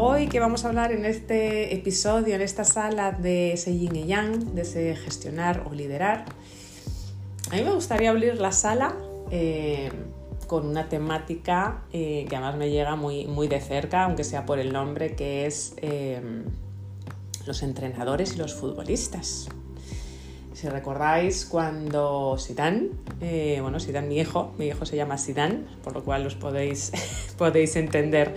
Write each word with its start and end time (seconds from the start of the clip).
hoy 0.00 0.28
que 0.28 0.38
vamos 0.38 0.64
a 0.64 0.68
hablar 0.68 0.92
en 0.92 1.04
este 1.04 1.74
episodio, 1.74 2.34
en 2.34 2.40
esta 2.40 2.64
sala 2.64 3.12
de 3.12 3.52
ese 3.52 3.76
yin 3.76 3.96
y 3.96 4.06
yang, 4.06 4.54
de 4.54 4.62
ese 4.62 4.94
gestionar 4.94 5.64
o 5.68 5.74
liderar, 5.74 6.24
a 7.50 7.56
mí 7.56 7.62
me 7.62 7.72
gustaría 7.72 8.10
abrir 8.10 8.40
la 8.40 8.52
sala 8.52 8.94
eh, 9.30 9.90
con 10.46 10.66
una 10.66 10.88
temática 10.88 11.84
eh, 11.92 12.26
que 12.28 12.36
además 12.36 12.56
me 12.56 12.70
llega 12.70 12.96
muy, 12.96 13.26
muy 13.26 13.48
de 13.48 13.60
cerca, 13.60 14.04
aunque 14.04 14.24
sea 14.24 14.46
por 14.46 14.58
el 14.58 14.72
nombre, 14.72 15.16
que 15.16 15.46
es 15.46 15.74
eh, 15.78 16.20
los 17.46 17.62
entrenadores 17.62 18.34
y 18.34 18.36
los 18.36 18.54
futbolistas. 18.54 19.48
Si 20.58 20.68
recordáis 20.68 21.46
cuando 21.46 22.36
Sidán, 22.36 22.88
eh, 23.20 23.60
bueno, 23.62 23.78
Sidán 23.78 24.08
mi 24.08 24.18
hijo, 24.18 24.54
mi 24.58 24.66
hijo 24.66 24.84
se 24.86 24.96
llama 24.96 25.16
Sidán, 25.16 25.68
por 25.84 25.94
lo 25.94 26.02
cual 26.02 26.26
os 26.26 26.34
podéis, 26.34 26.90
podéis 27.38 27.76
entender 27.76 28.34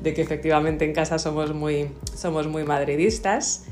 de 0.00 0.14
que 0.14 0.22
efectivamente 0.22 0.84
en 0.84 0.92
casa 0.92 1.18
somos 1.18 1.52
muy, 1.52 1.90
somos 2.14 2.46
muy 2.46 2.62
madridistas. 2.62 3.64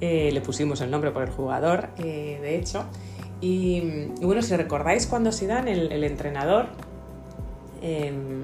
Eh, 0.00 0.30
le 0.32 0.40
pusimos 0.42 0.80
el 0.80 0.92
nombre 0.92 1.10
por 1.10 1.24
el 1.24 1.30
jugador, 1.30 1.88
eh, 1.98 2.38
de 2.40 2.56
hecho. 2.56 2.84
Y, 3.40 3.80
bueno, 4.22 4.42
si 4.42 4.54
recordáis 4.54 5.08
cuando 5.08 5.32
Sidán, 5.32 5.66
el, 5.66 5.90
el 5.90 6.04
entrenador, 6.04 6.66
em, 7.82 8.42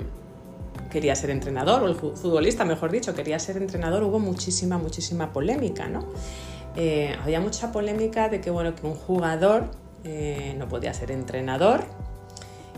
quería 0.90 1.14
ser 1.14 1.30
entrenador, 1.30 1.84
o 1.84 1.86
el 1.86 1.94
futbolista, 1.94 2.64
mejor 2.64 2.90
dicho, 2.90 3.14
quería 3.14 3.38
ser 3.38 3.56
entrenador, 3.58 4.02
hubo 4.02 4.18
muchísima, 4.18 4.78
muchísima 4.78 5.32
polémica, 5.32 5.86
¿no? 5.86 6.06
Eh, 6.76 7.16
había 7.22 7.40
mucha 7.40 7.72
polémica 7.72 8.28
de 8.28 8.40
que, 8.42 8.50
bueno, 8.50 8.74
que 8.74 8.86
un 8.86 8.94
jugador 8.94 9.70
eh, 10.04 10.54
no 10.58 10.68
podía 10.68 10.92
ser 10.92 11.10
entrenador 11.10 11.84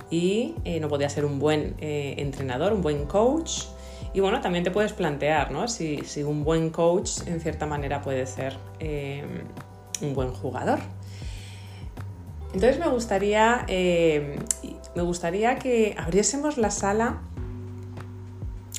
y 0.09 0.55
eh, 0.65 0.79
no 0.79 0.89
podía 0.89 1.09
ser 1.11 1.25
un 1.25 1.41
buen 1.41 1.75
entrenador, 1.81 2.73
un 2.73 2.81
buen 2.81 3.07
coach. 3.07 3.65
Y 4.15 4.21
bueno, 4.21 4.41
también 4.41 4.65
te 4.65 4.71
puedes 4.71 4.93
plantear, 4.93 5.51
¿no? 5.51 5.69
Si, 5.69 5.99
si 6.05 6.23
un 6.23 6.45
buen 6.45 6.71
coach 6.71 7.27
en 7.27 7.41
cierta 7.41 7.67
manera 7.67 8.01
puede 8.01 8.25
ser 8.27 8.57
un 10.01 10.15
buen 10.15 10.33
jugador. 10.33 10.79
Entonces 12.55 12.79
me 12.79 12.89
gustaría, 12.89 13.67
me 13.69 15.03
gustaría 15.03 15.57
que 15.57 15.95
abriésemos 15.99 16.57
la 16.57 16.71
sala 16.71 17.21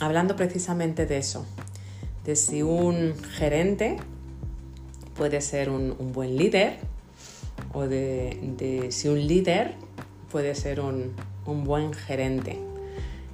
hablando 0.02 0.36
precisamente 0.36 1.06
de 1.06 1.18
eso, 1.18 1.46
de 2.26 2.36
si 2.36 2.64
un 2.64 3.14
gerente 3.38 3.98
puede 5.20 5.42
ser 5.42 5.70
un, 5.70 5.94
un 6.00 6.14
buen 6.14 6.38
líder 6.38 6.78
o 7.74 7.88
de, 7.88 8.40
de, 8.58 8.90
si 8.94 9.10
un 9.10 9.20
líder 9.28 9.74
puede 10.32 10.56
ser 10.56 10.80
un, 10.80 11.14
un, 11.46 11.66
buen 11.66 11.94
gerente. 11.94 12.58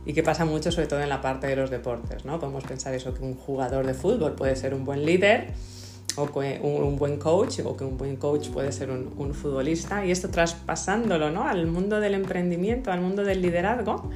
Y 0.04 0.14
que 0.14 0.24
pasa 0.24 0.46
mucho 0.46 0.72
sobre 0.72 0.88
todo 0.88 1.02
en 1.02 1.10
la 1.10 1.22
parte 1.22 1.46
de 1.46 1.56
los 1.56 1.70
deportes, 1.70 2.26
¿no? 2.26 2.40
Podemos 2.40 2.64
pensar 2.64 2.96
eso, 2.96 3.14
que 3.14 3.24
un 3.24 3.36
jugador 3.36 3.86
de 3.86 3.94
fútbol 3.94 4.34
puede 4.34 4.56
ser 4.56 4.74
un 4.74 4.84
buen 4.84 5.06
líder 5.06 5.54
o 6.16 6.26
que 6.26 6.60
un, 6.64 6.84
un 6.84 6.98
buen 6.98 7.18
coach 7.18 7.60
o 7.64 7.78
que 7.78 7.84
un 7.84 8.00
buen 8.00 8.16
coach 8.16 8.50
puede 8.50 8.72
ser 8.72 8.90
un, 8.90 9.34
futbolista 9.36 10.04
y 10.08 10.12
esto 10.12 10.30
traspasándolo 10.30 11.30
¿no? 11.30 11.44
al 11.44 11.68
mundo 11.68 12.00
del 12.00 12.16
emprendimiento, 12.16 12.92
al 12.92 13.02
mundo 13.02 13.24
del 13.24 13.44
liderazgo, 13.44 14.10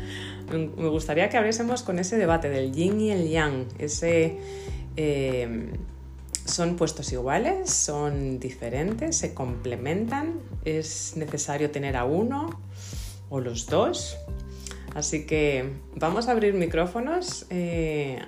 me 0.52 0.90
gustaría 0.90 1.30
que 1.30 1.38
abriésemos 1.38 1.84
con 1.84 2.00
ese 2.00 2.18
debate 2.18 2.50
del 2.50 2.72
yin 2.72 3.00
y 3.00 3.12
el 3.12 3.30
yang, 3.30 3.68
ese... 3.78 4.38
Eh, 4.98 5.70
¿Son 6.50 6.78
puestos 6.78 7.12
iguales? 7.12 7.72
¿Son 7.72 8.40
diferentes? 8.40 9.18
¿Se 9.18 9.36
complementan? 9.36 10.42
¿Es 10.66 11.16
necesario 11.16 11.70
tener 11.70 11.96
a 11.96 12.06
uno 12.06 12.60
o 13.30 13.40
los 13.40 13.68
dos? 13.68 14.18
Así 14.96 15.28
que 15.28 15.76
vamos 15.94 16.28
a 16.28 16.32
abrir 16.32 16.56
micrófonos 16.56 17.46
eh, 17.52 18.20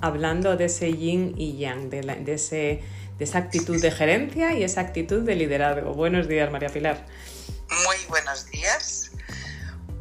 hablando 0.00 0.56
de 0.56 0.64
ese 0.64 0.96
yin 0.96 1.34
y 1.38 1.58
yang, 1.58 1.90
de, 1.90 2.02
la, 2.02 2.16
de, 2.16 2.34
ese, 2.34 2.82
de, 3.18 3.24
esa 3.24 3.38
actitud 3.38 3.80
de 3.80 3.92
gerencia 3.92 4.52
y 4.52 4.64
esa 4.64 4.80
actitud 4.80 5.22
de 5.22 5.36
liderazgo. 5.36 5.94
Buenos 5.94 6.26
días, 6.26 6.50
María 6.50 6.70
Pilar. 6.70 7.06
Muy 7.84 7.96
buenos 8.08 8.46
días. 8.46 9.12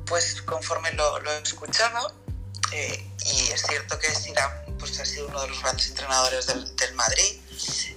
Pues 0.07 0.41
conforme 0.41 0.91
lo, 0.93 1.19
he 1.19 1.41
escuchado, 1.43 2.15
eh, 2.73 3.05
y 3.27 3.51
es 3.51 3.61
cierto 3.61 3.99
que 3.99 4.07
Sirán 4.07 4.49
pues, 4.79 4.99
ha 4.99 5.05
sido 5.05 5.27
uno 5.27 5.39
de 5.43 5.49
los 5.49 5.61
grandes 5.61 5.89
entrenadores 5.89 6.47
del 6.47 6.95
Madrid, 6.95 7.39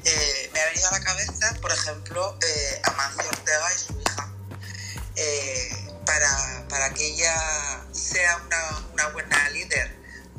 eh, 0.04 0.50
me 0.52 0.60
ha 0.60 0.66
venido 0.66 0.88
a 0.88 0.92
la 0.92 1.00
cabeza, 1.00 1.54
por 1.60 1.72
ejemplo, 1.72 2.38
eh, 2.42 2.80
Amancio 2.84 3.28
Ortega 3.28 3.74
y 3.74 3.78
su 3.78 4.00
hija. 4.00 4.34
Eh, 5.16 5.88
para, 6.06 6.66
para, 6.68 6.92
que 6.94 7.06
ella 7.06 7.84
sea 7.92 8.42
una, 8.92 9.08
buena 9.08 9.50
líder 9.50 9.96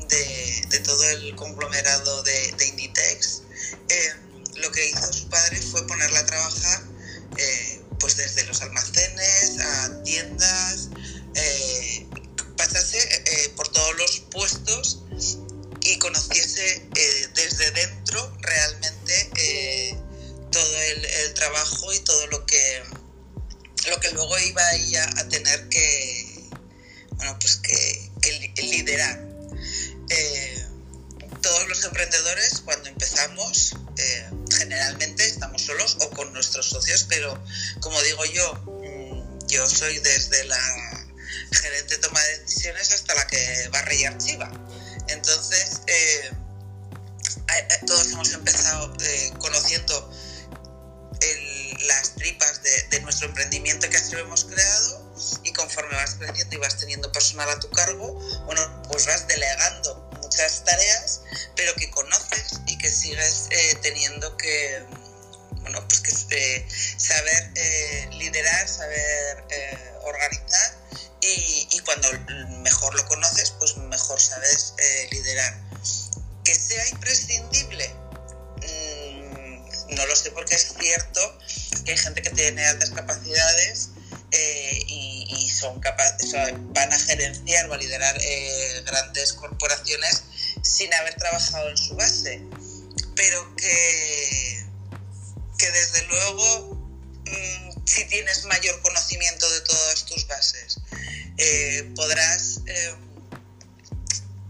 de, 0.10 0.66
de, 0.70 0.80
todo 0.80 1.10
el 1.12 1.36
conglomerado 1.36 2.24
de, 2.24 2.52
de 2.54 2.66
Inditex, 2.68 3.44
eh, 3.90 4.14
lo 4.56 4.72
que 4.72 4.90
hizo 4.90 5.14
su 5.14 5.30
padre 5.30 5.62
fue 5.62 5.86
ponerla 5.88 6.20
a 6.20 6.26
trabajar 6.26 6.84
pues 8.00 8.18
desde 8.18 8.44
los 8.46 8.62
almacenes 8.62 9.60
a 9.60 10.04
tiendas, 10.04 10.90
pasase 12.58 13.52
por 13.56 13.68
todos 13.70 13.96
los 13.96 14.20
puestos 14.32 15.00
y 15.86 15.98
conociese 16.00 16.88
eh, 16.96 17.28
desde 17.34 17.72
dentro 17.72 18.38
realmente 18.40 19.30
eh, 19.36 19.98
todo 20.52 20.82
el, 20.82 21.34
trabajo 21.34 21.92
y 21.94 22.00
todo 22.00 22.28
lo 22.28 22.46
que 22.46 22.84
lo 23.90 24.00
que 24.00 24.12
luego 24.12 24.40
iba 24.40 24.72
ella 24.74 25.10
a 25.18 25.28
tener 25.28 25.68
que 25.68 26.50
bueno 27.12 27.38
pues 27.40 27.58
que, 27.58 28.12
liderar. 28.62 29.20
Eh, 30.10 30.66
todos 31.42 31.68
los 31.68 31.84
emprendedores 31.84 32.62
cuando 32.64 32.88
empezamos 32.88 33.76
generalmente 34.58 35.26
estamos 35.26 35.64
solos 35.64 35.98
o 36.00 36.10
con 36.12 36.32
nuestros 36.32 36.70
socios 36.70 37.06
pero 37.10 37.44
como 37.82 38.02
digo 38.04 38.24
yo 38.26 38.54
mmm, 38.54 39.48
yo 39.48 39.68
soy 39.70 40.00
desde 40.00 40.46
la 40.46 41.10
gerente 41.52 41.98
toma 41.98 42.22
de 42.22 42.40
decisiones 42.40 42.92
hasta 42.94 43.16
la 43.16 43.28
que 43.28 43.70
barre 43.72 43.96
y 43.96 44.06
archiva 44.06 44.52
entonces, 45.08 45.82
eh, 45.88 46.32
todos 47.86 48.12
hemos 48.12 48.34
empezado 48.34 48.94
eh, 49.02 49.34
conociendo 49.40 50.12
el, 51.22 51.88
las 51.88 52.16
tripas 52.16 52.64
de, 52.64 52.84
de, 52.90 53.02
nuestro 53.02 53.28
emprendimiento 53.28 53.90
que 53.90 53.98
así 53.98 54.14
lo 54.14 54.20
hemos 54.20 54.46
creado 54.46 55.04
y 55.44 55.54
conforme 55.54 55.96
vas 55.96 56.16
creciendo 56.16 56.56
y 56.56 56.60
vas 56.60 56.78
teniendo 56.78 57.12
personal 57.12 57.50
a 57.50 57.60
tu 57.60 57.70
cargo, 57.70 58.14
bueno, 58.46 58.84
pues 58.90 59.06
vas 59.06 59.28
delegando 59.28 60.10
muchas 60.22 60.64
tareas, 60.64 61.22
pero 61.56 61.74
que 61.76 61.90
conoces 61.92 62.62
y 62.68 62.78
que 62.78 62.90
sigues 62.90 63.48
eh, 63.52 63.76
teniendo 63.82 64.36
que, 64.38 64.84
bueno, 65.62 65.86
pues 65.88 66.00
que 66.02 66.56
eh, 66.56 66.68
saber 66.98 67.52
eh, 67.56 68.10
liderar, 68.14 68.68
saber 68.68 69.44
organizar 70.04 70.76
y, 71.22 71.68
y, 71.72 71.80
cuando 71.82 72.10
mejor 72.64 72.96
lo 72.96 73.08
conoces, 73.08 73.52
pues 73.52 73.78
mejor 73.94 74.20
sabes 74.20 74.74
eh, 74.78 75.08
liderar. 75.12 75.54
Que 76.44 76.56
sea 76.56 76.88
imprescindible, 76.90 77.88
mmm, 78.62 79.96
no 79.96 80.06
lo 80.08 80.16
sé 80.16 80.32
porque 80.32 80.56
es 80.56 80.74
cierto 80.80 81.22
que 81.86 81.92
hay 81.92 81.98
gente 81.98 82.22
que 82.22 82.32
tiene 82.32 82.66
altas 82.66 82.90
capacidades 82.90 83.90
eh, 84.32 84.84
y, 84.88 85.50
son 85.50 85.80
capaces, 85.80 86.34
van 86.34 86.92
a 86.92 87.00
gerenciar 87.00 87.70
o 87.70 87.74
a 87.74 87.78
liderar 87.78 88.18
eh, 88.20 88.84
grandes 88.86 89.32
corporaciones 89.32 90.24
sin 90.62 90.94
haber 90.96 91.14
trabajado 91.16 91.70
en 91.70 91.78
su 91.78 91.96
base, 91.96 92.42
pero 93.16 93.56
que, 93.56 94.66
que 95.58 95.72
desde 95.72 96.02
luego 96.08 96.76
mmm, 97.26 97.86
si 97.86 98.04
tienes 98.06 98.44
mayor 98.46 98.82
conocimiento 98.82 99.50
de 99.50 99.62
todas 99.62 100.06
tus 100.06 100.28
bases, 100.28 100.80
podrás 101.96 102.60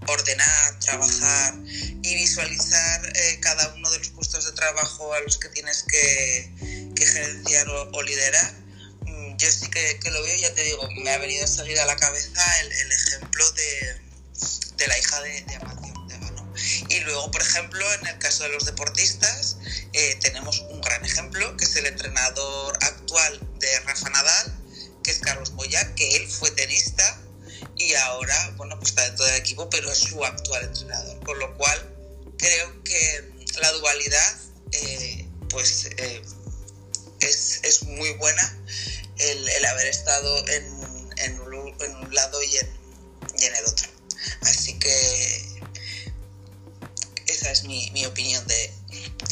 ordenar, 0.07 0.79
trabajar 0.79 1.53
y 2.01 2.15
visualizar 2.15 3.11
eh, 3.15 3.39
cada 3.41 3.73
uno 3.75 3.89
de 3.91 4.00
los 4.00 4.09
puestos 4.09 4.45
de 4.45 4.51
trabajo 4.53 5.13
a 5.13 5.21
los 5.21 5.38
que 5.38 5.50
tienes 5.50 5.83
que, 5.83 6.51
que 6.95 7.05
gerenciar 7.05 7.67
o, 7.69 7.91
o, 7.91 8.03
liderar. 8.03 8.53
Mm, 9.05 9.38
yo 9.38 9.51
sí 9.51 9.69
que, 9.69 10.00
que, 10.00 10.11
lo 10.11 10.21
veo, 10.23 10.35
ya 10.38 10.53
te 10.53 10.63
digo, 10.63 10.88
me 11.03 11.11
ha 11.11 11.17
venido 11.17 11.45
a 11.45 11.47
salir 11.47 11.79
a 11.79 11.85
la 11.85 11.95
cabeza 11.95 12.59
el, 12.61 12.71
el 12.71 12.91
ejemplo 12.91 13.51
de, 13.51 14.01
de, 14.77 14.88
la 14.88 15.00
hija 15.00 15.21
de, 15.21 15.31
de. 15.41 15.59
Y 16.89 17.00
luego, 17.01 17.31
por 17.31 17.41
ejemplo, 17.41 17.94
en 17.94 18.07
el 18.07 18.17
caso 18.19 18.44
de 18.44 18.50
los 18.50 18.65
deportistas, 18.65 19.57
eh, 19.94 20.17
tenemos 20.21 20.59
un 20.69 20.81
gran 20.81 21.03
ejemplo, 21.03 21.57
que 21.57 21.65
es 21.65 21.75
el 21.75 21.88
entrenador 21.88 22.77
actual 22.81 23.39
de 23.59 23.79
Rafa 23.81 24.09
Nadal, 24.09 24.59
que 25.03 25.11
es 25.11 25.19
Carlos 25.19 25.51
Moya, 25.51 25.95
que 25.95 26.15
él 26.15 26.27
fue 26.27 26.51
tenista 26.51 27.23
y 27.83 27.94
ahora, 27.95 28.53
bueno, 28.57 28.77
pues 28.77 28.89
está 28.89 29.03
dentro 29.03 29.25
del 29.25 29.35
equipo, 29.35 29.69
pero 29.69 29.91
es 29.91 30.00
su 30.00 30.24
actual 30.24 30.63
entrenador. 30.63 31.19
Con 31.24 31.39
lo 31.39 31.53
cual, 31.57 31.95
creo 32.38 32.83
que 32.83 33.31
la 33.62 33.71
dualidad, 33.74 34.38
eh, 34.71 35.27
pues, 35.50 35.85
eh, 35.97 36.21
es, 37.19 37.59
es, 37.63 37.83
muy 37.83 38.12
buena 38.13 38.57
el, 39.18 39.50
el 39.50 39.65
haber 39.65 39.88
estado 39.88 40.47
en, 40.47 41.09
en, 41.18 41.39
un, 41.39 42.13
lado 42.13 42.41
y 42.44 42.57
en, 42.57 43.56
el 43.56 43.65
otro. 43.65 43.88
Así 44.41 44.77
que 44.79 45.62
esa 47.27 47.51
es 47.51 47.63
mi, 47.63 47.91
mi 47.91 48.06
opinión 48.06 48.45
de 48.47 48.74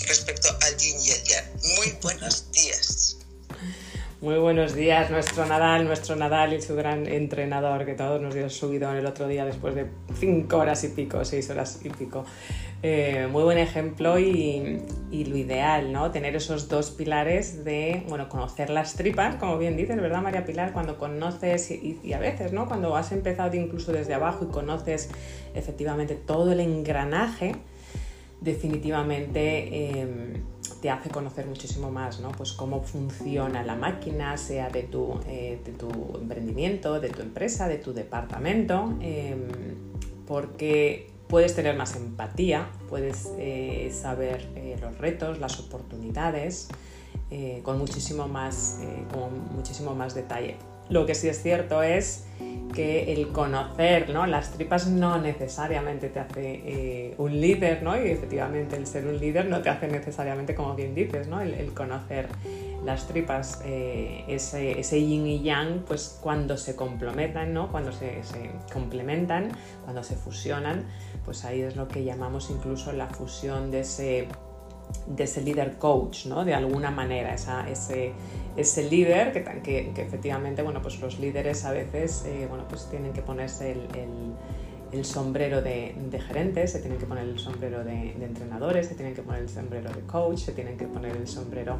respecto 0.05 0.57
al 0.61 0.77
yin 0.77 0.99
y 0.99 1.11
el. 1.11 1.51
Muy 1.77 1.91
buenos 2.01 2.51
días. 2.51 3.17
Muy 4.21 4.37
buenos 4.37 4.75
días, 4.75 5.09
nuestro 5.09 5.47
Nadal, 5.47 5.85
nuestro 5.85 6.15
Nadal 6.15 6.53
y 6.53 6.61
su 6.61 6.75
gran 6.75 7.07
entrenador 7.07 7.87
que 7.87 7.95
todos 7.95 8.21
nos 8.21 8.35
dio 8.35 8.47
subido 8.51 8.93
el 8.93 9.07
otro 9.07 9.27
día 9.27 9.45
después 9.45 9.73
de 9.73 9.87
cinco 10.13 10.57
horas 10.57 10.83
y 10.83 10.89
pico, 10.89 11.25
seis 11.25 11.49
horas 11.49 11.81
y 11.83 11.89
pico. 11.89 12.23
Eh, 12.83 13.27
muy 13.31 13.41
buen 13.41 13.57
ejemplo 13.57 14.19
y, 14.19 14.83
lo 15.11 15.35
ideal, 15.35 15.91
¿no? 15.91 16.11
Tener 16.11 16.35
esos 16.35 16.69
dos 16.69 16.91
pilares 16.91 17.65
de, 17.65 18.03
bueno, 18.09 18.29
conocer 18.29 18.69
las 18.69 18.93
tripas, 18.93 19.37
como 19.37 19.57
bien 19.57 19.75
dices, 19.75 19.99
¿verdad, 19.99 20.21
María 20.21 20.45
Pilar? 20.45 20.71
Cuando 20.71 20.99
conoces 20.99 21.71
y, 21.71 22.13
a 22.13 22.19
veces, 22.19 22.53
¿no? 22.53 22.67
Cuando 22.67 22.95
has 22.95 23.11
empezado 23.11 23.55
incluso 23.55 23.91
desde 23.91 24.13
abajo 24.13 24.45
y 24.47 24.53
conoces 24.53 25.09
efectivamente 25.55 26.13
todo 26.13 26.51
el 26.51 26.59
engranaje, 26.59 27.55
definitivamente... 28.39 29.99
Eh, 29.99 30.41
te 30.81 30.89
hace 30.89 31.09
conocer 31.09 31.45
muchísimo 31.45 31.91
más, 31.91 32.19
¿no? 32.19 32.31
Pues 32.31 32.53
cómo 32.53 32.81
funciona 32.81 33.63
la 33.63 33.75
máquina, 33.75 34.35
sea 34.35 34.69
de 34.69 34.83
tu, 34.83 35.19
eh, 35.27 35.61
de 35.63 35.71
tu 35.73 35.89
emprendimiento, 36.19 36.99
de 36.99 37.09
tu 37.09 37.21
empresa, 37.21 37.67
de 37.67 37.77
tu 37.77 37.93
departamento, 37.93 38.97
em, 38.99 39.47
porque 40.25 41.11
puedes 41.27 41.55
tener 41.55 41.77
más 41.77 41.95
empatía, 41.95 42.69
puedes 42.89 43.29
eh, 43.37 43.91
saber 43.93 44.49
eh, 44.55 44.77
los 44.81 44.97
retos, 44.97 45.39
las 45.39 45.59
oportunidades, 45.59 46.67
con, 47.63 47.77
muchísimo 47.77 48.27
más, 48.27 48.79
con 49.13 49.55
muchísimo 49.55 49.95
más 49.95 50.13
detalle. 50.13 50.57
Lo 50.91 51.05
que 51.05 51.15
sí 51.15 51.29
es 51.29 51.41
cierto 51.41 51.81
es 51.83 52.25
que 52.73 53.13
el 53.13 53.29
conocer 53.29 54.09
¿no? 54.09 54.25
las 54.25 54.51
tripas 54.51 54.87
no 54.87 55.17
necesariamente 55.19 56.09
te 56.09 56.19
hace 56.19 56.61
eh, 56.65 57.15
un 57.17 57.39
líder, 57.39 57.81
¿no? 57.81 57.95
y 57.95 58.09
efectivamente 58.09 58.75
el 58.75 58.85
ser 58.87 59.05
un 59.05 59.17
líder 59.17 59.45
no 59.45 59.61
te 59.61 59.69
hace 59.69 59.87
necesariamente, 59.87 60.53
como 60.53 60.75
bien 60.75 60.93
dices, 60.93 61.27
¿no? 61.27 61.39
el, 61.39 61.73
conocer 61.73 62.27
las 62.83 63.07
tripas, 63.07 63.61
eh, 63.63 64.25
ese, 64.27 65.01
yin 65.01 65.27
y 65.27 65.41
yang, 65.41 65.83
pues 65.87 66.19
cuando 66.21 66.57
se 66.57 66.75
complementan, 66.75 67.53
¿no? 67.53 67.71
cuando 67.71 67.93
se, 67.93 68.21
complementan, 68.73 69.51
cuando 69.83 70.03
se 70.03 70.15
fusionan, 70.15 70.85
pues 71.23 71.45
ahí 71.45 71.61
es 71.61 71.77
lo 71.77 71.87
que 71.87 72.03
llamamos 72.03 72.49
incluso 72.49 72.91
la 72.91 73.07
fusión 73.07 73.71
de 73.71 73.81
ese 73.81 74.27
de 75.07 75.23
ese 75.23 75.41
líder 75.41 75.77
coach, 75.77 76.25
¿no? 76.25 76.45
De 76.45 76.53
alguna 76.53 76.91
manera, 76.91 77.33
esa, 77.33 77.69
ese, 77.69 78.13
ese 78.57 78.89
líder 78.89 79.33
que, 79.33 79.43
que, 79.61 79.91
que, 79.93 80.01
efectivamente, 80.01 80.61
bueno, 80.61 80.81
pues 80.81 80.99
los 80.99 81.19
líderes 81.19 81.65
a 81.65 81.71
veces, 81.71 82.25
eh, 82.25 82.45
bueno, 82.49 82.65
pues 82.67 82.87
tienen 82.89 83.13
que 83.13 83.21
ponerse 83.21 83.71
el, 83.71 83.79
el 83.95 84.33
sombrero 85.05 85.61
de, 85.61 85.95
gerentes, 86.27 86.71
se 86.71 86.79
tienen 86.79 86.99
que 86.99 87.05
poner 87.05 87.23
el 87.23 87.39
sombrero 87.39 87.83
de, 87.83 88.11
entrenadores, 88.11 88.87
se 88.87 88.95
tienen 88.95 89.13
que 89.13 89.21
poner 89.21 89.41
el 89.41 89.49
sombrero 89.49 89.89
de 89.91 90.01
coach, 90.01 90.39
se 90.39 90.51
tienen 90.51 90.77
que 90.77 90.85
poner 90.85 91.15
el 91.15 91.27
sombrero 91.27 91.77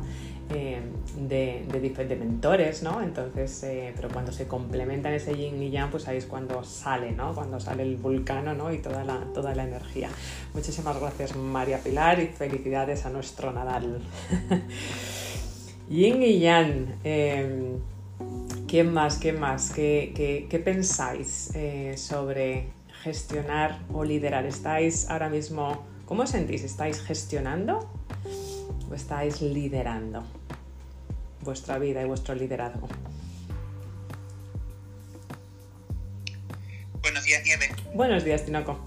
eh, 0.50 0.80
de, 1.18 2.16
mentores, 2.18 2.84
¿no? 2.84 3.02
Entonces, 3.02 3.64
eh, 3.64 3.92
pero 3.96 4.10
cuando 4.10 4.32
se 4.32 4.48
complementan 4.48 5.14
ese 5.14 5.36
yin 5.36 5.62
y 5.62 5.72
yang, 5.72 5.92
pues 5.92 6.08
ahí 6.08 6.18
es 6.18 6.26
cuando 6.26 6.64
sale, 6.64 7.12
¿no? 7.12 7.34
Cuando 7.34 7.60
sale 7.60 7.84
el 7.84 7.98
vulcano, 7.98 8.54
¿no? 8.54 8.74
Y 8.74 8.78
toda 8.78 9.04
la, 9.04 9.20
toda 9.34 9.54
la 9.56 9.64
energía. 9.64 10.10
Muchísimas 10.54 11.00
gracias 11.00 11.36
María 11.36 11.80
Pilar 11.80 12.20
y 12.20 12.28
felicidades 12.28 13.06
a 13.06 13.10
nuestro 13.10 13.52
Nadal. 13.52 14.02
yin 15.90 16.24
y 16.24 16.40
yang. 16.40 16.96
Eh, 17.04 17.76
¿Quién 18.68 18.94
más? 18.94 19.18
¿Qué 19.18 19.34
más? 19.34 19.72
¿Qué, 19.72 20.48
qué, 20.50 20.60
pensáis 20.60 21.52
sobre 21.96 22.68
gestionar 23.04 23.80
o 23.92 24.04
liderar? 24.04 24.46
¿Estáis 24.46 25.10
ahora 25.10 25.30
mismo, 25.30 25.86
cómo 26.06 26.28
sentís? 26.28 26.64
¿Estáis 26.64 27.02
gestionando 27.02 27.92
o 28.90 28.94
estáis 28.94 29.42
liderando 29.42 30.24
vuestra 31.42 31.80
vida 31.80 32.02
y 32.02 32.06
vuestro 32.06 32.36
liderazgo? 32.36 32.88
Buenos 37.02 37.24
días, 37.24 37.44
Nieve. 37.44 37.76
Buenos 37.96 38.24
días, 38.24 38.46
Tinoco. 38.46 38.80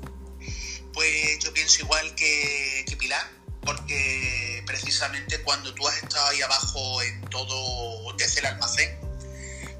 Pues 0.92 1.38
yo 1.40 1.52
pienso 1.52 1.82
igual 1.82 2.14
que, 2.14 2.84
que 2.86 2.96
Pilar, 2.96 3.26
porque 3.62 4.62
precisamente 4.66 5.42
cuando 5.42 5.74
tú 5.74 5.86
has 5.88 6.00
estado 6.02 6.28
ahí 6.28 6.40
abajo 6.40 7.02
en 7.02 7.20
todo 7.22 8.12
desde 8.16 8.40
el 8.40 8.46
almacén, 8.46 9.03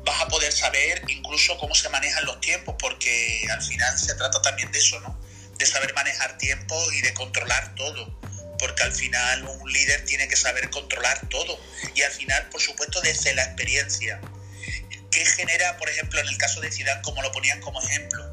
vas 0.04 0.20
a 0.20 0.28
poder 0.28 0.52
saber 0.52 1.02
incluso 1.08 1.56
cómo 1.58 1.74
se 1.74 1.88
manejan 1.88 2.24
los 2.24 2.40
tiempos, 2.40 2.74
porque 2.78 3.46
al 3.50 3.62
final 3.62 3.98
se 3.98 4.14
trata 4.14 4.40
también 4.42 4.70
de 4.70 4.78
eso, 4.78 5.00
¿no? 5.00 5.18
De 5.58 5.66
saber 5.66 5.94
manejar 5.94 6.36
tiempo 6.38 6.76
y 6.92 7.00
de 7.00 7.14
controlar 7.14 7.74
todo, 7.74 8.20
porque 8.58 8.82
al 8.82 8.92
final 8.92 9.44
un 9.44 9.72
líder 9.72 10.04
tiene 10.04 10.28
que 10.28 10.36
saber 10.36 10.70
controlar 10.70 11.28
todo 11.28 11.58
y 11.94 12.02
al 12.02 12.12
final, 12.12 12.48
por 12.50 12.60
supuesto, 12.60 13.00
desde 13.00 13.34
la 13.34 13.44
experiencia. 13.44 14.20
¿Qué 15.10 15.24
genera, 15.24 15.76
por 15.76 15.88
ejemplo, 15.88 16.20
en 16.20 16.28
el 16.28 16.36
caso 16.38 16.60
de 16.60 16.70
Zidane, 16.70 17.00
como 17.02 17.22
lo 17.22 17.30
ponían 17.32 17.60
como 17.60 17.80
ejemplo? 17.80 18.24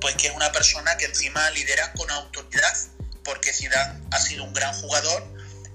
Pues 0.00 0.16
que 0.16 0.26
es 0.26 0.34
una 0.34 0.50
persona 0.52 0.96
que 0.96 1.06
encima 1.06 1.50
lidera 1.50 1.92
con 1.92 2.10
autoridad, 2.10 2.76
porque 3.24 3.52
Zidane 3.52 4.00
ha 4.10 4.20
sido 4.20 4.44
un 4.44 4.52
gran 4.52 4.74
jugador 4.80 5.24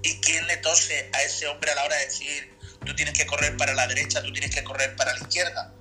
y 0.02 0.20
quién 0.20 0.46
le 0.46 0.56
tose 0.58 1.08
a 1.12 1.22
ese 1.22 1.46
hombre 1.48 1.70
a 1.72 1.74
la 1.74 1.84
hora 1.84 1.96
de 1.96 2.06
decir 2.06 2.51
tú 2.84 2.94
tienes 2.94 3.16
que 3.16 3.26
correr 3.26 3.56
para 3.56 3.74
la 3.74 3.86
derecha, 3.86 4.22
tú 4.22 4.32
tienes 4.32 4.54
que 4.54 4.64
correr 4.64 4.96
para 4.96 5.12
la 5.12 5.20
izquierda. 5.20 5.72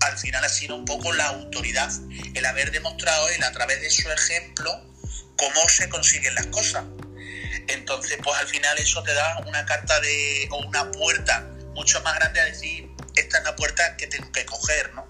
Al 0.00 0.18
final 0.18 0.44
ha 0.44 0.48
sido 0.48 0.76
un 0.76 0.84
poco 0.84 1.12
la 1.12 1.26
autoridad, 1.26 1.90
el 2.34 2.44
haber 2.46 2.70
demostrado 2.70 3.28
él 3.28 3.42
a 3.42 3.52
través 3.52 3.80
de 3.80 3.90
su 3.90 4.10
ejemplo 4.10 4.70
cómo 5.36 5.68
se 5.68 5.88
consiguen 5.88 6.34
las 6.34 6.46
cosas. 6.46 6.84
Entonces, 7.68 8.18
pues 8.22 8.38
al 8.38 8.46
final 8.46 8.78
eso 8.78 9.02
te 9.02 9.14
da 9.14 9.42
una 9.46 9.64
carta 9.64 10.00
de, 10.00 10.48
o 10.50 10.66
una 10.66 10.90
puerta 10.90 11.48
mucho 11.74 12.00
más 12.02 12.14
grande 12.16 12.40
a 12.40 12.44
decir, 12.44 12.90
esta 13.16 13.38
es 13.38 13.44
la 13.44 13.56
puerta 13.56 13.96
que 13.96 14.06
tengo 14.06 14.30
que 14.32 14.44
coger, 14.44 14.94
¿no? 14.94 15.04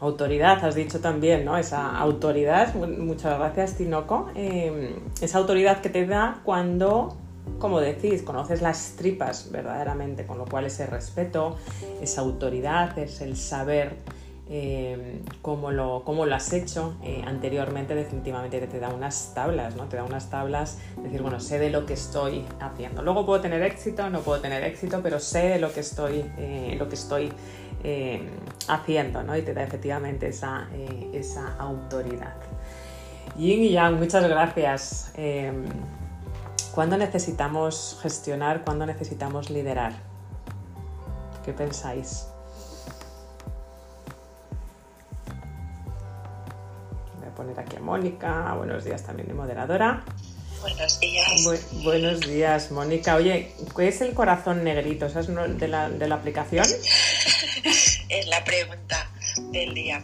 Autoridad, 0.00 0.64
has 0.64 0.76
dicho 0.76 1.00
también, 1.00 1.44
¿no? 1.44 1.58
Esa 1.58 1.98
autoridad, 1.98 2.72
muchas 2.74 3.36
gracias 3.36 3.76
Tinoco, 3.76 4.30
eh, 4.36 4.94
esa 5.20 5.38
autoridad 5.38 5.80
que 5.80 5.88
te 5.88 6.06
da 6.06 6.40
cuando 6.44 7.18
como 7.58 7.80
decís, 7.80 8.22
conoces 8.22 8.62
las 8.62 8.94
tripas 8.96 9.50
verdaderamente, 9.50 10.26
con 10.26 10.38
lo 10.38 10.44
cual 10.44 10.66
ese 10.66 10.86
respeto, 10.86 11.56
esa 12.00 12.20
autoridad, 12.20 12.98
es 12.98 13.20
el 13.20 13.36
saber 13.36 13.96
eh, 14.50 15.20
cómo, 15.42 15.70
lo, 15.72 16.02
cómo, 16.04 16.24
lo, 16.24 16.34
has 16.34 16.54
hecho 16.54 16.96
eh, 17.02 17.22
anteriormente, 17.26 17.94
definitivamente 17.94 18.58
te, 18.66 18.80
da 18.80 18.88
unas 18.88 19.34
tablas, 19.34 19.76
¿no? 19.76 19.84
Te 19.88 19.98
da 19.98 20.04
unas 20.04 20.30
tablas, 20.30 20.78
decir, 21.02 21.20
bueno, 21.20 21.38
sé 21.38 21.58
de 21.58 21.68
lo 21.68 21.84
que 21.84 21.92
estoy 21.92 22.46
haciendo. 22.58 23.02
Luego 23.02 23.26
puedo 23.26 23.42
tener 23.42 23.62
éxito, 23.62 24.08
no 24.08 24.20
puedo 24.20 24.40
tener 24.40 24.64
éxito, 24.64 25.00
pero 25.02 25.20
sé 25.20 25.48
de 25.48 25.58
lo 25.58 25.70
que 25.72 25.80
estoy, 25.80 26.24
eh, 26.38 26.76
lo 26.78 26.88
que 26.88 26.94
estoy 26.94 27.30
haciendo, 28.66 29.22
¿no? 29.22 29.36
Y 29.36 29.42
te 29.42 29.54
da 29.54 29.62
efectivamente 29.62 30.28
esa, 30.28 30.68
esa 31.12 31.54
autoridad. 31.58 32.34
Yin 33.36 33.62
y 33.62 33.70
Yang, 33.70 33.98
muchas 33.98 34.28
gracias. 34.28 35.12
¿Cuándo 36.74 36.96
necesitamos 36.96 37.98
gestionar? 38.02 38.62
¿Cuándo 38.64 38.86
necesitamos 38.86 39.50
liderar? 39.50 39.92
¿Qué 41.44 41.52
pensáis? 41.52 42.26
Voy 47.18 47.28
a 47.28 47.34
poner 47.34 47.58
aquí 47.58 47.76
a 47.76 47.80
Mónica. 47.80 48.54
Buenos 48.54 48.84
días 48.84 49.02
también 49.02 49.28
de 49.28 49.34
moderadora. 49.34 50.04
Buenos 50.60 51.00
días. 51.00 51.44
buenos 51.84 52.20
días, 52.20 52.70
Mónica. 52.70 53.16
Oye, 53.16 53.52
¿qué 53.76 53.88
es 53.88 54.00
el 54.00 54.12
corazón 54.12 54.64
negrito? 54.64 55.08
¿Sabes 55.08 55.28
de 55.58 55.68
la, 55.68 55.88
de 55.88 56.08
la 56.08 56.16
aplicación? 56.16 56.66
es 58.08 58.26
la 58.26 58.44
pregunta 58.44 59.10
del 59.52 59.74
día. 59.74 60.02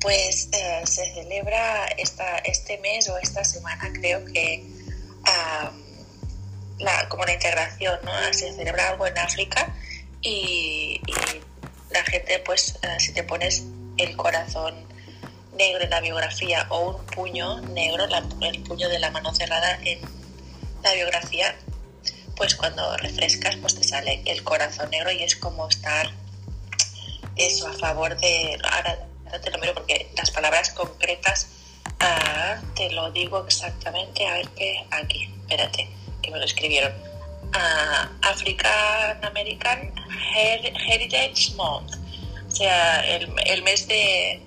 Pues 0.00 0.48
eh, 0.52 0.82
se 0.84 1.12
celebra 1.14 1.86
esta, 1.98 2.38
este 2.38 2.78
mes 2.78 3.08
o 3.08 3.18
esta 3.18 3.42
semana, 3.44 3.90
creo 3.92 4.24
que 4.26 4.73
la, 6.78 7.08
como 7.08 7.24
la 7.24 7.32
integración, 7.32 7.98
¿no? 8.04 8.12
Se 8.32 8.52
celebra 8.52 8.90
algo 8.90 9.06
en 9.06 9.18
África 9.18 9.74
y, 10.20 11.00
la 11.90 12.02
gente, 12.04 12.40
pues, 12.40 12.76
eh, 12.82 12.96
si 12.98 13.12
te 13.12 13.22
pones 13.22 13.62
el 13.98 14.16
corazón 14.16 14.74
negro 15.56 15.84
en 15.84 15.90
la 15.90 16.00
biografía 16.00 16.66
o 16.70 16.90
un 16.90 17.06
puño 17.06 17.60
negro, 17.60 18.06
el 18.40 18.62
puño 18.62 18.88
de 18.88 18.98
la 18.98 19.10
mano 19.10 19.32
cerrada 19.32 19.78
en 19.84 20.00
la 20.82 20.92
biografía, 20.94 21.54
pues 22.36 22.56
cuando 22.56 22.96
refrescas, 22.96 23.56
pues 23.56 23.76
te 23.76 23.84
sale 23.84 24.22
el 24.26 24.42
corazón 24.42 24.90
negro 24.90 25.12
y 25.12 25.22
es 25.22 25.36
como 25.36 25.68
estar 25.68 26.10
eso 27.36 27.68
a 27.68 27.72
favor 27.74 28.18
de. 28.18 28.58
Ahora 28.64 28.98
te 29.40 29.50
lo 29.50 29.58
miro 29.58 29.74
porque 29.74 30.10
las 30.16 30.30
palabras 30.30 30.70
concretas 30.70 31.48
Ah, 32.00 32.60
te 32.74 32.90
lo 32.90 33.10
digo 33.12 33.44
exactamente, 33.44 34.26
a 34.26 34.34
ver 34.34 34.48
qué, 34.56 34.84
aquí, 34.90 35.28
espérate, 35.42 35.88
que 36.22 36.30
me 36.30 36.38
lo 36.38 36.44
escribieron. 36.44 36.92
Ah, 37.52 38.10
African 38.22 39.24
American 39.24 39.92
Heritage 40.34 41.54
Month, 41.56 41.94
o 42.46 42.50
sea, 42.50 43.00
el, 43.16 43.62
mes 43.62 43.86
de, 43.88 44.40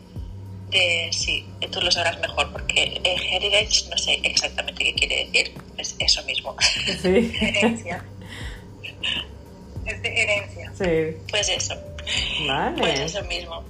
de 0.70 1.10
sí, 1.12 1.46
tú 1.72 1.82
lo 1.82 1.92
sabrás 1.92 2.20
mejor, 2.20 2.52
porque 2.52 3.02
heritage 3.04 3.90
no 3.90 3.98
sé 3.98 4.20
exactamente 4.24 4.84
qué 4.84 4.94
quiere 4.94 5.26
decir, 5.26 5.54
es 5.78 5.96
eso 6.00 6.24
mismo. 6.24 6.56
Sí. 7.02 7.34
herencia. 7.42 8.04
Es 9.86 10.02
de 10.02 10.22
herencia. 10.22 10.72
Sí. 10.78 11.18
Pues 11.30 11.50
eso. 11.50 11.76
Vale. 12.48 12.78
Pues 12.78 13.00
eso 13.00 13.24
mismo. 13.24 13.64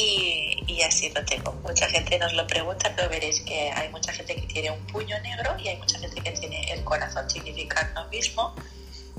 Y, 0.00 0.62
y, 0.68 0.82
así 0.82 1.10
lo 1.10 1.24
tengo. 1.24 1.52
Mucha 1.64 1.88
gente 1.88 2.18
nos 2.20 2.32
lo 2.32 2.46
pregunta, 2.46 2.92
pero 2.94 3.08
veréis 3.08 3.40
que 3.40 3.70
hay 3.72 3.88
mucha 3.88 4.12
gente 4.12 4.36
que 4.36 4.46
tiene 4.46 4.70
un 4.70 4.78
puño 4.86 5.18
negro 5.22 5.56
y 5.58 5.66
hay 5.66 5.76
mucha 5.76 5.98
gente 5.98 6.20
que 6.20 6.30
tiene 6.32 6.72
el 6.72 6.84
corazón 6.84 7.28
significando 7.28 8.04
lo 8.04 8.08
mismo. 8.08 8.54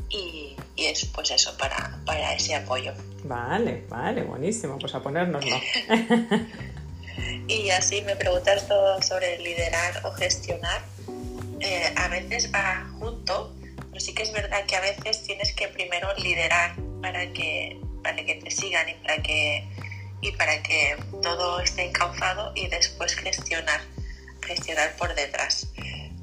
Y, 0.10 0.56
y, 0.78 0.86
es 0.86 1.06
pues 1.06 1.32
eso, 1.32 1.58
para, 1.58 2.00
para 2.06 2.34
ese 2.34 2.56
apoyo. 2.56 2.94
Vale, 3.26 3.84
vale, 3.90 4.24
buenísimo, 4.24 4.80
pues 4.80 4.96
a 4.96 5.04
ponérnoslo. 5.04 5.60
y 7.50 7.70
así 7.72 8.02
me 8.04 8.16
preguntas 8.16 8.66
todo 8.66 9.02
sobre 9.02 9.38
liderar 9.40 10.06
o 10.06 10.12
gestionar. 10.14 10.82
Eh, 11.60 11.94
a 11.98 12.08
veces 12.08 12.50
va 12.54 12.90
junto, 13.00 13.54
pero 13.90 14.00
sí 14.00 14.14
que 14.14 14.24
es 14.24 14.32
verdad 14.32 14.66
que 14.66 14.78
a 14.78 14.82
veces 14.82 15.24
tienes 15.24 15.54
que 15.54 15.68
primero 15.68 16.08
liderar 16.16 16.78
para 17.02 17.28
que, 17.34 17.78
para 18.02 18.24
que 18.24 18.36
te 18.36 18.50
sigan 18.50 18.88
y 18.88 18.94
para 18.94 19.22
que 19.22 19.68
y 20.22 20.32
para 20.34 20.62
que 20.64 20.98
todo 21.22 21.60
esté 21.62 21.86
encauzado 21.86 22.52
y 22.56 22.68
después 22.68 23.16
gestionar, 23.16 23.82
gestionar 24.46 24.96
por 24.98 25.14
detrás. 25.16 25.68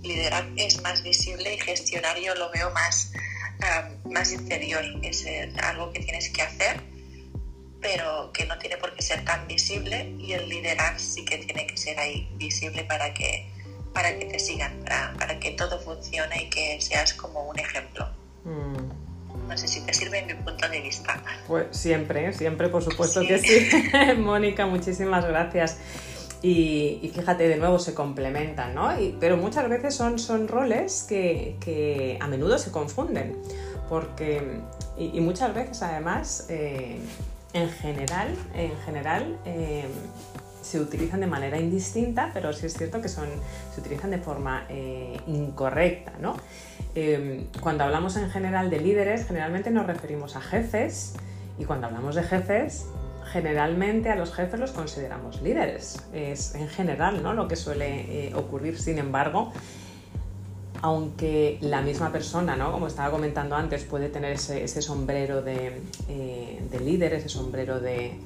Liderar 0.03 0.47
es 0.57 0.81
más 0.83 1.03
visible 1.03 1.55
y 1.55 1.59
gestionar 1.59 2.19
yo 2.19 2.35
lo 2.35 2.51
veo 2.51 2.71
más, 2.71 3.13
um, 3.61 4.13
más 4.13 4.33
interior, 4.33 4.85
es 5.03 5.27
algo 5.63 5.93
que 5.93 6.01
tienes 6.01 6.31
que 6.31 6.43
hacer, 6.43 6.81
pero 7.81 8.31
que 8.33 8.45
no 8.47 8.59
tiene 8.59 8.77
por 8.77 8.95
qué 8.95 9.03
ser 9.03 9.25
tan 9.25 9.47
visible 9.49 10.15
y 10.19 10.33
el 10.33 10.49
liderar 10.49 10.99
sí 11.01 11.25
que 11.25 11.39
tiene 11.39 11.67
que 11.67 11.77
ser 11.77 11.99
ahí 11.99 12.29
visible 12.35 12.85
para 12.85 13.13
que, 13.15 13.51
para 13.93 14.17
que 14.19 14.27
te 14.27 14.39
sigan, 14.39 14.79
para, 14.85 15.15
para 15.15 15.39
que 15.41 15.53
todo 15.53 15.81
funcione 15.81 16.45
y 16.45 16.51
que 16.51 16.81
seas 16.81 17.15
como 17.15 17.49
un 17.49 17.59
ejemplo. 17.59 18.09
Mm. 18.45 19.06
No 19.47 19.57
sé 19.57 19.69
si 19.69 19.81
te 19.81 19.95
sirve 19.95 20.25
mi 20.25 20.35
punto 20.35 20.69
de 20.69 20.81
vista. 20.81 21.23
Pues 21.47 21.67
siempre, 21.71 22.33
siempre, 22.33 22.69
por 22.69 22.83
supuesto 22.83 23.21
que 23.21 23.39
sí. 23.39 23.69
Mónica, 24.19 24.67
muchísimas 24.67 25.25
gracias. 25.25 25.79
Y, 26.43 27.11
fíjate, 27.15 27.49
de 27.49 27.57
nuevo 27.57 27.79
se 27.79 27.95
complementan, 27.95 28.75
¿no? 28.75 28.91
pero 29.19 29.37
muchas 29.37 29.69
veces 29.69 29.95
son, 29.95 30.19
son 30.19 30.47
roles 30.47 31.05
que, 31.09 32.19
a 32.21 32.27
menudo 32.29 32.59
se 32.59 32.71
confunden. 32.71 33.37
Porque, 33.89 34.61
y, 34.97 35.21
muchas 35.21 35.55
veces 35.55 35.83
además, 35.83 36.47
eh, 36.49 36.99
en 37.53 37.71
general, 37.71 38.35
en 38.55 38.77
general 38.85 39.39
eh, 39.45 39.87
se 40.67 40.81
utilizan 40.81 41.21
de 41.21 41.27
manera 41.27 41.59
indistinta, 41.59 42.31
pero 42.35 42.53
sí 42.53 42.67
es 42.67 42.75
cierto 42.75 43.01
que 43.01 43.09
son, 43.09 43.29
se 43.75 43.81
utilizan 43.81 44.11
de 44.11 44.19
forma 44.19 44.67
eh, 44.69 45.17
incorrecta, 45.27 46.13
¿no? 46.21 46.37
Em, 46.97 47.45
cuando 47.61 47.85
hablamos 47.85 48.17
en 48.17 48.31
general 48.31 48.71
de 48.71 48.81
líderes, 48.81 49.27
generalmente 49.27 49.71
nos 49.71 49.87
referimos 49.87 50.35
a 50.35 50.41
jefes 50.41 51.13
y 51.59 51.67
cuando 51.67 51.89
hablamos 51.89 52.15
de 52.15 52.23
jefes, 52.23 52.87
generalmente 53.31 54.09
a 54.09 54.17
los 54.17 54.33
jefes 54.33 54.59
los 54.59 54.71
consideramos 54.71 55.43
líderes. 55.43 56.03
Es 56.15 56.55
en 56.55 56.69
general 56.69 57.23
¿no? 57.23 57.35
lo 57.35 57.49
que 57.49 57.57
suele 57.57 58.29
eh, 58.29 58.35
ocurrir. 58.35 58.79
Sin 58.79 58.97
embargo, 58.97 59.53
aunque 60.81 61.59
la 61.61 61.83
misma 61.83 62.13
persona, 62.13 62.57
¿no? 62.57 62.73
como 62.73 62.87
estaba 62.87 63.11
comentando 63.11 63.57
antes, 63.57 63.85
puede 63.85 64.09
tener 64.09 64.33
ese, 64.33 64.81
sombrero 64.81 65.43
de, 65.43 65.83
eh, 66.09 66.63
de, 66.71 66.81
líder, 66.81 67.13
ese 67.13 67.29
sombrero 67.29 67.79
de, 67.79 68.19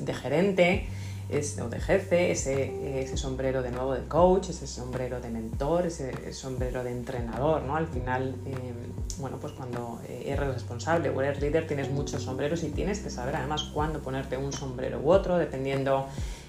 de 0.00 0.14
gerente, 0.14 0.88
o 1.30 1.68
de 1.68 1.80
jefe, 1.80 2.30
ese, 2.30 3.00
ese, 3.00 3.16
sombrero 3.16 3.62
de 3.62 3.70
nuevo 3.70 3.94
de 3.94 4.06
coach, 4.06 4.50
ese 4.50 4.66
sombrero 4.66 5.20
de 5.20 5.30
mentor, 5.30 5.86
ese 5.86 6.32
sombrero 6.32 6.84
de 6.84 6.92
entrenador, 6.92 7.62
¿no? 7.62 7.76
Al 7.76 7.86
final, 7.86 8.34
em, 8.44 8.92
bueno, 9.18 9.38
pues 9.40 9.52
cuando 9.54 10.00
eh, 10.06 10.24
eres 10.26 10.54
responsable 10.54 11.08
o 11.10 11.22
eres 11.22 11.40
líder 11.40 11.66
tienes 11.66 11.90
muchos 11.90 12.22
sombreros 12.22 12.62
y 12.62 12.68
tienes 12.68 13.00
que 13.00 13.10
saber 13.10 13.36
además 13.36 13.70
cuándo 13.74 14.00
ponerte 14.00 14.36
un 14.36 14.52
sombrero 14.52 15.00
u 15.00 15.10
otro, 15.10 15.38
dependiendo 15.38 16.06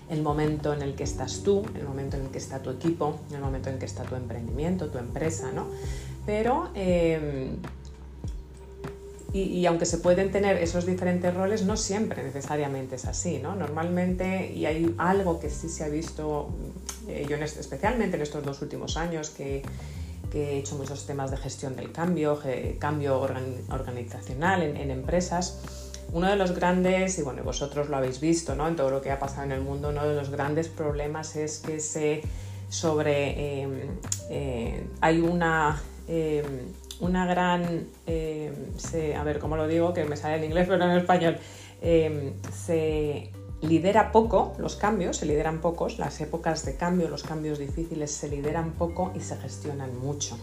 el 0.10 0.22
momento 0.22 0.74
en 0.74 0.82
el 0.82 0.96
que 0.96 1.04
estás 1.04 1.42
tú, 1.42 1.64
el 1.74 1.84
momento 1.84 2.18
en 2.18 2.26
el 2.26 2.30
que 2.30 2.38
está 2.38 2.60
tu 2.60 2.70
equipo, 2.70 3.20
el 3.34 3.42
momento 3.42 3.70
en 3.70 3.80
que 3.80 3.86
está 3.86 4.04
tu 4.04 4.16
emprendimiento, 4.16 4.90
tu 4.90 4.98
empresa, 4.98 5.52
¿no? 5.52 5.68
Pero 6.26 6.70
em, 6.76 7.58
y, 9.36 9.66
aunque 9.66 9.86
se 9.86 9.98
pueden 9.98 10.32
tener 10.32 10.56
esos 10.64 10.86
diferentes 10.86 11.34
roles, 11.34 11.66
no 11.66 11.76
siempre 11.76 12.24
necesariamente 12.24 12.96
es 12.96 13.04
así, 13.04 13.40
¿no? 13.40 13.54
Normalmente, 13.54 14.54
y 14.54 14.66
hay 14.66 14.96
algo 14.98 15.42
que 15.42 15.50
sí 15.50 15.68
se 15.68 15.84
ha 15.84 15.90
visto, 15.90 16.56
eh, 17.10 17.26
yo 17.30 17.36
especialmente 17.36 18.16
en 18.16 18.22
estos 18.24 18.46
dos 18.46 18.62
últimos 18.62 18.96
años, 18.96 19.32
que, 19.32 19.62
he 20.34 20.58
hecho 20.58 20.76
muchos 20.76 21.06
temas 21.06 21.32
de 21.32 21.38
gestión 21.38 21.78
del 21.78 21.94
cambio, 21.94 22.38
cambio 22.78 23.22
organizacional 23.70 24.64
en, 24.64 24.92
empresas, 24.92 25.62
uno 26.12 26.30
de 26.30 26.36
los 26.36 26.54
grandes, 26.54 27.18
y 27.20 27.22
bueno, 27.22 27.42
vosotros 27.44 27.88
lo 27.90 27.96
habéis 27.98 28.20
visto, 28.20 28.54
¿no? 28.54 28.68
En 28.68 28.76
todo 28.76 28.90
lo 28.90 29.02
que 29.02 29.12
ha 29.12 29.20
pasado 29.20 29.44
en 29.44 29.54
el 29.54 29.62
mundo, 29.62 29.90
uno 29.90 30.06
de 30.06 30.16
los 30.16 30.30
grandes 30.30 30.70
problemas 30.70 31.36
es 31.36 31.60
que 31.60 31.80
se 31.82 32.22
sobre... 32.70 33.62
Em, 33.62 33.80
eh, 34.30 34.84
hay 35.00 35.22
una 35.22 35.82
em, 36.08 36.68
una 37.00 37.26
gran, 37.26 37.88
eh, 38.08 38.54
a 39.18 39.24
ver 39.24 39.40
cómo 39.40 39.58
lo 39.58 39.68
digo, 39.68 39.94
que 39.94 40.06
me 40.06 40.18
sale 40.18 40.38
en 40.38 40.44
inglés 40.46 40.68
pero 40.68 40.78
no 40.78 40.92
en 40.92 40.98
español, 40.98 41.38
eh, 41.82 42.34
se 42.54 43.32
lidera 43.62 44.12
poco 44.12 44.54
los 44.58 44.76
cambios, 44.76 45.18
se 45.18 45.26
lideran 45.26 45.62
pocos, 45.62 45.98
las 46.00 46.20
épocas 46.22 46.66
de 46.66 46.76
cambio, 46.76 47.10
los 47.10 47.24
cambios 47.24 47.60
difíciles 47.60 48.12
se 48.12 48.30
lideran 48.30 48.72
poco 48.72 49.12
y 49.16 49.20
se 49.20 49.38
gestionan 49.38 49.98
mucho. 50.00 50.38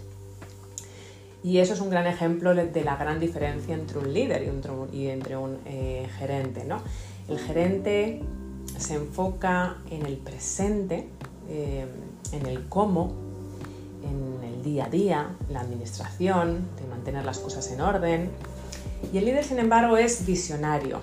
Y 1.45 1.59
eso 1.59 1.75
es 1.75 1.81
un 1.81 1.91
gran 1.91 2.07
ejemplo 2.07 2.55
de 2.55 2.85
la 2.85 2.97
gran 2.97 3.19
diferencia 3.19 3.75
entre 3.75 3.99
un 3.99 4.13
líder 4.13 4.45
y 4.93 5.09
entre 5.09 5.37
un, 5.37 5.59
eh, 5.67 6.09
gerente. 6.17 6.65
¿no? 6.65 6.81
El 7.29 7.41
gerente 7.41 8.23
se 8.79 8.95
enfoca 8.95 9.79
en 9.91 10.07
el 10.07 10.19
presente, 10.19 11.09
en 11.49 12.47
el 12.47 12.69
cómo, 12.69 13.32
en 14.05 14.43
el 14.45 14.63
día 14.63 14.87
a 14.87 14.89
día, 14.89 15.37
la 15.51 15.61
administración, 15.61 16.69
de 16.81 16.87
mantener 16.89 17.25
las 17.25 17.39
cosas 17.39 17.71
en 17.71 17.81
orden. 17.81 18.31
Y 19.13 19.19
el 19.19 19.25
líder, 19.25 19.45
sin 19.45 19.59
embargo, 19.59 19.97
es 19.97 20.25
visionario. 20.27 21.01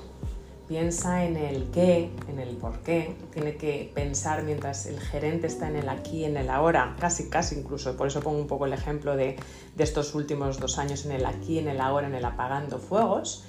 Piensa 0.68 1.26
en 1.26 1.36
el 1.36 1.72
qué, 1.72 2.12
en 2.28 2.40
el 2.40 2.56
por 2.58 2.80
qué. 2.80 3.16
Tiene 3.34 3.56
que 3.56 3.92
pensar 3.96 4.44
mientras 4.44 4.86
el 4.86 5.00
gerente 5.00 5.48
está 5.48 5.68
en 5.68 5.78
el 5.78 5.90
aquí, 5.90 6.26
en 6.26 6.38
el 6.38 6.50
ahora, 6.50 6.96
casi, 7.00 7.30
casi 7.30 7.56
incluso. 7.56 7.98
Por 7.98 8.08
eso 8.08 8.22
pongo 8.22 8.40
un 8.40 8.48
poco 8.48 8.66
el 8.68 8.74
ejemplo 8.74 9.16
de, 9.16 9.36
de 9.76 9.84
estos 9.84 10.14
últimos 10.14 10.60
dos 10.60 10.78
años 10.78 11.06
en 11.06 11.14
el 11.14 11.26
aquí, 11.26 11.58
en 11.58 11.68
el 11.68 11.82
ahora, 11.82 12.08
en 12.08 12.14
el 12.14 12.26
apagando 12.26 12.78
fuegos 12.78 13.46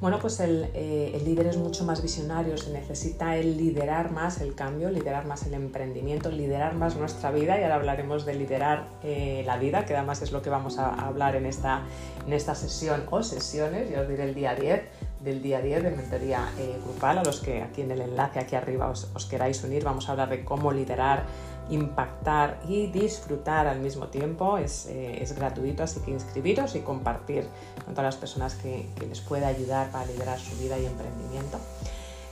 bueno, 0.00 0.20
pues 0.20 0.38
eh, 0.38 1.12
el, 1.14 1.24
líder 1.24 1.48
es 1.48 1.56
mucho 1.56 1.84
más 1.84 2.02
visionario, 2.02 2.56
se 2.56 2.70
necesita 2.70 3.36
el 3.36 3.56
liderar 3.56 4.12
más 4.12 4.40
el 4.40 4.54
cambio, 4.54 4.90
liderar 4.90 5.26
más 5.26 5.44
el 5.46 5.54
emprendimiento, 5.54 6.30
liderar 6.30 6.74
más 6.74 6.96
nuestra 6.96 7.32
vida 7.32 7.58
y 7.58 7.64
ahora 7.64 7.74
hablaremos 7.74 8.24
de 8.24 8.34
liderar 8.34 8.86
eh, 9.02 9.42
la 9.44 9.56
vida, 9.56 9.86
que 9.86 9.96
además 9.96 10.22
es 10.22 10.30
lo 10.30 10.40
que 10.40 10.50
vamos 10.50 10.78
a, 10.78 10.94
hablar 10.94 11.34
en 11.34 11.46
esta, 11.46 11.82
en 12.26 12.32
esta 12.32 12.54
sesión 12.54 13.02
o 13.10 13.24
sesiones, 13.24 13.90
yo 13.90 14.02
os 14.02 14.08
diré 14.08 14.24
el 14.24 14.34
día 14.34 14.54
10 14.54 14.82
del 15.28 15.42
día 15.42 15.60
10 15.60 15.82
de 15.82 15.90
mentoría 15.90 16.50
eh, 16.58 16.78
grupal, 16.82 17.18
a 17.18 17.22
los 17.22 17.40
que 17.40 17.62
aquí 17.62 17.82
en 17.82 17.90
el 17.90 18.00
enlace 18.00 18.40
aquí 18.40 18.56
arriba 18.56 18.88
os, 18.88 19.26
queráis 19.26 19.62
unir, 19.62 19.84
vamos 19.84 20.08
a 20.08 20.12
hablar 20.12 20.30
de 20.30 20.44
cómo 20.44 20.72
liderar 20.72 21.24
impactar 21.70 22.60
y 22.66 22.86
disfrutar 22.86 23.66
al 23.66 23.80
mismo 23.80 24.06
tiempo. 24.06 24.56
Es, 24.56 24.86
eh, 24.86 25.22
es, 25.22 25.34
gratuito, 25.34 25.82
así 25.82 26.00
que 26.00 26.12
inscribiros 26.12 26.74
y 26.76 26.80
compartir 26.80 27.46
con 27.84 27.92
todas 27.92 28.14
las 28.14 28.16
personas 28.16 28.54
que, 28.54 28.88
les 29.06 29.20
pueda 29.20 29.48
ayudar 29.48 29.90
para 29.90 30.06
liderar 30.06 30.38
su 30.38 30.56
vida 30.56 30.78
y 30.78 30.86
emprendimiento. 30.86 31.58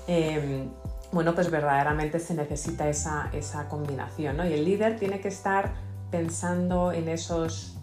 Em, 0.06 0.70
bueno, 1.12 1.34
pues 1.34 1.50
verdaderamente 1.50 2.18
se 2.18 2.32
necesita 2.32 2.88
esa, 2.88 3.28
esa 3.34 3.68
combinación, 3.68 4.38
¿no? 4.38 4.46
Y 4.46 4.54
el 4.54 4.64
líder 4.64 4.98
tiene 4.98 5.20
que 5.20 5.28
estar 5.28 5.74
pensando 6.10 6.92
en 6.92 7.08
esos 7.08 7.76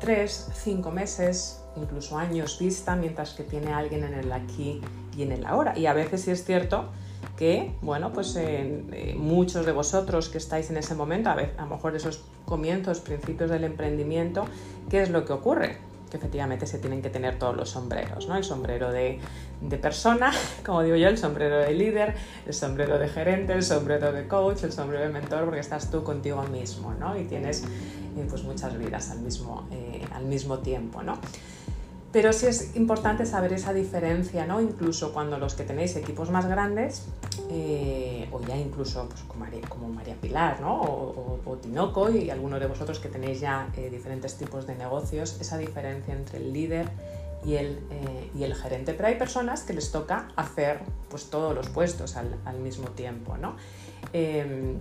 tres, 0.00 0.50
cinco 0.54 0.90
meses, 0.90 1.63
incluso 1.76 2.18
años 2.18 2.58
vista, 2.58 2.96
mientras 2.96 3.32
que 3.32 3.42
tiene 3.42 3.72
alguien 3.72 4.04
en 4.04 4.14
el 4.14 4.32
aquí 4.32 4.80
y 5.16 5.22
en 5.22 5.32
el 5.32 5.46
ahora. 5.46 5.76
Y 5.78 5.86
a 5.86 5.92
veces 5.92 6.22
sí 6.22 6.30
es 6.30 6.44
cierto 6.44 6.90
que, 7.36 7.74
bueno, 7.82 8.12
pues 8.12 8.36
eh, 8.36 9.14
muchos 9.16 9.66
de 9.66 9.72
vosotros 9.72 10.28
que 10.28 10.38
estáis 10.38 10.70
en 10.70 10.76
ese 10.76 10.94
momento, 10.94 11.30
a, 11.30 11.32
a 11.32 11.62
lo 11.62 11.66
mejor 11.66 11.96
esos 11.96 12.22
comienzos, 12.44 13.00
principios 13.00 13.50
del 13.50 13.64
emprendimiento, 13.64 14.44
¿qué 14.88 15.02
es 15.02 15.10
lo 15.10 15.24
que 15.24 15.32
ocurre? 15.32 15.78
Que 16.10 16.18
efectivamente 16.18 16.66
se 16.66 16.78
tienen 16.78 17.02
que 17.02 17.10
tener 17.10 17.38
todos 17.38 17.56
los 17.56 17.70
sombreros, 17.70 18.28
¿no? 18.28 18.36
El 18.36 18.44
sombrero 18.44 18.92
de, 18.92 19.18
persona, 19.80 20.32
como 20.64 20.82
digo 20.82 20.96
yo, 20.96 21.08
el 21.08 21.18
sombrero 21.18 21.58
de 21.58 21.74
líder, 21.74 22.14
el 22.46 22.54
sombrero 22.54 22.98
de 22.98 23.08
gerente, 23.08 23.52
el 23.52 23.62
sombrero 23.62 24.12
de 24.12 24.28
coach, 24.28 24.62
el 24.62 24.72
sombrero 24.72 25.04
de 25.04 25.10
mentor, 25.10 25.44
porque 25.44 25.60
estás 25.60 25.90
tú 25.90 26.04
contigo 26.04 26.42
mismo, 26.44 26.94
¿no? 26.94 27.18
Y 27.18 27.24
tienes 27.24 27.64
eh, 27.64 28.26
pues 28.28 28.44
muchas 28.44 28.78
vidas 28.78 29.10
al 29.10 29.20
mismo, 29.20 29.66
eh, 29.72 30.04
al 30.12 30.26
mismo 30.26 30.58
tiempo, 30.58 31.02
¿no? 31.02 31.18
Pero 32.14 32.32
sí 32.32 32.46
es 32.46 32.76
importante 32.76 33.26
saber 33.26 33.52
esa 33.54 33.72
diferencia, 33.72 34.46
¿no? 34.46 34.60
Incluso 34.60 35.12
cuando 35.12 35.36
los 35.36 35.54
que 35.56 35.64
tenéis 35.64 35.96
equipos 35.96 36.30
más 36.30 36.46
grandes, 36.46 37.06
eh, 37.50 38.28
o 38.30 38.40
ya 38.40 38.56
incluso 38.56 39.08
pues, 39.08 39.22
como, 39.68 39.88
María, 39.88 40.14
Pilar, 40.20 40.60
¿no? 40.60 40.80
O, 40.80 41.58
Tinoco 41.60 42.10
y 42.10 42.30
algunos 42.30 42.60
de 42.60 42.66
vosotros 42.66 43.00
que 43.00 43.08
tenéis 43.08 43.40
ya 43.40 43.68
eh, 43.76 43.90
diferentes 43.90 44.36
tipos 44.36 44.64
de 44.64 44.76
negocios, 44.76 45.40
esa 45.40 45.58
diferencia 45.58 46.14
entre 46.14 46.38
el 46.38 46.52
líder 46.52 46.88
y 47.44 47.56
el, 47.56 47.80
eh, 47.90 48.30
y 48.32 48.44
el, 48.44 48.54
gerente. 48.54 48.94
Pero 48.94 49.08
hay 49.08 49.16
personas 49.16 49.64
que 49.64 49.72
les 49.72 49.90
toca 49.90 50.28
hacer 50.36 50.82
pues, 51.10 51.30
todos 51.30 51.52
los 51.52 51.68
puestos 51.68 52.16
al, 52.16 52.36
al 52.44 52.60
mismo 52.60 52.90
tiempo, 52.90 53.36
¿no? 53.36 53.56
Em, 54.12 54.76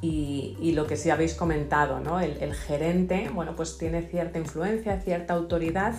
y, 0.00 0.72
lo 0.72 0.86
que 0.86 0.96
sí 0.96 1.10
habéis 1.10 1.34
comentado, 1.34 2.00
¿no? 2.00 2.18
El, 2.18 2.42
el, 2.42 2.54
gerente, 2.54 3.30
bueno, 3.34 3.54
pues 3.56 3.76
tiene 3.76 4.00
cierta 4.02 4.38
influencia, 4.38 5.00
cierta 5.00 5.34
autoridad 5.34 5.94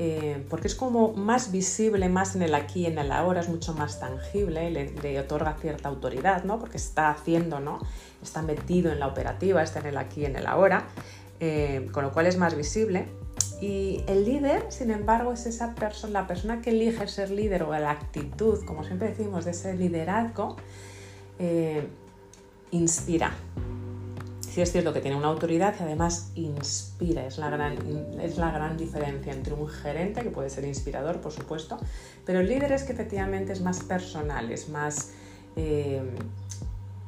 eh, 0.00 0.44
porque 0.48 0.68
es 0.68 0.76
como 0.76 1.12
más 1.12 1.50
visible, 1.50 2.08
más 2.08 2.36
en 2.36 2.42
el 2.42 2.54
aquí 2.54 2.82
y 2.82 2.86
en 2.86 2.98
el 2.98 3.10
ahora, 3.10 3.40
es 3.40 3.48
mucho 3.48 3.74
más 3.74 3.98
tangible, 3.98 4.70
le, 4.70 5.20
otorga 5.20 5.56
cierta 5.60 5.88
autoridad, 5.88 6.44
¿no? 6.44 6.60
porque 6.60 6.76
está 6.76 7.10
haciendo, 7.10 7.58
¿no? 7.58 7.80
está 8.22 8.42
metido 8.42 8.92
en 8.92 9.00
la 9.00 9.08
operativa, 9.08 9.60
está 9.60 9.80
en 9.80 9.86
el 9.86 9.96
aquí 9.96 10.20
y 10.20 10.26
en 10.26 10.36
el 10.36 10.46
ahora, 10.46 10.86
eh, 11.40 11.88
con 11.90 12.04
lo 12.04 12.12
cual 12.12 12.26
es 12.26 12.36
más 12.36 12.54
visible. 12.56 13.08
Y 13.60 14.04
el 14.06 14.24
líder, 14.24 14.66
sin 14.70 14.92
embargo, 14.92 15.32
es 15.32 15.46
esa 15.46 15.74
persona, 15.74 16.20
la 16.20 16.26
persona 16.28 16.60
que 16.62 16.70
elige 16.70 17.08
ser 17.08 17.30
líder 17.30 17.64
o 17.64 17.76
la 17.76 17.90
actitud, 17.90 18.64
como 18.64 18.84
siempre 18.84 19.08
decimos, 19.08 19.44
de 19.44 19.50
ese 19.50 19.74
liderazgo, 19.74 20.56
eh, 21.40 21.88
inspira, 22.70 23.32
sí 24.58 24.62
es 24.62 24.72
cierto 24.72 24.92
que 24.92 25.00
tiene 25.00 25.16
una 25.16 25.28
autoridad 25.28 25.72
y 25.78 25.82
además 25.84 26.32
inspira, 26.34 27.24
es 27.24 27.38
la, 27.38 27.48
gran, 27.48 27.78
es 28.20 28.38
la 28.38 28.50
gran 28.50 28.76
diferencia 28.76 29.32
entre 29.32 29.54
un 29.54 29.68
gerente, 29.68 30.22
que 30.22 30.30
puede 30.30 30.50
ser 30.50 30.64
inspirador, 30.64 31.20
por 31.20 31.30
supuesto, 31.30 31.78
pero 32.26 32.40
el 32.40 32.48
líder 32.48 32.72
es 32.72 32.82
que 32.82 32.90
efectivamente 32.92 33.52
es 33.52 33.60
más 33.60 33.84
personal, 33.84 34.50
es 34.50 34.68
más... 34.68 35.12
Eh, 35.54 36.02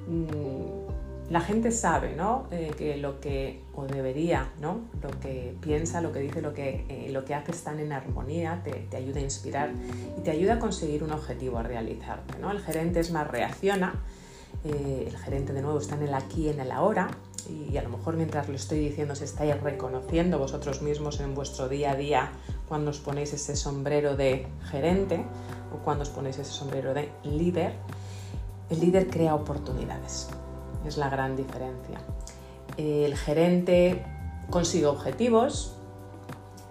mm, 0.06 1.30
la 1.30 1.40
gente 1.40 1.72
sabe 1.72 2.14
¿no? 2.14 2.46
Eh, 2.52 2.72
que 2.78 2.96
lo 2.98 3.20
que, 3.20 3.62
o 3.74 3.86
debería, 3.86 4.52
¿no? 4.60 4.82
lo 5.02 5.10
que 5.18 5.54
piensa, 5.60 6.00
lo 6.00 6.12
que 6.12 6.20
dice, 6.20 6.42
lo 6.42 6.54
que, 6.54 6.84
eh, 6.88 7.10
lo 7.10 7.24
que 7.24 7.34
hace 7.34 7.50
están 7.50 7.80
en 7.80 7.92
armonía, 7.92 8.60
te, 8.62 8.70
te, 8.90 8.96
ayuda 8.96 9.18
a 9.18 9.22
inspirar 9.22 9.70
y 10.16 10.20
te 10.20 10.30
ayuda 10.30 10.54
a 10.54 10.58
conseguir 10.60 11.02
un 11.02 11.10
objetivo 11.10 11.58
a 11.58 11.64
realizar. 11.64 12.22
¿no? 12.40 12.52
El 12.52 12.60
gerente 12.60 13.00
es 13.00 13.10
más 13.10 13.28
reacciona, 13.28 13.94
el 14.64 15.16
gerente 15.16 15.52
de 15.52 15.62
nuevo 15.62 15.78
está 15.78 15.94
en 15.94 16.02
el 16.02 16.14
aquí 16.14 16.48
en 16.48 16.60
el 16.60 16.70
ahora, 16.70 17.10
y 17.48 17.76
a 17.76 17.82
lo 17.82 17.88
mejor 17.88 18.16
mientras 18.16 18.48
lo 18.48 18.54
estoy 18.54 18.78
diciendo 18.78 19.14
se 19.14 19.24
estáis 19.24 19.60
reconociendo 19.60 20.38
vosotros 20.38 20.82
mismos 20.82 21.20
en 21.20 21.34
vuestro 21.34 21.68
día 21.68 21.92
a 21.92 21.96
día 21.96 22.32
cuando 22.68 22.90
os 22.90 22.98
ponéis 22.98 23.32
ese 23.32 23.56
sombrero 23.56 24.16
de 24.16 24.46
gerente 24.70 25.24
o 25.74 25.82
cuando 25.82 26.02
os 26.02 26.10
ponéis 26.10 26.38
ese 26.38 26.52
sombrero 26.52 26.94
de 26.94 27.10
líder. 27.24 27.72
El 28.68 28.80
líder 28.80 29.08
crea 29.08 29.34
oportunidades, 29.34 30.28
es 30.86 30.96
la 30.96 31.08
gran 31.08 31.36
diferencia. 31.36 32.00
El 32.76 33.16
gerente 33.16 34.04
consigue 34.50 34.86
objetivos 34.86 35.76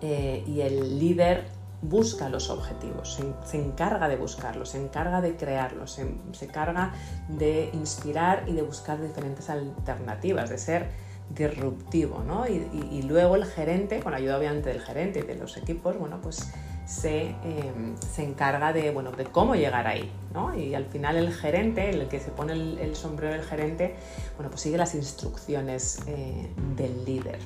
eh, 0.01 0.43
y 0.47 0.61
el 0.61 0.99
líder 0.99 1.58
busca 1.81 2.29
los 2.29 2.49
objetivos, 2.49 3.19
se, 3.45 3.57
encarga 3.57 4.09
de 4.09 4.17
buscarlos, 4.17 4.69
se 4.69 4.81
encarga 4.81 5.21
de 5.21 5.35
crearlos, 5.35 5.91
se, 5.91 6.13
se 6.33 6.45
encarga 6.45 6.93
de 7.29 7.69
inspirar 7.73 8.43
y 8.47 8.53
de 8.53 8.61
buscar 8.61 9.01
diferentes 9.01 9.49
alternativas, 9.49 10.49
de 10.49 10.57
ser 10.57 10.89
disruptivo, 11.29 12.23
¿no? 12.25 12.47
Y, 12.47 13.01
luego 13.03 13.35
el 13.35 13.45
gerente, 13.45 13.99
con 13.99 14.11
la 14.11 14.17
ayuda 14.17 14.37
obviamente 14.37 14.69
del 14.69 14.81
gerente 14.81 15.19
y 15.19 15.21
de 15.23 15.35
los 15.35 15.57
equipos, 15.57 15.97
bueno, 15.97 16.19
pues 16.21 16.51
se, 16.85 17.35
em, 17.43 17.95
encarga 18.17 18.73
de, 18.73 18.91
bueno, 18.91 19.11
de 19.11 19.25
cómo 19.25 19.55
llegar 19.55 19.87
ahí, 19.87 20.11
¿no? 20.33 20.57
Y 20.57 20.73
al 20.73 20.85
final 20.85 21.17
el 21.17 21.31
gerente, 21.33 21.89
el 21.89 22.07
que 22.07 22.19
se 22.19 22.31
pone 22.31 22.53
el, 22.53 22.95
sombrero 22.95 23.33
del 23.33 23.43
gerente, 23.43 23.95
bueno, 24.35 24.49
pues 24.49 24.61
sigue 24.61 24.77
las 24.77 24.95
instrucciones 24.95 25.99
eh, 26.07 26.49
del 26.75 27.05
líder. 27.05 27.39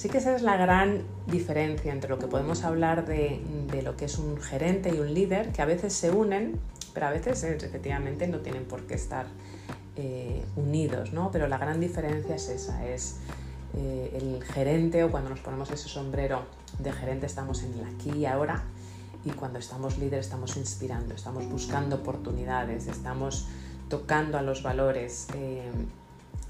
Sí 0.00 0.08
que 0.08 0.16
esa 0.16 0.34
es 0.34 0.40
la 0.40 0.56
gran 0.56 1.02
diferencia 1.26 1.92
entre 1.92 2.08
lo 2.08 2.18
que 2.18 2.26
podemos 2.26 2.64
hablar 2.64 3.04
de, 3.04 3.38
lo 3.84 3.98
que 3.98 4.06
es 4.06 4.16
un 4.16 4.40
gerente 4.40 4.88
y 4.94 4.98
un 4.98 5.12
líder, 5.12 5.52
que 5.52 5.60
a 5.60 5.66
veces 5.66 5.92
se 5.92 6.10
unen, 6.10 6.58
pero 6.94 7.08
a 7.08 7.10
veces 7.10 7.44
eh, 7.44 7.58
efectivamente 7.60 8.26
no 8.26 8.38
tienen 8.38 8.64
por 8.64 8.86
qué 8.86 8.94
estar 8.94 9.26
eh, 9.96 10.42
unidos, 10.56 11.12
¿no? 11.12 11.30
Pero 11.30 11.48
la 11.48 11.58
gran 11.58 11.80
diferencia 11.80 12.34
es 12.34 12.48
esa, 12.48 12.88
es 12.88 13.18
eh, 13.76 14.18
el 14.18 14.42
gerente 14.42 15.04
o 15.04 15.10
cuando 15.10 15.28
nos 15.28 15.40
ponemos 15.40 15.70
ese 15.70 15.90
sombrero 15.90 16.44
de 16.78 16.92
gerente 16.92 17.26
estamos 17.26 17.62
en 17.62 17.74
el 17.74 17.84
aquí 17.84 18.20
y 18.20 18.24
ahora 18.24 18.62
y 19.22 19.32
cuando 19.32 19.58
estamos 19.58 19.98
líder 19.98 20.20
estamos 20.20 20.56
inspirando, 20.56 21.14
estamos 21.14 21.46
buscando 21.46 21.96
oportunidades, 21.96 22.86
estamos 22.86 23.48
tocando 23.90 24.38
a 24.38 24.42
los 24.42 24.62
valores 24.62 25.26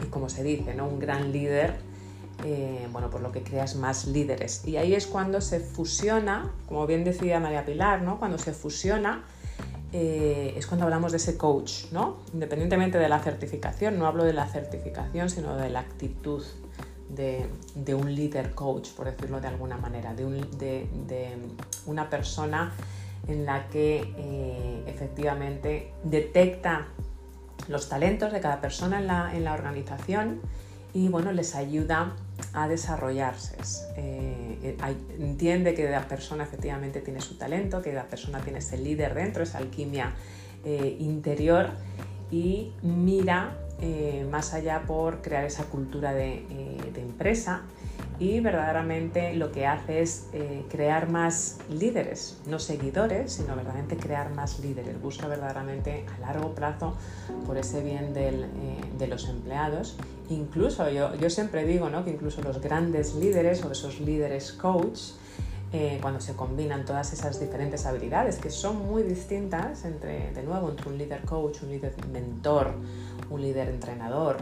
y 0.01 0.07
como 0.07 0.29
se 0.29 0.45
dice, 0.45 0.73
¿no? 0.75 0.87
un 0.87 1.01
gran 1.01 1.33
líder 1.33 1.90
eh, 2.45 2.89
bueno, 2.93 3.11
por 3.11 3.21
lo 3.21 3.33
que 3.33 3.43
creas 3.43 3.77
más 3.77 4.07
líderes. 4.07 4.67
Y 4.67 4.77
ahí 4.77 4.95
es 4.95 5.07
cuando 5.07 5.41
se 5.41 5.61
fusiona, 5.61 6.51
como 6.69 6.87
bien 6.87 7.05
decía 7.05 7.41
María 7.41 7.65
Pilar, 7.65 8.03
¿no? 8.03 8.19
cuando 8.19 8.39
se 8.39 8.53
fusiona, 8.53 9.25
eh, 9.93 10.55
es 10.57 10.67
cuando 10.67 10.85
hablamos 10.85 11.11
de 11.11 11.19
ese 11.19 11.37
coach, 11.37 11.87
¿no? 11.91 12.19
Independientemente 12.33 12.97
de 12.97 13.09
la 13.09 13.19
certificación, 13.19 13.99
no 13.99 14.07
hablo 14.07 14.23
de 14.23 14.33
la 14.33 14.47
certificación, 14.47 15.29
sino 15.29 15.57
de 15.57 15.69
la 15.69 15.81
actitud 15.81 16.45
de, 17.09 17.95
un 17.95 18.15
líder 18.15 18.55
coach, 18.55 18.91
por 18.91 19.07
decirlo 19.07 19.41
de 19.41 19.49
alguna 19.49 19.77
manera, 19.77 20.15
de, 20.15 21.37
una 21.87 22.09
persona 22.09 22.73
en 23.27 23.45
la 23.45 23.69
que 23.69 24.15
eh, 24.17 24.85
efectivamente 24.87 25.93
detecta 26.05 26.87
los 27.69 27.89
talentos 27.89 28.33
de 28.33 28.41
cada 28.41 28.61
persona 28.61 29.01
en 29.01 29.09
la, 29.09 29.35
en 29.35 29.45
la 29.45 29.55
organización 29.55 30.41
y 30.93 31.09
bueno, 31.09 31.33
les 31.33 31.55
ayuda 31.55 32.17
a 32.53 32.69
desarrollarse. 32.69 33.57
Eh, 33.97 34.77
eh, 34.79 34.97
entiende 35.19 35.75
que 35.75 35.89
la 35.89 36.07
persona 36.09 36.45
efectivamente 36.45 37.01
tiene 37.01 37.21
su 37.21 37.37
talento, 37.37 37.83
que 37.83 37.93
la 37.93 38.05
persona 38.05 38.41
tiene 38.41 38.59
ese 38.59 38.79
líder 38.79 39.15
dentro, 39.15 39.43
esa 39.43 39.59
alquimia 39.59 40.13
eh, 40.65 40.97
interior 41.01 41.71
y 42.31 42.73
mira 42.83 43.57
más 44.31 44.53
allá 44.53 44.83
por 44.87 45.23
crear 45.23 45.47
esa 45.47 45.65
cultura 45.65 46.13
de, 46.13 46.45
empresa 46.97 47.63
y 48.19 48.41
verdaderamente 48.41 49.33
lo 49.33 49.51
que 49.53 49.67
hace 49.67 50.03
es 50.03 50.27
crear 50.69 51.09
más 51.09 51.61
líderes, 51.71 52.39
no 52.47 52.59
seguidores, 52.59 53.33
sino 53.33 53.57
verdaderamente 53.57 53.97
crear 53.97 54.35
más 54.35 54.59
líderes. 54.61 55.01
Busca 55.01 55.29
verdaderamente 55.29 56.05
a 56.15 56.21
largo 56.21 56.55
plazo 56.55 56.95
por 57.47 57.57
ese 57.57 57.83
bien 57.83 58.13
de 58.13 59.07
los 59.07 59.31
empleados 59.31 59.97
incluso 60.31 60.89
yo, 60.91 61.15
yo 61.17 61.29
siempre 61.31 61.65
digo 61.65 61.91
¿no? 61.91 62.05
que 62.05 62.11
incluso 62.11 62.43
los 62.43 62.61
grandes 62.61 63.15
líderes 63.15 63.65
o 63.65 63.73
esos 63.73 64.01
líderes 64.01 64.53
coach, 64.53 65.13
eh, 65.73 65.99
cuando 66.03 66.21
se 66.21 66.35
combinan 66.35 66.85
todas 66.85 67.13
esas 67.13 67.39
diferentes 67.39 67.87
habilidades 67.87 68.39
que 68.39 68.51
son 68.51 68.89
muy 68.89 69.05
distintas 69.05 69.85
entre, 69.85 70.33
de 70.33 70.43
nuevo, 70.43 70.69
entre 70.69 70.89
un 70.89 70.99
líder 70.99 71.23
coach, 71.23 71.63
un 71.63 71.71
líder 71.71 71.95
mentor, 72.13 72.75
un 73.31 73.41
líder 73.41 73.69
entrenador 73.69 74.39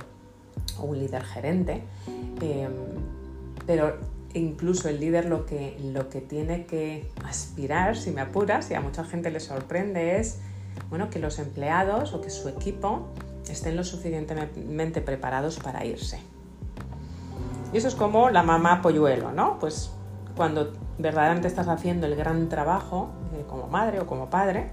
o 0.78 0.84
un 0.84 0.98
líder 0.98 1.22
gerente, 1.24 1.82
em, 2.40 2.72
pero 3.66 3.98
incluso 4.32 4.88
el 4.88 5.00
líder 5.00 5.26
lo 5.26 5.44
que, 5.44 5.78
lo 5.92 6.08
que 6.08 6.22
tiene 6.22 6.64
que 6.64 7.10
aspirar, 7.24 7.96
si 7.96 8.10
me 8.10 8.22
apuras, 8.22 8.70
y 8.70 8.74
a 8.74 8.80
mucha 8.80 9.04
gente 9.04 9.30
le 9.30 9.40
sorprende, 9.40 10.18
es 10.18 10.38
bueno, 10.88 11.10
que 11.10 11.18
los 11.18 11.38
empleados 11.38 12.14
o 12.14 12.22
que 12.22 12.30
su 12.30 12.48
equipo 12.48 13.08
estén 13.52 13.76
lo 13.76 13.84
suficientemente 13.84 15.00
preparados 15.00 15.58
para 15.58 15.84
irse. 15.84 16.20
Y 17.72 17.76
eso 17.76 17.88
es 17.88 17.94
como 17.94 18.30
la 18.30 18.42
mamá 18.42 18.80
polluelo, 18.80 19.32
¿no? 19.32 19.58
Pues 19.58 19.90
cuando 20.36 20.72
verdaderamente 20.98 21.48
estás 21.48 21.68
haciendo 21.68 22.06
el 22.06 22.16
gran 22.16 22.48
trabajo 22.48 23.10
eh, 23.34 23.44
como 23.48 23.66
madre 23.66 24.00
o 24.00 24.06
como 24.06 24.30
padre, 24.30 24.70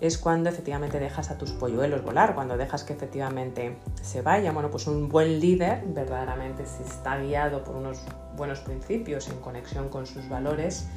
es 0.00 0.16
cuando 0.16 0.48
efectivamente 0.48 1.00
dejas 1.00 1.30
a 1.30 1.38
tus 1.38 1.50
polluelos 1.52 2.04
volar, 2.04 2.34
cuando 2.34 2.56
dejas 2.56 2.84
que 2.84 2.92
efectivamente 2.92 3.76
se 4.00 4.22
vayan. 4.22 4.54
Bueno, 4.54 4.70
pues 4.70 4.86
un 4.86 5.08
buen 5.08 5.40
líder, 5.40 5.82
verdaderamente, 5.86 6.64
si 6.66 6.82
está 6.84 7.18
guiado 7.18 7.64
por 7.64 7.76
unos 7.76 8.02
buenos 8.36 8.60
principios 8.60 9.28
en 9.28 9.40
conexión 9.40 9.88
con 9.88 10.06
sus 10.06 10.28
valores, 10.28 10.88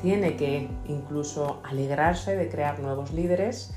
tiene 0.00 0.36
que 0.36 0.68
incluso 0.86 1.60
alegrarse 1.64 2.36
de 2.36 2.48
crear 2.48 2.80
nuevos 2.80 3.12
líderes 3.12 3.74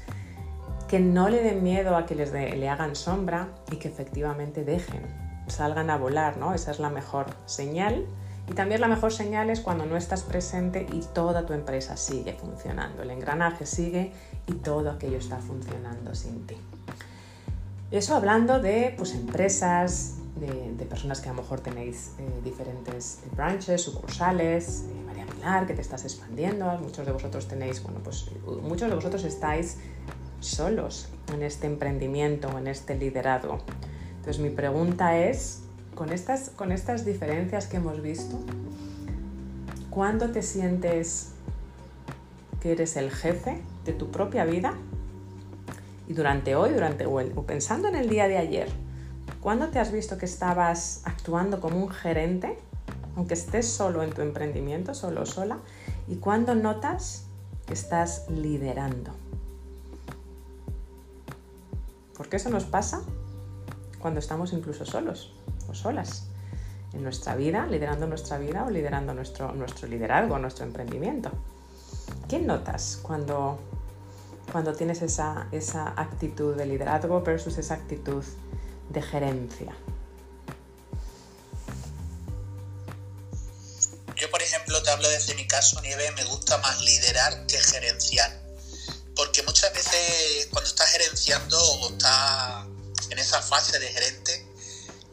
que 0.90 1.00
no 1.00 1.30
le 1.30 1.44
den 1.44 1.64
miedo 1.64 1.96
a 1.96 2.08
que 2.08 2.16
les 2.16 2.34
le 2.34 2.68
hagan 2.68 2.96
sombra 2.96 3.50
y 3.72 3.76
que 3.76 3.88
efectivamente 3.88 4.66
dejen, 4.66 5.04
salgan 5.48 5.92
a 5.92 5.98
volar, 5.98 6.38
¿no? 6.38 6.56
Esa 6.56 6.72
es 6.72 6.80
la 6.80 6.90
mejor 6.90 7.28
señal. 7.46 8.06
Y 8.50 8.54
también 8.54 8.82
la 8.82 8.88
mejor 8.88 9.14
señal 9.14 9.52
es 9.52 9.60
cuando 9.62 9.86
no 9.86 9.96
estás 9.96 10.24
presente 10.24 10.88
y 10.92 11.02
toda 11.14 11.46
tu 11.46 11.54
empresa 11.54 11.96
sigue 11.96 12.34
funcionando, 12.34 13.04
el 13.04 13.12
engranaje 13.12 13.68
sigue 13.68 14.12
y 14.48 14.54
todo 14.54 14.90
aquello 14.90 15.18
está 15.18 15.38
funcionando 15.38 16.16
sin 16.16 16.48
ti. 16.48 16.58
Eso 17.92 18.16
hablando 18.16 18.60
de 18.60 18.96
pues, 18.98 19.14
empresas, 19.14 20.16
de, 20.40 20.86
personas 20.86 21.22
que 21.22 21.30
a 21.30 21.34
lo 21.34 21.44
mejor 21.44 21.60
tenéis 21.60 22.14
eh, 22.18 22.42
diferentes 22.44 23.20
branches, 23.36 23.84
sucursales, 23.84 24.86
eh, 24.90 25.04
María 25.06 25.28
Pilar, 25.28 25.68
que 25.68 25.76
te 25.76 25.82
estás 25.82 26.04
expandiendo, 26.04 26.66
muchos 26.80 27.06
de 27.06 27.12
vosotros 27.12 27.48
tenéis, 27.48 27.84
bueno, 27.84 28.00
pues 28.04 28.32
muchos 28.64 28.90
de 28.90 28.96
vosotros 28.96 29.24
estáis 29.24 29.78
solos 30.40 31.10
en 31.34 31.44
este 31.44 31.68
emprendimiento, 31.68 32.58
en 32.58 32.68
este 32.68 32.96
liderazgo. 32.96 33.60
Entonces 34.18 34.40
mi 34.40 34.50
pregunta 34.50 35.18
es, 35.18 35.62
con 35.96 36.12
estas, 36.12 36.50
con 36.52 36.72
estas 36.72 37.06
diferencias 37.06 37.68
que 37.68 37.78
hemos 37.78 38.02
visto, 38.02 38.40
¿cuándo 39.90 40.32
te 40.32 40.42
sientes 40.42 41.32
que 42.62 42.72
eres 42.72 42.96
el 42.98 43.12
jefe 43.12 43.62
de 43.86 43.94
tu 43.94 44.12
propia 44.12 44.46
vida? 44.46 44.74
Y 46.08 46.14
durante 46.14 46.56
hoy, 46.56 46.72
durante 46.74 47.06
o 47.06 47.44
pensando 47.44 47.88
en 47.88 47.96
el 47.96 48.10
día 48.10 48.28
de 48.28 48.38
ayer, 48.38 48.70
¿Cuándo 49.42 49.70
te 49.70 49.80
has 49.80 49.94
visto 49.94 50.18
que 50.18 50.26
estabas 50.26 51.02
actuando 51.06 51.62
como 51.62 51.82
un 51.82 51.90
gerente, 51.90 52.58
aunque 53.16 53.36
estés 53.36 53.68
solo 53.68 54.04
en 54.04 54.10
tu 54.10 54.22
emprendimiento, 54.22 54.94
solo 54.94 55.22
o 55.22 55.26
sola? 55.26 55.60
¿Y 56.10 56.16
cuándo 56.16 56.56
notas 56.56 57.24
que 57.66 57.74
estás 57.74 58.30
liderando? 58.30 59.12
Porque 62.20 62.36
eso 62.36 62.50
nos 62.50 62.66
pasa 62.66 63.02
cuando 63.98 64.20
estamos 64.20 64.52
incluso 64.52 64.86
solos 64.86 65.32
o 65.70 65.74
solas 65.74 66.26
en 66.92 67.02
nuestra 67.02 67.34
vida, 67.38 67.66
liderando 67.66 68.08
nuestra 68.08 68.38
vida 68.38 68.66
o 68.66 68.70
liderando 68.70 69.14
nuestro, 69.14 69.54
nuestro 69.54 69.88
liderazgo, 69.88 70.38
nuestro 70.38 70.66
emprendimiento. 70.66 71.32
¿Qué 72.28 72.40
notas 72.40 73.00
cuando, 73.02 73.58
cuando 74.52 74.76
tienes 74.76 75.02
esa, 75.02 75.48
esa 75.54 75.94
actitud 75.96 76.58
de 76.58 76.66
liderazgo 76.66 77.22
versus 77.22 77.58
esa 77.58 77.76
actitud 77.76 78.26
de 78.90 79.02
gerencia? 79.02 79.74
Yo, 84.18 84.30
por 84.30 84.42
ejemplo, 84.42 84.84
te 84.84 84.90
hablo 84.90 85.08
desde 85.08 85.36
mi 85.36 85.48
caso, 85.48 85.80
Nieve, 85.82 86.12
me 86.18 86.26
gusta 86.26 86.58
más 86.58 86.82
liderar 86.82 87.46
que 87.46 87.58
gerenciar. 87.60 88.39
Esa 93.30 93.42
fase 93.44 93.78
de 93.78 93.88
gerente, 93.88 94.48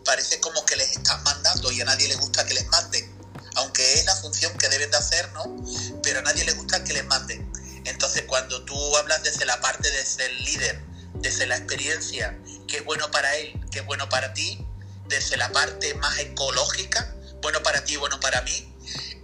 parece 0.03 0.41
como 0.41 0.65
que 0.65 0.75
les 0.77 0.91
estás 0.93 1.23
mandando 1.23 1.71
y 1.71 1.83
a 1.83 1.85
nadie 1.85 2.09
le 2.09 2.15
gusta 2.17 2.47
que 2.47 2.55
les 2.55 2.67
manden. 2.69 3.15
Aunque 3.57 3.95
es 3.95 4.07
la 4.07 4.17
función 4.17 4.57
que 4.57 4.69
deben 4.71 4.91
de 4.91 4.97
hacer, 4.97 5.31
¿no? 5.33 5.55
Pero 6.03 6.21
a 6.21 6.23
nadie 6.23 6.45
le 6.45 6.53
gusta 6.53 6.83
que 6.83 6.95
les 6.95 7.05
manden. 7.05 7.51
Entonces, 7.85 8.23
cuando 8.27 8.65
tú 8.65 8.97
hablas 8.97 9.23
desde 9.23 9.45
la 9.45 9.61
parte 9.61 9.91
de 9.91 10.05
ser 10.05 10.33
líder, 10.33 10.83
desde 11.15 11.47
la 11.47 11.59
experiencia, 11.59 12.39
que 12.67 12.79
es 12.79 12.85
bueno 12.85 13.11
para 13.11 13.37
él, 13.37 13.61
que 13.71 13.81
es 13.81 13.87
bueno 13.87 14.09
para 14.09 14.33
ti, 14.33 14.67
desde 15.09 15.37
la 15.37 15.53
parte 15.53 15.95
más 15.95 16.19
ecológica, 16.19 17.15
bueno 17.43 17.63
para 17.63 17.85
ti, 17.85 17.97
bueno 17.97 18.19
para 18.19 18.41
mí, 18.43 18.75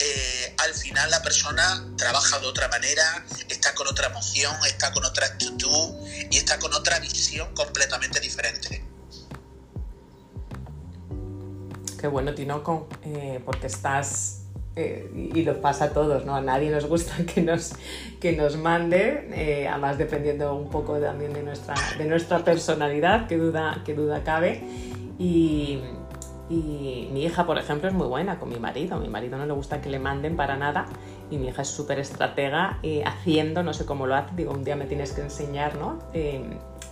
eh, 0.02 0.54
al 0.58 0.74
final 0.74 1.10
la 1.10 1.22
persona 1.22 1.86
trabaja 1.96 2.38
de 2.40 2.46
otra 2.46 2.68
manera, 2.68 3.24
está 3.48 3.74
con 3.74 3.86
otra 3.86 4.08
emoción, 4.08 4.54
está 4.66 4.92
con 4.92 5.04
otra 5.04 5.26
actitud 5.26 5.94
y 6.30 6.36
está 6.36 6.58
con 6.58 6.72
otra 6.74 6.98
visión 6.98 7.54
completamente 7.54 8.18
diferente. 8.18 8.84
Qué 12.00 12.08
bueno, 12.08 12.34
Tinoco, 12.34 12.88
eh, 13.04 13.40
porque 13.44 13.68
estás 13.68 14.40
eh, 14.74 15.08
y 15.14 15.42
lo 15.42 15.60
pasa 15.60 15.84
a 15.84 15.90
todos, 15.90 16.24
¿no? 16.24 16.34
A 16.34 16.40
nadie 16.40 16.70
nos 16.70 16.86
gusta 16.86 17.14
que 17.32 17.40
nos, 17.40 17.72
que 18.20 18.32
nos 18.32 18.56
mande, 18.56 19.68
además 19.70 19.98
dependiendo 19.98 20.54
un 20.54 20.68
poco 20.68 20.98
también 20.98 21.32
de 21.32 21.42
nuestra, 21.42 21.74
de 21.96 22.04
nuestra 22.06 22.44
personalidad, 22.44 23.28
que 23.28 23.36
duda, 23.36 23.82
que 23.84 23.94
duda 23.94 24.24
cabe. 24.24 24.64
Y, 25.18 25.80
y 26.52 27.08
mi 27.12 27.24
hija, 27.24 27.46
por 27.46 27.56
ejemplo, 27.56 27.88
es 27.88 27.94
muy 27.94 28.06
buena 28.06 28.38
con 28.38 28.50
mi 28.50 28.58
marido. 28.58 28.98
Mi 28.98 29.08
marido 29.08 29.38
no 29.38 29.46
le 29.46 29.54
gusta 29.54 29.80
que 29.80 29.88
le 29.88 29.98
manden 29.98 30.36
para 30.36 30.56
nada 30.56 30.84
y 31.30 31.38
mi 31.38 31.48
hija 31.48 31.62
es 31.62 31.68
súper 31.68 31.98
estratega 31.98 32.78
eh, 32.82 33.02
haciendo, 33.06 33.62
no 33.62 33.72
sé 33.72 33.86
cómo 33.86 34.06
lo 34.06 34.14
hace, 34.14 34.34
digo, 34.36 34.52
un 34.52 34.62
día 34.62 34.76
me 34.76 34.84
tienes 34.84 35.12
que 35.12 35.22
enseñar, 35.22 35.76
¿no? 35.76 35.98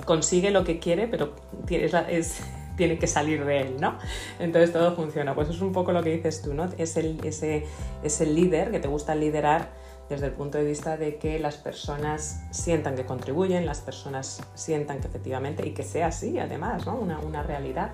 consigue 0.07 0.51
lo 0.51 0.65
que 0.65 0.79
quiere, 0.79 1.09
pero 1.09 1.35
es, 1.69 2.41
tiene 2.77 2.99
que 2.99 3.07
salir 3.07 3.45
de 3.45 3.61
él, 3.61 3.77
¿no? 3.79 3.99
Entonces 4.39 4.73
todo 4.73 4.97
funciona. 4.97 5.35
Pues 5.35 5.51
es 5.51 5.61
un 5.61 5.73
poco 5.73 5.93
lo 5.93 6.03
que 6.03 6.17
dices 6.17 6.41
tú, 6.41 6.55
¿no? 6.55 6.67
Es 6.79 6.97
el, 6.97 7.21
ese, 7.23 7.67
es 8.03 8.21
el 8.23 8.35
líder 8.35 8.71
que 8.71 8.81
te 8.81 8.89
gusta 8.89 9.15
liderar 9.15 9.69
desde 10.11 10.27
el 10.27 10.33
punto 10.33 10.59
de 10.59 10.65
vista 10.65 10.97
de 10.97 11.17
que 11.17 11.39
las 11.39 11.57
personas 11.57 12.43
sientan 12.51 12.97
que 12.97 13.07
contribuyen, 13.07 13.65
las 13.65 13.81
personas 13.81 14.43
sientan 14.55 15.01
que 15.01 15.07
efectivamente, 15.07 15.67
y 15.67 15.73
que 15.73 15.85
sea 15.85 16.09
así 16.09 16.39
además, 16.39 16.85
¿no? 16.85 16.97
una, 16.97 17.19
una 17.21 17.43
realidad, 17.43 17.93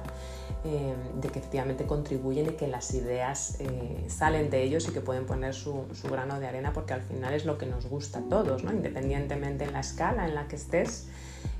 eh, 0.64 0.94
de 1.20 1.28
que 1.28 1.38
efectivamente 1.38 1.86
contribuyen 1.86 2.46
y 2.46 2.50
que 2.50 2.66
las 2.66 2.92
ideas 2.94 3.56
eh, 3.60 4.06
salen 4.08 4.50
de 4.50 4.62
ellos 4.62 4.88
y 4.88 4.92
que 4.92 5.00
pueden 5.00 5.26
poner 5.26 5.54
su, 5.54 5.84
su, 5.92 6.08
grano 6.08 6.40
de 6.40 6.48
arena 6.48 6.72
porque 6.72 6.94
al 6.94 7.02
final 7.02 7.34
es 7.34 7.44
lo 7.44 7.58
que 7.58 7.66
nos 7.66 7.86
gusta 7.86 8.20
a 8.20 8.22
todos, 8.22 8.64
¿no? 8.64 8.72
independientemente 8.72 9.64
en 9.64 9.72
la 9.72 9.80
escala 9.80 10.26
en 10.26 10.34
la 10.34 10.48
que 10.48 10.56
estés 10.56 11.08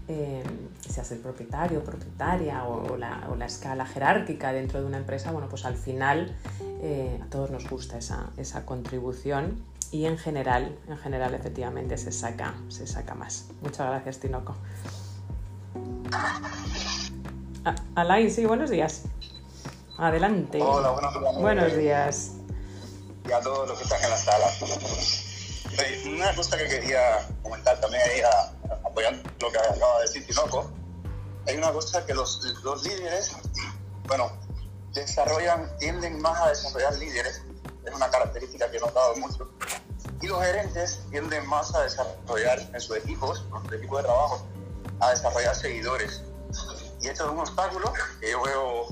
eh, 0.09 0.43
seas 0.89 1.11
el 1.11 1.19
propietario, 1.19 1.83
propietaria 1.83 2.65
o, 2.65 2.97
la, 2.97 3.45
escala 3.45 3.85
jerárquica 3.87 4.53
dentro 4.53 4.81
de 4.81 4.87
una 4.87 4.99
empresa, 4.99 5.33
bueno, 5.33 5.49
pues 5.49 5.65
al 5.65 5.75
final 5.75 6.33
eh, 6.81 7.19
a 7.21 7.27
todos 7.27 7.51
nos 7.51 7.69
gusta 7.69 7.99
esa, 7.99 8.31
esa, 8.37 8.65
contribución 8.65 9.65
y 9.93 10.07
en 10.07 10.19
general, 10.19 10.79
en 10.89 10.99
general 10.99 11.35
efectivamente 11.35 11.97
se 11.99 12.13
saca, 12.13 12.55
se 12.69 12.87
saca 12.87 13.15
más. 13.15 13.47
Muchas 13.61 13.89
gracias, 13.89 14.19
Tinoco. 14.21 14.57
Ah, 16.13 17.75
Alain, 17.95 18.31
sí, 18.31 18.47
buenos 18.47 18.71
días. 18.71 19.03
Adelante. 19.99 20.61
Hola, 20.63 20.91
buenos 20.91 21.21
días. 21.21 21.37
Buenos 21.37 21.77
días. 21.77 22.31
Y 23.29 23.33
a 23.33 23.41
todos 23.41 23.69
los 23.69 23.79
que 23.79 23.85
están 23.85 24.03
en 24.05 24.11
la 24.11 24.17
sala. 24.17 24.47
Una 26.07 26.35
cosa 26.35 26.57
que 26.57 26.69
quería 26.69 27.29
comentar 27.43 27.81
también 27.81 28.03
ahí 28.03 28.21
a, 28.21 28.77
apoyando 28.87 29.29
lo 29.41 29.51
que 29.51 29.59
acaba 29.59 29.97
de 29.99 30.03
decir 30.03 30.27
Tinoco, 30.27 30.71
hay 31.47 31.57
una 31.57 31.73
cosa 31.73 32.05
que 32.07 32.15
los, 32.15 32.43
los 32.63 32.83
líderes, 32.85 33.33
bueno, 34.07 34.33
desarrollan, 34.95 35.77
tienden 35.79 36.21
más 36.21 36.41
a 36.41 36.49
desarrollar 36.49 36.95
líderes, 36.97 37.43
es 37.87 37.95
una 37.95 38.11
característica 38.11 38.71
que 38.71 38.77
he 38.77 38.81
notado 38.81 39.17
mucho, 39.17 39.49
y 40.21 40.27
los 40.27 40.43
gerentes 40.43 41.01
tienden 41.11 41.47
más 41.47 41.75
a 41.75 41.83
desarrollar 41.83 42.59
en 42.73 42.81
sus 42.81 42.97
equipos, 42.97 43.45
en 43.55 43.69
su 43.69 43.75
equipo 43.75 43.99
de 43.99 44.05
trabajo, 44.05 44.47
a 45.01 45.11
desarrollar 45.11 45.55
seguidores. 45.55 46.23
Y 47.01 47.09
esto 47.09 47.27
es 47.27 47.31
un 47.31 47.41
obstáculo 47.41 47.93
que 48.21 48.31
yo 48.31 48.43
veo 48.43 48.87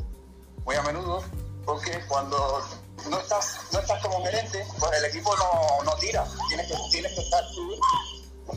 muy 0.64 0.76
a 0.76 0.83
menudo, 0.83 1.24
porque 1.64 2.04
cuando 2.09 2.62
no 3.09 3.18
estás, 3.18 3.59
no 3.72 3.80
estás 3.80 4.02
como 4.02 4.24
gerente, 4.24 4.66
pues 4.78 4.92
el 4.98 5.04
equipo 5.07 5.35
no, 5.37 5.85
no 5.85 5.96
tira, 5.96 6.26
tienes 6.48 6.68
que, 6.68 6.74
tienes 6.90 7.12
que 7.12 7.20
estar 7.20 7.44
tú 7.54 7.78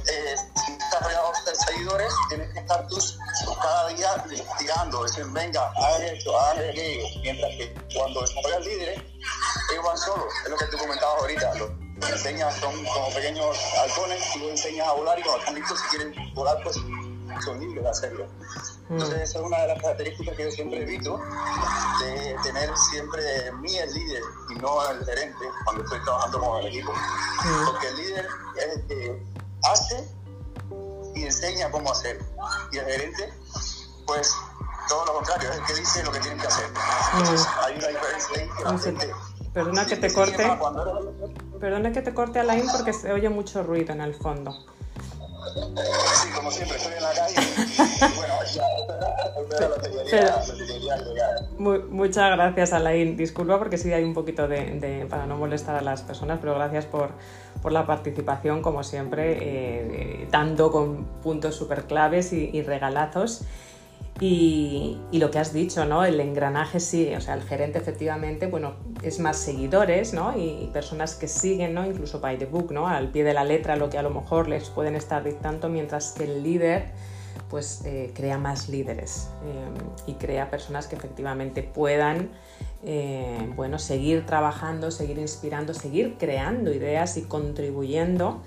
eh, 0.07 0.35
si 0.65 0.71
estás 0.73 1.01
rodeado 1.01 1.31
de 1.45 1.55
seguidores, 1.55 2.13
tienes 2.29 2.53
que 2.53 2.59
estar 2.59 2.87
tú 2.87 2.97
cada 3.61 3.87
día 3.89 4.23
tirando, 4.57 5.03
dicen, 5.03 5.33
venga, 5.33 5.71
hagan 5.75 6.01
esto, 6.03 6.39
hagan 6.39 6.69
aquello. 6.69 7.05
Mientras 7.21 7.51
que 7.51 7.73
cuando 7.95 8.21
desarrollas 8.21 8.65
líderes, 8.65 9.01
ellos 9.71 9.85
van 9.85 9.97
solos, 9.97 10.33
es 10.43 10.49
lo 10.49 10.57
que 10.57 10.65
tú 10.65 10.77
comentabas 10.77 11.21
ahorita. 11.21 11.53
Los, 11.55 11.71
enseñas, 12.11 12.55
son 12.57 12.85
como 12.85 13.09
pequeños 13.13 13.57
halcones, 13.81 14.21
tú 14.33 14.39
los 14.39 14.51
enseñas 14.51 14.87
a 14.87 14.93
volar 14.93 15.17
y 15.19 15.23
cuando 15.23 15.39
están 15.39 15.55
listos, 15.55 15.79
si 15.79 15.97
quieren 15.97 16.33
volar, 16.33 16.57
pues 16.63 16.75
son 17.43 17.59
libres 17.59 17.83
de 17.83 17.89
hacerlo. 17.89 18.27
Entonces, 18.89 19.21
esa 19.21 19.39
es 19.39 19.45
una 19.45 19.57
de 19.59 19.67
las 19.67 19.81
características 19.81 20.35
que 20.35 20.43
yo 20.45 20.51
siempre 20.51 20.81
evito, 20.81 21.19
de 21.99 22.35
tener 22.43 22.69
siempre 22.89 23.51
mí 23.59 23.77
el 23.77 23.93
líder 23.93 24.23
y 24.49 24.55
no 24.59 24.89
el 24.89 25.05
gerente 25.05 25.45
cuando 25.65 25.83
estoy 25.83 26.01
trabajando 26.03 26.39
con 26.39 26.59
el 26.61 26.67
equipo. 26.67 26.93
Porque 27.65 27.87
el 27.87 27.97
líder 27.97 28.27
es 28.55 28.77
el 28.77 28.87
que 28.87 29.23
hace 29.63 30.07
y 31.15 31.23
enseña 31.23 31.71
cómo 31.71 31.91
hacer. 31.91 32.19
Y 32.71 32.77
el 32.77 32.85
gerente, 32.85 33.33
pues 34.05 34.33
todo 34.87 35.05
lo 35.05 35.13
contrario, 35.15 35.51
es 35.51 35.57
el 35.57 35.65
que 35.65 35.73
dice 35.75 36.03
lo 36.03 36.11
que 36.11 36.19
tienen 36.19 36.39
que 36.39 36.47
hacer. 36.47 36.65
Entonces, 37.13 37.47
hay 37.63 37.75
una 37.77 37.87
diferencia 37.87 38.41
ahí 38.41 38.49
que 38.57 38.63
la 38.63 38.79
gente, 38.79 39.13
Perdona 39.53 39.85
que 39.85 39.97
te 39.97 40.13
corte. 40.13 40.57
Perdona 41.59 41.91
que 41.91 42.01
te 42.01 42.13
corte, 42.13 42.39
Alain, 42.39 42.67
porque 42.71 42.93
se 42.93 43.11
oye 43.11 43.27
mucho 43.29 43.63
ruido 43.63 43.91
en 43.93 44.01
el 44.01 44.13
fondo. 44.13 44.55
Sí, 45.53 46.29
como 46.35 46.51
siempre, 46.51 46.77
estoy 46.77 46.93
en 46.93 47.03
la 47.03 47.13
calle. 47.13 47.35
bueno, 48.15 48.33
ya, 48.53 48.63
muchas 51.89 52.31
gracias, 52.31 52.73
Alain. 52.73 53.17
Disculpa 53.17 53.57
porque 53.57 53.77
sí 53.77 53.91
hay 53.93 54.03
un 54.03 54.13
poquito 54.13 54.47
de, 54.47 54.79
de, 54.79 55.05
para 55.05 55.25
no 55.25 55.37
molestar 55.37 55.75
a 55.75 55.81
las 55.81 56.03
personas, 56.03 56.37
pero 56.39 56.53
gracias 56.53 56.85
por, 56.85 57.11
por 57.61 57.71
la 57.71 57.85
participación, 57.85 58.61
como 58.61 58.83
siempre, 58.83 59.37
eh, 59.39 60.27
dando 60.31 60.71
con 60.71 61.05
puntos 61.23 61.55
súper 61.55 61.83
claves 61.85 62.33
y, 62.33 62.49
y 62.53 62.61
regalazos. 62.61 63.45
Y, 64.19 64.97
lo 65.11 65.29
que 65.29 65.39
has 65.39 65.53
dicho, 65.53 65.85
¿no? 65.85 66.03
El 66.03 66.19
engranaje 66.19 66.79
sí, 66.79 67.13
o 67.15 67.21
sea, 67.21 67.35
el 67.35 67.43
gerente 67.43 67.77
efectivamente, 67.77 68.47
bueno, 68.47 68.73
es 69.03 69.19
más 69.19 69.37
seguidores, 69.37 70.13
¿no? 70.13 70.35
Y, 70.37 70.69
personas 70.73 71.15
que 71.15 71.27
siguen, 71.27 71.73
¿no? 71.73 71.85
Incluso 71.85 72.19
by 72.19 72.37
the 72.37 72.45
book, 72.45 72.71
¿no? 72.71 72.87
Al 72.87 73.09
pie 73.09 73.23
de 73.23 73.33
la 73.33 73.43
letra 73.43 73.75
lo 73.75 73.89
que 73.89 73.97
a 73.97 74.01
lo 74.01 74.09
mejor 74.09 74.47
les 74.47 74.69
pueden 74.69 74.95
estar 74.95 75.23
dictando, 75.23 75.69
mientras 75.69 76.13
que 76.13 76.23
el 76.23 76.43
líder 76.43 76.91
pues 77.49 77.83
eh, 77.85 78.11
crea 78.15 78.37
más 78.37 78.69
líderes 78.69 79.29
y 80.05 80.13
crea 80.13 80.49
personas 80.49 80.87
que 80.87 80.95
efectivamente 80.95 81.63
puedan 81.63 82.29
bueno, 83.55 83.79
seguir 83.79 84.25
trabajando, 84.25 84.91
seguir 84.91 85.17
inspirando, 85.17 85.73
seguir 85.73 86.15
creando 86.17 86.71
ideas 86.71 87.17
y 87.17 87.23
contribuyendo 87.23 88.41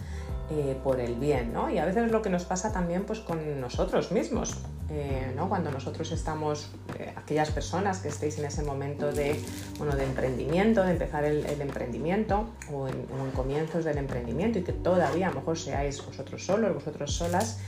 por 0.83 0.99
el 1.01 1.15
bien, 1.17 1.53
¿no? 1.53 1.71
Y 1.71 1.79
a 1.79 1.85
veces 1.85 2.05
es 2.07 2.13
lo 2.13 2.23
que 2.23 2.31
nos 2.31 2.45
pasa 2.45 2.73
también 2.73 3.05
pues, 3.05 3.21
con 3.21 3.61
nosotros 3.61 4.13
mismos. 4.13 4.57
Eh, 4.93 5.21
cuando 5.49 5.71
nosotros 5.71 6.13
estamos, 6.13 6.71
eh, 6.99 7.13
aquellas 7.17 7.51
personas 7.51 8.01
que 8.01 8.09
estéis 8.09 8.39
en 8.39 8.45
ese 8.45 8.63
momento 8.63 9.13
de, 9.13 9.35
de 9.35 10.05
emprendimiento, 10.05 10.83
de 10.83 10.93
empezar 10.93 11.25
el, 11.25 11.61
emprendimiento 11.61 12.51
o 12.73 12.89
en, 12.89 12.95
comienzos 13.35 13.85
del 13.85 13.99
emprendimiento 13.99 14.59
y 14.59 14.63
que 14.63 14.73
todavía 14.73 15.29
a 15.29 15.31
lo 15.31 15.41
mejor 15.41 15.59
seáis 15.59 16.05
vosotros 16.05 16.45
solos, 16.45 16.75
vosotros 16.75 17.13
solas, 17.13 17.59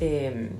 eh, 0.00 0.50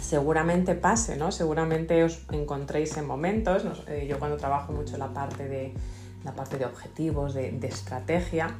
seguramente 0.00 0.74
pase, 0.74 1.16
¿no? 1.16 1.32
seguramente 1.32 2.04
os 2.04 2.22
encontréis 2.30 2.96
en 2.96 3.06
momentos, 3.06 3.64
yo 4.08 4.18
cuando 4.18 4.36
trabajo 4.36 4.72
mucho 4.72 4.98
la 4.98 5.08
parte 5.08 5.48
de, 5.48 5.72
la 6.24 6.32
parte 6.32 6.58
de 6.58 6.66
objetivos, 6.66 7.34
de, 7.34 7.58
estrategia, 7.62 8.54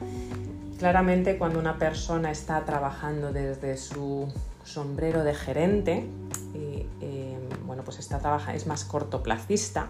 claramente 0.78 1.36
cuando 1.38 1.58
una 1.58 1.78
persona 1.78 2.30
está 2.30 2.64
trabajando 2.64 3.32
desde 3.32 3.76
su 3.76 4.32
sombrero 4.64 5.24
de 5.24 5.34
gerente, 5.34 6.06
eh, 6.54 7.38
bueno, 7.66 7.84
pues 7.84 7.98
está 7.98 8.18
trabaja, 8.18 8.54
es 8.54 8.66
más 8.66 8.84
cortoplacista, 8.84 9.88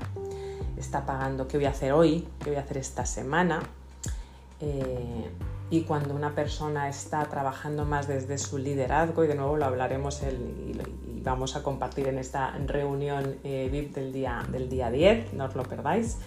está 0.78 1.04
pagando 1.04 1.48
qué 1.48 1.56
voy 1.56 1.66
a 1.66 1.70
hacer 1.70 1.92
hoy, 1.92 2.28
qué 2.38 2.50
voy 2.50 2.56
a 2.56 2.62
hacer 2.62 2.78
esta 2.78 3.04
semana. 3.04 3.60
Eh, 4.60 5.30
y 5.72 5.84
cuando 5.84 6.14
una 6.14 6.34
persona 6.34 6.90
está 6.90 7.24
trabajando 7.24 7.86
más 7.86 8.06
desde 8.06 8.36
su 8.36 8.58
liderazgo, 8.58 9.24
y 9.24 9.26
de 9.26 9.34
nuevo 9.34 9.56
lo 9.56 9.64
hablaremos 9.64 10.22
el, 10.22 10.36
y, 10.36 11.20
vamos 11.22 11.56
a 11.56 11.62
compartir 11.62 12.08
en 12.08 12.18
esta 12.18 12.50
reunión 12.66 13.36
eh, 13.42 13.70
VIP 13.72 13.94
del 13.94 14.12
día, 14.12 14.44
del 14.52 14.68
día 14.68 14.90
10, 14.90 15.32
no 15.32 15.46
os 15.46 15.54
lo 15.54 15.62
perdáis, 15.62 16.18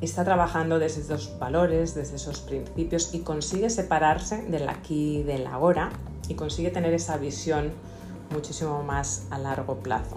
está 0.00 0.24
trabajando 0.24 0.80
desde 0.80 1.02
esos 1.02 1.38
valores, 1.38 1.94
desde 1.94 2.16
esos 2.16 2.40
principios 2.40 3.14
y 3.14 3.20
consigue 3.20 3.70
separarse 3.70 4.42
del 4.42 4.68
aquí 4.68 5.18
y 5.18 5.22
del 5.22 5.46
ahora 5.46 5.90
y 6.26 6.34
consigue 6.34 6.72
tener 6.72 6.92
esa 6.94 7.16
visión 7.16 7.70
muchísimo 8.32 8.82
más 8.82 9.28
a 9.30 9.38
largo 9.38 9.76
plazo. 9.76 10.16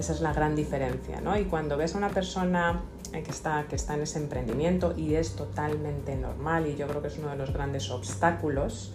Esa 0.00 0.14
es 0.14 0.22
la 0.22 0.32
gran 0.32 0.56
diferencia, 0.56 1.20
¿no? 1.20 1.38
Y 1.38 1.44
cuando 1.44 1.76
ves 1.76 1.94
a 1.94 1.98
una 1.98 2.08
persona 2.08 2.80
que 3.12 3.18
está, 3.18 3.66
que 3.68 3.76
está 3.76 3.96
en 3.96 4.00
ese 4.00 4.18
emprendimiento 4.18 4.94
y 4.96 5.14
es 5.14 5.36
totalmente 5.36 6.16
normal 6.16 6.66
y 6.66 6.74
yo 6.74 6.86
creo 6.88 7.02
que 7.02 7.08
es 7.08 7.18
uno 7.18 7.28
de 7.28 7.36
los 7.36 7.52
grandes 7.52 7.90
obstáculos 7.90 8.94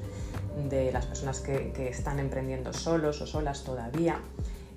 de 0.68 0.91
las 0.91 1.06
personas 1.06 1.41
que, 1.41 1.72
que 1.74 1.89
están 1.89 2.18
emprendiendo 2.18 2.74
solos 2.74 3.22
o 3.22 3.28
solas 3.28 3.63
todavía, 3.63 4.20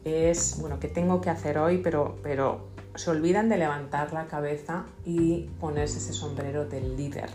es, 0.05 0.59
bueno, 0.61 0.79
¿qué 0.79 0.89
tengo 0.89 1.23
que 1.23 1.31
hacer 1.31 1.57
hoy? 1.57 1.79
Pero, 1.79 2.19
pero 2.23 2.69
se 2.95 3.09
olvidan 3.09 3.49
de 3.49 3.57
levantar 3.57 4.13
la 4.13 4.27
cabeza 4.27 4.85
y 5.07 5.49
ponerse 5.61 5.97
ese 5.97 6.13
sombrero 6.13 6.67
del 6.67 6.95
líder, 6.95 7.31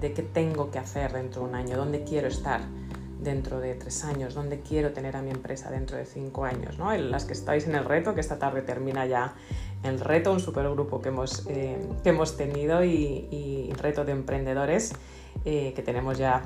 de 0.00 0.12
qué 0.12 0.22
tengo 0.22 0.72
que 0.72 0.80
hacer 0.80 1.12
dentro 1.12 1.42
de 1.42 1.50
un 1.50 1.54
año, 1.54 1.76
dónde 1.76 2.02
quiero 2.02 2.26
estar 2.26 2.62
dentro 3.22 3.60
de 3.60 3.74
tres 3.74 4.04
años, 4.04 4.34
dónde 4.34 4.60
quiero 4.60 4.92
tener 4.92 5.16
a 5.16 5.22
mi 5.22 5.30
empresa 5.30 5.70
dentro 5.70 5.96
de 5.96 6.04
cinco 6.04 6.44
años. 6.44 6.78
¿no? 6.78 6.94
Las 6.96 7.24
que 7.24 7.32
estáis 7.32 7.66
en 7.66 7.74
el 7.74 7.84
reto, 7.84 8.14
que 8.14 8.20
esta 8.20 8.38
tarde 8.38 8.62
termina 8.62 9.06
ya 9.06 9.34
el 9.82 10.00
reto, 10.00 10.32
un 10.32 10.40
supergrupo 10.40 11.00
que 11.00 11.08
hemos, 11.08 11.46
eh, 11.48 11.78
que 12.02 12.10
hemos 12.10 12.36
tenido 12.36 12.84
y, 12.84 13.72
reto 13.78 14.04
de 14.04 14.12
emprendedores 14.12 14.92
eh, 15.44 15.72
que 15.74 15.82
tenemos 15.82 16.18
ya 16.18 16.44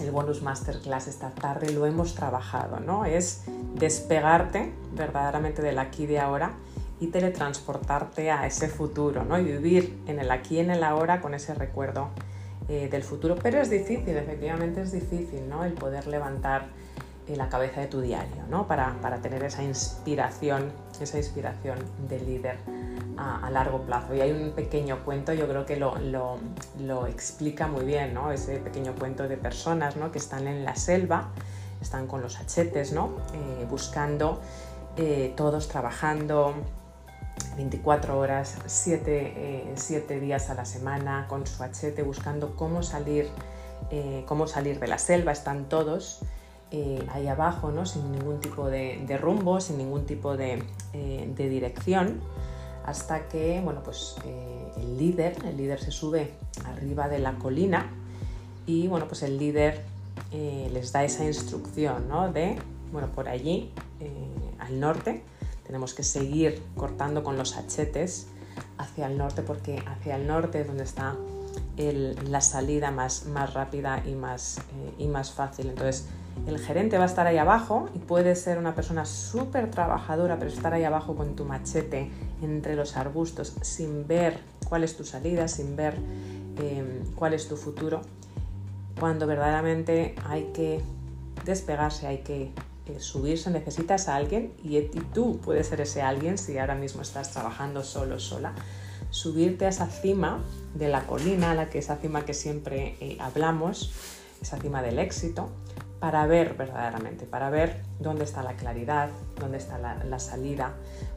el 0.00 0.10
bonus 0.10 0.42
masterclass 0.42 1.08
esta 1.08 1.30
tarde, 1.30 1.72
lo 1.72 1.86
hemos 1.86 2.14
trabajado, 2.14 2.78
¿no? 2.78 3.04
Es 3.04 3.44
despegarte 3.74 4.72
verdaderamente 4.94 5.62
del 5.62 5.78
aquí 5.78 6.04
y 6.04 6.06
de 6.06 6.20
ahora 6.20 6.52
y 7.00 7.08
teletransportarte 7.08 8.30
a 8.30 8.46
ese 8.46 8.68
futuro, 8.68 9.24
¿no? 9.24 9.38
Y 9.38 9.44
vivir 9.44 9.98
en 10.06 10.18
el 10.18 10.30
aquí 10.30 10.56
y 10.56 10.60
en 10.60 10.70
el 10.70 10.84
ahora 10.84 11.20
con 11.20 11.34
ese 11.34 11.54
recuerdo 11.54 12.10
eh, 12.70 12.88
del 12.90 13.02
futuro, 13.02 13.34
pero 13.42 13.62
es 13.62 13.70
difícil, 13.70 14.14
efectivamente 14.14 14.82
es 14.82 14.92
difícil, 14.92 15.48
¿no? 15.48 15.64
El 15.64 15.72
poder 15.72 16.06
levantar 16.06 16.66
eh, 17.26 17.34
la 17.34 17.48
cabeza 17.48 17.80
de 17.80 17.86
tu 17.86 18.02
diario, 18.02 18.44
¿no? 18.50 18.66
Para, 18.66 18.94
tener 19.22 19.42
esa 19.42 19.62
inspiración, 19.62 20.70
esa 21.00 21.16
inspiración 21.16 21.78
de 22.10 22.20
líder 22.20 22.58
a, 23.16 23.48
largo 23.50 23.80
plazo. 23.86 24.14
Y 24.14 24.20
hay 24.20 24.32
un 24.32 24.50
pequeño 24.50 25.02
cuento, 25.02 25.32
yo 25.32 25.48
creo 25.48 25.64
que 25.64 25.76
lo, 25.76 25.94
lo, 26.78 27.06
explica 27.06 27.68
muy 27.68 27.86
bien, 27.86 28.12
¿no? 28.12 28.32
Ese 28.32 28.58
pequeño 28.58 28.94
cuento 28.94 29.26
de 29.26 29.38
personas, 29.38 29.96
¿no? 29.96 30.12
Que 30.12 30.18
están 30.18 30.46
en 30.46 30.66
la 30.66 30.76
selva, 30.76 31.30
están 31.80 32.06
con 32.06 32.20
los 32.20 32.38
achetes, 32.38 32.92
¿no? 32.92 33.12
Eh, 33.32 33.66
buscando, 33.70 34.42
todos 35.36 35.68
trabajando, 35.68 36.54
24 37.58 38.16
horas, 38.16 38.56
7, 38.66 39.34
eh, 39.36 40.20
días 40.20 40.48
a 40.48 40.54
la 40.54 40.64
semana, 40.64 41.26
con 41.28 41.44
su 41.44 41.60
achete, 41.64 42.04
buscando 42.04 42.54
cómo 42.54 42.84
salir, 42.84 43.28
eh, 43.90 44.22
cómo 44.28 44.46
salir 44.46 44.78
de 44.78 44.86
la 44.86 44.98
selva. 44.98 45.32
Están 45.32 45.68
todos 45.68 46.20
eh, 46.70 47.04
ahí 47.10 47.26
abajo, 47.26 47.72
¿no? 47.72 47.84
sin 47.84 48.12
ningún 48.12 48.38
tipo 48.38 48.70
de, 48.70 49.18
rumbo, 49.20 49.60
sin 49.60 49.76
ningún 49.76 50.06
tipo 50.06 50.36
de, 50.36 50.62
dirección, 51.36 52.20
hasta 52.86 53.26
que 53.26 53.60
bueno, 53.64 53.82
pues, 53.82 54.14
el 54.76 54.96
líder, 54.96 55.36
el 55.44 55.56
líder 55.56 55.80
se 55.80 55.90
sube 55.90 56.30
arriba 56.64 57.08
de 57.08 57.18
la 57.18 57.34
colina 57.38 57.90
y 58.66 58.86
bueno, 58.86 59.08
pues 59.08 59.24
el 59.24 59.36
líder 59.36 59.82
les 60.30 60.92
da 60.92 61.02
esa 61.02 61.24
instrucción 61.24 62.08
¿no? 62.08 62.32
de, 62.32 62.56
bueno, 62.92 63.08
por 63.08 63.28
allí, 63.28 63.72
al 64.60 64.78
norte, 64.78 65.24
tenemos 65.68 65.94
que 65.94 66.02
seguir 66.02 66.62
cortando 66.76 67.22
con 67.22 67.36
los 67.36 67.56
achetes 67.56 68.26
hacia 68.78 69.06
el 69.06 69.16
norte 69.16 69.42
porque 69.42 69.80
hacia 69.86 70.16
el 70.16 70.26
norte 70.26 70.62
es 70.62 70.66
donde 70.66 70.82
está 70.82 71.14
la 71.76 72.40
salida 72.40 72.90
más, 72.90 73.26
más 73.26 73.54
rápida 73.54 74.02
y 74.04 74.14
más, 74.14 74.58
eh, 74.58 74.94
y 74.98 75.06
más 75.06 75.30
fácil. 75.30 75.68
Entonces, 75.68 76.08
el 76.46 76.58
gerente 76.58 76.96
va 76.98 77.04
a 77.04 77.06
estar 77.06 77.26
ahí 77.26 77.38
abajo 77.38 77.88
y 77.94 77.98
puede 77.98 78.34
ser 78.34 78.58
una 78.58 78.74
persona 78.74 79.04
súper 79.04 79.70
trabajadora, 79.70 80.38
pero 80.38 80.50
estar 80.50 80.72
ahí 80.72 80.84
abajo 80.84 81.14
con 81.14 81.36
tu 81.36 81.44
machete 81.44 82.10
entre 82.42 82.74
los 82.74 82.96
arbustos 82.96 83.54
sin 83.60 84.08
ver 84.08 84.40
cuál 84.68 84.84
es 84.84 84.96
tu 84.96 85.04
salida, 85.04 85.48
sin 85.48 85.76
ver 85.76 85.94
eh, 86.58 87.02
cuál 87.14 87.34
es 87.34 87.46
tu 87.46 87.56
futuro, 87.56 88.00
cuando 88.98 89.26
verdaderamente 89.26 90.14
hay 90.26 90.50
que 90.54 90.80
despegarse, 91.44 92.06
hay 92.06 92.18
que 92.18 92.52
subirse 92.98 93.50
necesitas 93.50 94.08
a 94.08 94.16
alguien 94.16 94.52
y, 94.62 94.80
tú 95.14 95.40
puedes 95.40 95.68
ser 95.68 95.80
ese 95.80 96.02
alguien 96.02 96.38
si 96.38 96.58
ahora 96.58 96.74
mismo 96.74 97.02
estás 97.02 97.30
trabajando 97.32 97.82
solo, 97.82 98.18
sola. 98.18 98.54
Subirte 99.10 99.66
a 99.66 99.68
esa 99.68 99.86
cima 99.86 100.42
de 100.74 100.88
la 100.88 101.06
colina, 101.06 101.54
la 101.54 101.70
que 101.70 101.78
esa 101.78 101.96
cima 101.96 102.24
que 102.24 102.34
siempre 102.34 102.96
eh, 103.00 103.16
hablamos, 103.20 103.90
esa 104.42 104.58
cima 104.58 104.82
del 104.82 104.98
éxito, 104.98 105.50
para 106.00 106.26
ver 106.26 106.54
verdaderamente, 106.54 107.26
para 107.26 107.50
ver 107.50 107.82
dónde 107.98 108.24
está 108.24 108.42
la 108.42 108.54
claridad, 108.54 109.10
dónde 109.38 109.58
está 109.58 109.78
la, 109.78 110.18
salida 110.18 110.74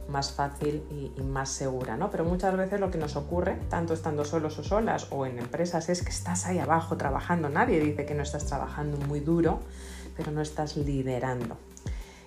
más 0.08 0.32
fácil 0.32 0.82
y, 0.90 1.12
y, 1.16 1.22
más 1.22 1.50
segura, 1.50 1.96
¿no? 1.96 2.10
Pero 2.10 2.24
muchas 2.24 2.56
veces 2.56 2.80
lo 2.80 2.90
que 2.90 2.98
nos 2.98 3.14
ocurre, 3.16 3.58
tanto 3.68 3.94
estando 3.94 4.24
solos 4.24 4.58
o 4.58 4.64
solas 4.64 5.06
o 5.10 5.24
en 5.26 5.38
empresas, 5.38 5.88
es 5.88 6.02
que 6.02 6.10
estás 6.10 6.46
ahí 6.46 6.58
abajo 6.58 6.96
trabajando. 6.96 7.48
Nadie 7.48 7.78
dice 7.80 8.04
que 8.04 8.14
no 8.14 8.22
estás 8.22 8.46
trabajando 8.46 8.96
muy 9.06 9.20
duro, 9.20 9.60
pero 10.16 10.32
no 10.32 10.42
estás 10.42 10.76
liderando. 10.76 11.56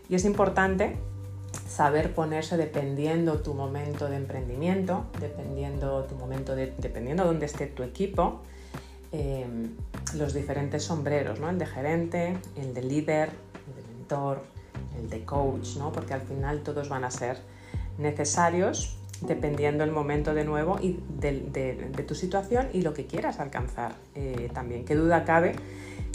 Y 0.09 0.15
es 0.15 0.25
importante 0.25 0.97
saber 1.67 2.13
ponerse 2.13 2.57
dependiendo 2.57 3.41
tu 3.41 3.53
momento 3.53 4.07
de 4.07 4.17
emprendimiento, 4.17 5.05
dependiendo 5.19 6.03
tu 6.05 6.15
momento 6.15 6.55
de, 6.55 6.73
dependiendo 6.77 7.25
dónde 7.25 7.45
esté 7.45 7.67
tu 7.67 7.83
equipo, 7.83 8.41
em, 9.11 9.71
los 10.15 10.33
diferentes 10.33 10.83
sombreros, 10.83 11.39
¿no? 11.39 11.49
El 11.49 11.57
de 11.57 11.65
gerente, 11.65 12.37
el 12.55 12.73
de 12.73 12.81
líder, 12.81 13.29
el 13.67 13.75
de 13.75 13.93
mentor, 13.93 14.41
el 14.99 15.09
de 15.09 15.25
coach, 15.25 15.77
¿no? 15.77 15.91
Porque 15.91 16.13
al 16.13 16.21
final 16.21 16.61
todos 16.61 16.89
van 16.89 17.03
a 17.03 17.11
ser 17.11 17.39
necesarios 17.97 18.97
dependiendo 19.21 19.83
el 19.83 19.91
momento 19.91 20.33
de 20.33 20.43
nuevo 20.43 20.77
y 20.81 20.99
de, 21.19 22.03
tu 22.05 22.15
situación 22.15 22.67
y 22.73 22.81
lo 22.81 22.93
que 22.93 23.05
quieras 23.05 23.39
alcanzar 23.39 23.95
eh, 24.13 24.49
también. 24.53 24.85
Qué 24.85 24.95
duda 24.95 25.23
cabe 25.23 25.55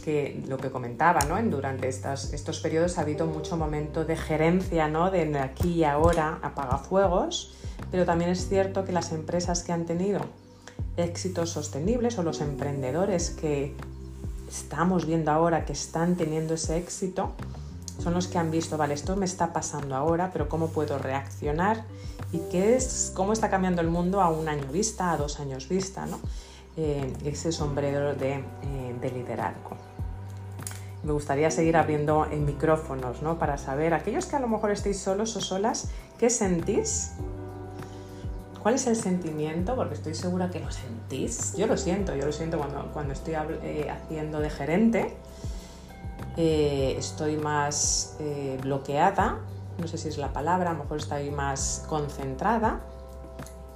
que 0.01 0.43
lo 0.49 0.59
que 0.59 0.71
comentaba, 0.71 1.21
¿no? 1.21 1.41
durante 1.51 1.89
estos, 1.89 2.33
estos 2.33 2.61
periodos 2.61 2.99
ha 2.99 3.03
habido 3.03 3.27
mucho 3.27 3.57
momento 3.57 4.05
de 4.05 4.17
gerencia, 4.17 4.89
¿no? 4.89 5.11
de 5.11 5.39
aquí 5.39 5.75
y 5.75 5.85
ahora 5.85 6.39
apagafuegos, 6.43 7.55
pero 7.91 8.05
también 8.05 8.31
es 8.31 8.49
cierto 8.49 8.85
que 8.85 8.93
las 8.93 9.13
empresas 9.13 9.63
que 9.63 9.73
han 9.73 9.87
tenido 9.87 10.21
éxitos 10.97 11.51
sostenibles 11.51 12.19
o 12.19 12.23
los 12.23 12.41
emprendedores 12.41 13.31
que 13.31 13.75
estamos 14.49 15.07
viendo 15.07 15.31
ahora 15.31 15.65
que 15.65 15.73
están 15.73 16.17
teniendo 16.17 16.55
ese 16.55 16.77
éxito, 16.77 17.33
son 18.03 18.15
los 18.15 18.29
que 18.29 18.39
han 18.39 18.51
visto, 18.51 18.77
vale, 18.77 18.95
esto 18.95 19.15
me 19.15 19.27
está 19.27 19.53
pasando 19.53 19.95
ahora, 19.95 20.31
pero 20.33 20.49
cómo 20.49 20.69
puedo 20.69 20.99
reaccionar 20.99 21.85
y 22.33 22.39
qué 22.51 22.77
es, 22.77 23.13
cómo 23.15 23.33
está 23.33 23.51
cambiando 23.51 23.81
el 23.83 23.89
mundo 23.89 24.21
a 24.21 24.31
un 24.31 24.49
año 24.49 24.67
vista, 24.73 25.13
a 25.13 25.17
dos 25.17 25.39
años 25.39 25.69
vista, 25.69 26.07
¿no? 26.07 26.19
Eh, 26.77 27.13
ese 27.25 27.53
sombrero 27.53 28.15
de, 28.15 28.35
eh, 28.35 28.97
de 29.01 29.11
liderazgo. 29.11 29.77
Me 31.03 31.13
gustaría 31.13 31.51
seguir 31.51 31.77
abriendo 31.77 32.27
en 32.31 32.45
micrófonos, 32.45 33.23
¿no? 33.23 33.39
Para 33.39 33.57
saber, 33.57 33.95
aquellos 33.95 34.27
que 34.27 34.37
a 34.37 34.41
lo 34.41 34.49
mejor 34.49 34.71
estéis 34.71 34.99
solos 34.99 35.35
o 35.37 35.41
solas, 35.41 35.91
¿qué 36.19 36.29
sentís? 36.29 37.13
¿Cuál 38.63 38.75
es 38.75 38.87
el 38.87 38.97
sentimiento? 38.97 39.75
Porque 39.75 39.95
estoy 39.95 40.15
segura 40.15 40.51
que 40.51 40.61
lo 40.61 40.71
sentís. 40.71 41.57
Yo 41.57 41.67
lo 41.67 41.79
siento, 41.79 42.15
yo 42.15 42.27
lo 42.27 42.33
siento 42.33 42.59
cuando, 42.59 42.93
cuando 42.93 43.15
estoy 43.15 43.35
eh, 43.63 43.89
haciendo 43.91 44.41
de 44.41 44.51
gerente. 44.51 45.17
Eh, 46.37 46.95
estoy 46.99 47.39
más 47.39 48.17
eh, 48.21 48.59
bloqueada, 48.63 49.39
no 49.79 49.89
sé 49.89 49.99
si 49.99 50.09
es 50.09 50.19
la 50.19 50.33
palabra, 50.33 50.71
a 50.71 50.73
lo 50.75 50.85
mejor 50.85 50.99
estoy 50.99 51.31
más 51.31 51.85
concentrada, 51.89 52.81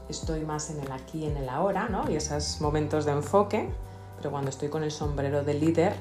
estoy 0.08 0.44
más 0.44 0.70
en 0.70 0.80
el 0.80 0.92
aquí 0.92 1.24
y 1.24 1.26
en 1.26 1.36
el 1.38 1.48
ahora, 1.48 1.88
¿no? 1.88 2.08
Y 2.10 2.16
esos 2.16 2.60
momentos 2.60 3.06
de 3.06 3.12
enfoque, 3.12 3.70
pero 4.18 4.30
cuando 4.30 4.50
estoy 4.50 4.68
con 4.68 4.84
el 4.84 4.90
sombrero 4.90 5.42
de 5.42 5.54
líder, 5.54 5.94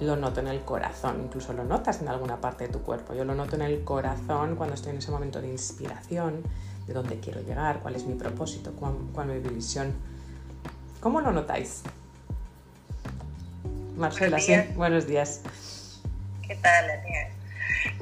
lo 0.00 0.16
noto 0.16 0.40
en 0.40 0.48
el 0.48 0.62
corazón, 0.62 1.22
incluso 1.24 1.52
lo 1.52 1.64
notas 1.64 2.00
en 2.00 2.08
alguna 2.08 2.40
parte 2.40 2.66
de 2.66 2.72
tu 2.72 2.82
cuerpo. 2.82 3.14
Yo 3.14 3.24
lo 3.24 3.34
noto 3.34 3.56
en 3.56 3.62
el 3.62 3.82
corazón 3.84 4.56
cuando 4.56 4.74
estoy 4.74 4.92
en 4.92 4.98
ese 4.98 5.10
momento 5.10 5.40
de 5.40 5.48
inspiración, 5.48 6.42
de 6.86 6.92
dónde 6.92 7.18
quiero 7.18 7.40
llegar, 7.40 7.80
cuál 7.80 7.96
es 7.96 8.04
mi 8.04 8.14
propósito, 8.14 8.72
cuál, 8.72 9.30
es 9.30 9.42
mi 9.42 9.48
visión. 9.50 9.94
¿Cómo 11.00 11.20
lo 11.20 11.32
notáis? 11.32 11.82
Marcela, 13.96 14.38
sí, 14.38 14.54
buenos 14.74 15.06
días. 15.06 15.40
¿Qué 16.46 16.54
tal, 16.56 16.84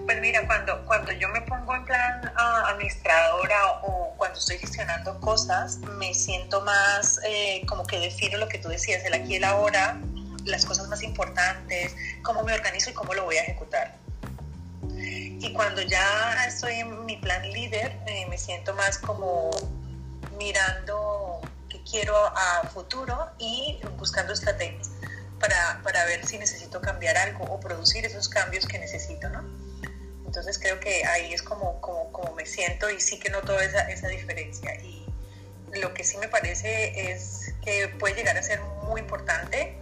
Pues 0.04 0.20
mira, 0.20 0.44
cuando, 0.46 0.84
cuando 0.86 1.12
yo 1.12 1.28
me 1.28 1.40
pongo 1.42 1.76
en 1.76 1.84
plan 1.84 2.32
uh, 2.36 2.66
administradora 2.66 3.56
o 3.84 4.12
cuando 4.16 4.38
estoy 4.38 4.58
gestionando 4.58 5.18
cosas, 5.20 5.78
me 5.98 6.12
siento 6.12 6.60
más 6.62 7.20
eh, 7.24 7.64
como 7.68 7.86
que 7.86 8.00
defino 8.00 8.38
lo 8.38 8.48
que 8.48 8.58
tú 8.58 8.68
decías, 8.68 9.04
el 9.04 9.14
aquí 9.14 9.34
y 9.34 9.36
el 9.36 9.44
ahora, 9.44 9.98
las 10.44 10.64
cosas 10.64 10.88
más 10.88 11.02
importantes, 11.02 11.94
cómo 12.22 12.42
me 12.42 12.52
organizo 12.52 12.90
y 12.90 12.92
cómo 12.92 13.14
lo 13.14 13.24
voy 13.24 13.36
a 13.36 13.42
ejecutar. 13.42 13.96
Y 14.96 15.52
cuando 15.52 15.82
ya 15.82 16.44
estoy 16.46 16.74
en 16.74 17.04
mi 17.04 17.16
plan 17.16 17.42
líder, 17.52 17.98
eh, 18.06 18.26
me 18.28 18.38
siento 18.38 18.74
más 18.74 18.98
como 18.98 19.50
mirando 20.38 21.40
qué 21.68 21.82
quiero 21.82 22.16
a 22.16 22.68
futuro 22.72 23.30
y 23.38 23.78
buscando 23.98 24.32
estrategias 24.32 24.90
para, 25.40 25.80
para, 25.82 26.04
ver 26.06 26.26
si 26.26 26.38
necesito 26.38 26.80
cambiar 26.80 27.16
algo 27.16 27.44
o 27.44 27.60
producir 27.60 28.06
esos 28.06 28.28
cambios 28.28 28.66
que 28.66 28.78
necesito, 28.78 29.28
¿no? 29.28 29.44
Entonces 30.26 30.58
creo 30.58 30.80
que 30.80 31.04
ahí 31.04 31.32
es 31.32 31.42
como, 31.42 31.80
como, 31.80 32.10
como 32.10 32.34
me 32.34 32.46
siento 32.46 32.90
y 32.90 33.00
sí 33.00 33.18
que 33.18 33.30
noto 33.30 33.58
esa, 33.60 33.80
esa 33.90 34.08
diferencia. 34.08 34.74
Y 34.76 35.06
lo 35.74 35.92
que 35.92 36.04
sí 36.04 36.16
me 36.16 36.28
parece 36.28 37.12
es 37.12 37.52
que 37.62 37.88
puede 37.88 38.14
llegar 38.14 38.36
a 38.38 38.42
ser 38.42 38.60
muy 38.84 39.00
importante 39.00 39.76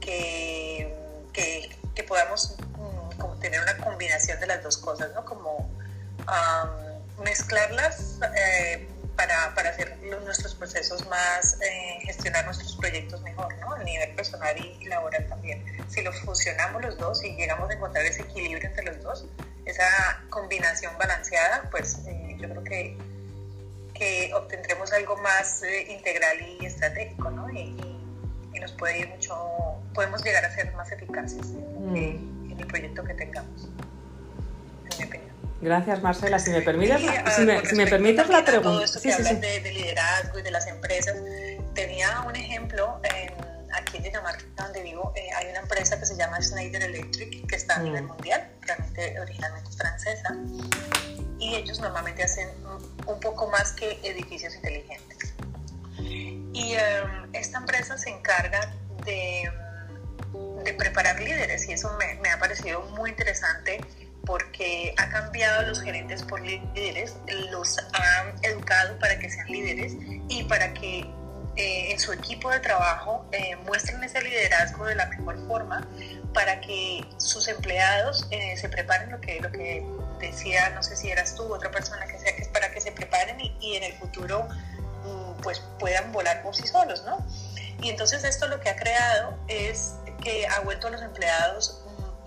que, 0.00 0.94
que, 1.32 2.02
podamos 2.08 2.56
mm, 2.78 3.40
tener 3.40 3.60
una 3.60 3.76
combinación 3.76 4.40
de 4.40 4.46
las 4.46 4.62
dos 4.62 4.78
cosas, 4.78 5.12
¿no? 5.14 5.24
Como 5.24 5.70
mezclarlas 7.22 8.18
eh, 8.36 8.88
para, 9.16 9.54
para, 9.54 9.70
hacer 9.70 9.98
nuestros 9.98 10.54
procesos 10.54 11.06
más, 11.08 11.58
eh, 11.60 11.98
gestionar 12.04 12.44
nuestros 12.46 12.74
proyectos 12.76 13.20
mejor, 13.22 13.54
¿no? 13.58 13.74
A 13.74 13.82
nivel 13.82 14.14
personal 14.14 14.56
y, 14.56 14.86
laboral 14.86 15.26
también. 15.28 15.62
Si 15.88 16.02
lo 16.02 16.12
fusionamos 16.12 16.82
los 16.82 16.96
dos 16.96 17.22
y 17.22 17.36
llegamos 17.36 17.68
a 17.70 17.74
encontrar 17.74 18.04
ese 18.06 18.22
equilibrio 18.22 18.68
entre 18.68 18.84
los 18.84 19.02
dos, 19.02 19.26
esa 19.66 20.22
combinación 20.30 20.96
balanceada, 20.98 21.68
pues 21.70 21.98
eh, 22.06 22.36
yo 22.38 22.48
creo 22.48 22.64
que, 22.64 22.96
que 23.94 24.32
obtendremos 24.34 24.92
algo 24.92 25.16
más 25.18 25.62
integral 25.88 26.40
y 26.40 26.64
estratégico, 26.64 27.30
¿no? 27.30 27.50
Y, 27.50 27.89
nos 28.60 28.72
puede 28.72 29.00
ir 29.00 29.08
mucho 29.08 29.34
podemos 29.94 30.22
llegar 30.22 30.44
a 30.44 30.54
ser 30.54 30.72
más 30.74 30.90
eficaces 30.92 31.46
en, 31.52 31.92
mm. 31.92 32.60
el 32.60 32.66
proyecto 32.66 33.02
que 33.04 33.14
tengamos, 33.14 33.68
en 34.90 34.98
mi 34.98 35.04
opinión. 35.04 35.30
Gracias, 35.60 36.02
Marcela. 36.02 36.38
Si 36.38 36.50
me 36.50 36.62
permites, 36.62 37.00
si 37.36 37.42
me, 37.42 37.66
si 37.66 37.74
me 37.74 37.86
permites 37.86 38.28
la 38.28 38.44
pregunta. 38.44 38.70
Todo 38.70 38.84
esto 38.84 39.00
que 39.00 39.12
hablas 39.12 39.40
de, 39.40 39.72
liderazgo 39.72 40.38
y 40.38 40.42
de 40.42 40.50
las 40.50 40.66
empresas, 40.66 41.16
tenía 41.74 42.22
un 42.26 42.34
ejemplo 42.34 43.00
en, 43.04 43.34
aquí 43.72 43.98
en 43.98 44.04
Dinamarca, 44.04 44.44
donde 44.56 44.82
vivo, 44.82 45.12
eh, 45.16 45.28
hay 45.36 45.48
una 45.50 45.60
empresa 45.60 45.98
que 45.98 46.06
se 46.06 46.16
llama 46.16 46.40
Schneider 46.40 46.82
Electric, 46.82 47.46
que 47.46 47.56
está 47.56 47.76
a 47.76 47.82
nivel 47.82 48.04
mm. 48.04 48.08
mundial, 48.08 48.48
realmente 48.62 49.20
originalmente 49.20 49.70
francesa, 49.72 50.36
y 51.38 51.56
ellos 51.56 51.78
normalmente 51.80 52.22
hacen 52.22 52.48
un 53.06 53.20
poco 53.20 53.48
más 53.48 53.72
que 53.72 53.98
edificios 54.02 54.54
inteligentes. 54.54 55.29
Y 56.52 56.74
em, 56.74 57.28
esta 57.32 57.58
empresa 57.58 57.96
se 57.96 58.10
encarga 58.10 58.74
de 59.04 59.50
de 60.64 60.74
preparar 60.74 61.20
líderes 61.20 61.68
y 61.68 61.72
eso 61.72 61.90
me, 61.98 62.30
ha 62.30 62.38
parecido 62.38 62.82
muy 62.96 63.10
interesante 63.10 63.80
porque 64.26 64.94
ha 64.98 65.08
cambiado 65.08 65.60
a 65.60 65.62
los 65.62 65.80
gerentes 65.80 66.22
por 66.22 66.40
líderes, 66.40 67.16
los 67.50 67.78
ha 67.78 68.32
educado 68.42 68.98
para 68.98 69.18
que 69.18 69.30
sean 69.30 69.46
líderes 69.48 69.94
y 70.28 70.44
para 70.44 70.72
que 70.74 71.00
eh, 71.56 71.92
en 71.92 71.98
su 71.98 72.12
equipo 72.12 72.50
de 72.50 72.60
trabajo 72.60 73.26
eh, 73.32 73.56
muestren 73.66 74.04
ese 74.04 74.22
liderazgo 74.22 74.86
de 74.86 74.94
la 74.94 75.06
mejor 75.06 75.36
forma 75.48 75.88
para 76.32 76.60
que 76.60 77.04
sus 77.16 77.48
empleados 77.48 78.28
eh, 78.30 78.56
se 78.56 78.68
preparen 78.68 79.10
lo 79.10 79.20
que, 79.20 79.40
lo 79.40 79.50
que 79.50 79.84
decía, 80.20 80.70
no 80.70 80.82
sé 80.82 80.96
si 80.96 81.10
eras 81.10 81.34
tú, 81.34 81.52
otra 81.52 81.70
persona 81.70 82.04
que 82.06 82.18
sea, 82.18 82.36
que 82.36 82.42
es 82.42 82.48
para 82.48 82.70
que 82.70 82.80
se 82.80 82.92
preparen 82.92 83.40
y, 83.40 83.56
y 83.60 83.76
en 83.76 83.84
el 83.84 83.94
futuro 83.94 84.46
pues 85.42 85.60
puedan 85.78 86.12
volar 86.12 86.42
por 86.42 86.54
sí 86.54 86.66
solos, 86.66 87.02
¿no? 87.04 87.24
Y 87.82 87.90
entonces 87.90 88.24
esto 88.24 88.46
lo 88.48 88.60
que 88.60 88.68
ha 88.68 88.76
creado 88.76 89.38
es 89.48 89.94
que 90.22 90.46
ha 90.46 90.60
vuelto 90.60 90.88
a 90.88 90.90
los 90.90 91.02
empleados 91.02 91.82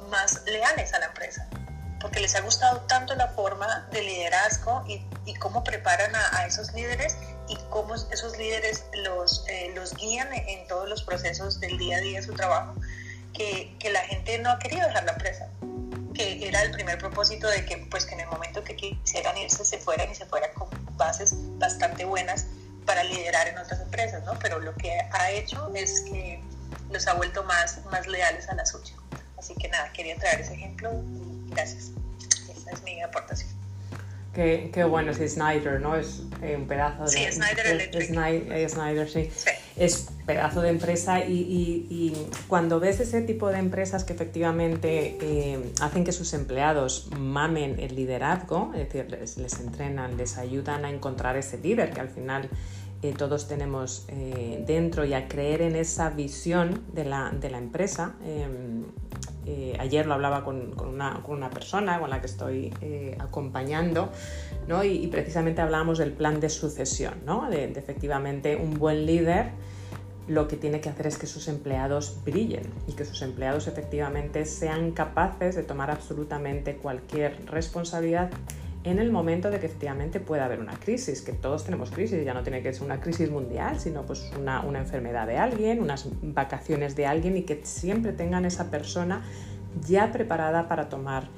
más 0.10 0.44
leales 0.46 0.94
a 0.94 1.00
la 1.00 1.08
empresa, 1.08 1.48
porque 2.02 2.20
les 2.20 2.36
ha 2.36 2.42
gustado 2.42 2.82
tanto 2.82 3.16
la 3.16 3.28
forma 3.30 3.88
de 3.92 4.02
liderazgo 4.02 4.84
y, 4.88 5.04
cómo 5.40 5.64
preparan 5.64 6.12
a, 6.16 6.46
esos 6.46 6.74
líderes 6.74 7.18
y 7.48 7.58
cómo 7.70 7.96
esos 7.96 8.38
líderes 8.38 8.86
los, 8.94 9.46
eh, 9.48 9.72
los 9.76 9.94
guían 9.96 10.34
en, 10.34 10.68
todos 10.68 10.88
los 10.88 11.04
procesos 11.04 11.60
del 11.60 11.78
día 11.78 11.98
a 11.98 12.00
día 12.02 12.20
de 12.20 12.26
su 12.26 12.34
trabajo, 12.34 12.76
que, 13.34 13.76
que, 13.80 13.90
la 13.90 14.02
gente 14.02 14.38
no 14.40 14.52
ha 14.52 14.60
querido 14.60 14.88
dejar 14.88 15.04
la 15.04 15.12
empresa 15.14 15.50
que 16.14 16.48
era 16.48 16.62
el 16.62 16.72
primer 16.72 16.98
propósito 16.98 17.48
de 17.48 17.66
que 17.66 17.78
pues 17.90 18.06
que 18.06 18.14
en 18.14 18.22
el 18.22 18.28
momento 18.28 18.64
que 18.64 18.76
quisieran 18.76 19.38
irse 19.38 19.66
se 19.66 19.78
fueran 19.80 20.12
y 20.12 20.16
se 20.16 20.26
fueran 20.26 20.52
con 20.54 20.70
bases 20.96 21.34
bastante 21.58 22.06
buenas 22.06 22.46
para 22.86 23.04
liderar 23.04 23.48
en 23.48 23.58
otras 23.58 23.82
empresas, 23.82 24.24
¿no? 24.26 24.38
Pero 24.40 24.60
lo 24.60 24.74
que 24.76 24.92
ha 25.12 25.32
hecho 25.32 25.72
es 25.76 26.02
que 26.02 26.42
los 26.92 27.08
ha 27.08 27.14
vuelto 27.14 27.44
más, 27.44 27.84
más 27.86 28.08
leales 28.08 28.50
a 28.50 28.56
la 28.56 28.66
suya. 28.66 28.94
Así 29.38 29.56
que 29.56 29.68
nada, 29.68 29.92
quería 29.94 30.16
traer 30.18 30.42
ese 30.42 30.54
ejemplo 30.54 30.92
gracias. 31.48 31.92
Esa 32.56 32.72
es 32.72 32.84
mi 32.84 33.02
aportación. 33.02 33.50
Qué, 34.34 34.72
qué, 34.74 34.84
bueno, 34.84 35.14
sí, 35.14 35.28
Snyder, 35.30 35.80
¿no? 35.80 35.96
Es 35.96 36.22
eh, 36.42 36.56
un 36.56 36.68
pedazo 36.68 37.04
de... 37.04 37.10
Sí, 37.10 37.32
Snyder 37.32 37.68
Electric. 37.68 38.08
Snyder, 38.08 38.70
Snyder 38.70 39.10
sí. 39.10 39.30
Es 39.76 40.10
pedazo 40.26 40.62
de 40.62 40.70
empresa 40.70 41.20
y, 41.20 42.14
cuando 42.48 42.80
ves 42.80 43.00
ese 43.00 43.22
tipo 43.22 43.50
de 43.50 43.60
empresas 43.60 44.04
que 44.04 44.14
efectivamente 44.14 45.18
eh, 45.22 45.74
hacen 45.82 46.04
que 46.04 46.12
sus 46.12 46.34
empleados 46.34 47.10
mamen 47.20 47.80
el 47.80 47.96
liderazgo, 47.96 48.72
es 48.76 48.94
decir, 48.94 49.08
les, 49.10 49.60
entrenan, 49.60 50.18
les 50.18 50.38
ayudan 50.38 50.86
a 50.86 50.90
encontrar 50.90 51.38
ese 51.38 51.58
líder 51.58 51.92
que 51.92 52.02
al 52.02 52.10
final 52.10 52.50
todos 53.18 53.50
tenemos 53.50 54.06
eh, 54.08 54.64
dentro 54.66 55.04
y 55.04 55.14
a 55.14 55.28
creer 55.28 55.62
en 55.62 55.76
esa 55.76 56.10
visión 56.10 56.84
de 56.94 57.04
la, 57.04 57.32
de 57.32 57.50
la 57.50 57.58
empresa. 57.58 58.16
Eh, 59.46 59.76
ayer 59.80 60.06
lo 60.06 60.14
hablaba 60.14 60.44
con, 60.44 60.74
una, 60.88 61.50
persona 61.50 62.00
con 62.00 62.10
la 62.10 62.22
que 62.22 62.28
estoy 62.28 62.74
eh, 62.82 63.18
acompañando 63.20 64.10
y, 64.84 65.08
precisamente 65.08 65.62
hablábamos 65.62 65.98
del 65.98 66.14
plan 66.14 66.40
de 66.40 66.50
sucesión, 66.50 67.16
¿no? 67.26 67.50
de, 67.50 67.66
efectivamente 67.66 68.56
un 68.56 68.76
buen 68.80 69.06
líder 69.06 69.52
lo 70.28 70.48
que 70.48 70.56
tiene 70.56 70.80
que 70.80 70.90
hacer 70.90 71.08
es 71.08 71.18
que 71.18 71.28
sus 71.28 71.50
empleados 71.50 72.18
brillen 72.24 72.64
y 72.88 72.94
que 72.94 73.04
sus 73.04 73.22
empleados 73.22 73.68
efectivamente 73.68 74.46
sean 74.46 74.92
capaces 74.92 75.56
de 75.56 75.64
tomar 75.64 75.92
absolutamente 75.92 76.78
cualquier 76.78 77.46
responsabilidad 77.48 78.30
en 78.84 79.00
el 79.00 79.12
momento 79.12 79.50
de 79.50 79.60
que 79.60 79.68
efectivamente 79.68 80.20
pueda 80.20 80.46
haber 80.46 80.60
una 80.60 80.74
crisis, 80.74 81.22
que 81.22 81.32
todos 81.32 81.64
tenemos 81.64 81.90
crisis, 81.92 82.24
ya 82.26 82.34
no 82.34 82.44
tiene 82.44 82.62
que 82.62 82.74
ser 82.74 82.84
una 82.84 83.00
crisis 83.00 83.30
mundial, 83.30 83.80
sino 83.80 84.06
pues 84.06 84.32
una, 84.38 84.62
una 84.62 84.80
enfermedad 84.80 85.26
de 85.28 85.38
alguien, 85.38 85.82
unas 85.82 86.08
vacaciones 86.22 86.96
de 86.96 87.06
alguien 87.06 87.38
y 87.38 87.44
que 87.44 87.62
siempre 87.64 88.12
tengan 88.12 88.46
esa 88.46 88.70
persona 88.70 89.24
ya 89.88 90.12
preparada 90.12 90.68
para 90.68 90.90
tomar 90.90 91.30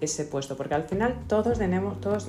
ese 0.00 0.24
puesto, 0.24 0.56
porque 0.56 0.74
al 0.74 0.84
final 0.84 1.24
todos, 1.28 1.58
tenemos, 1.58 2.00
todos, 2.00 2.28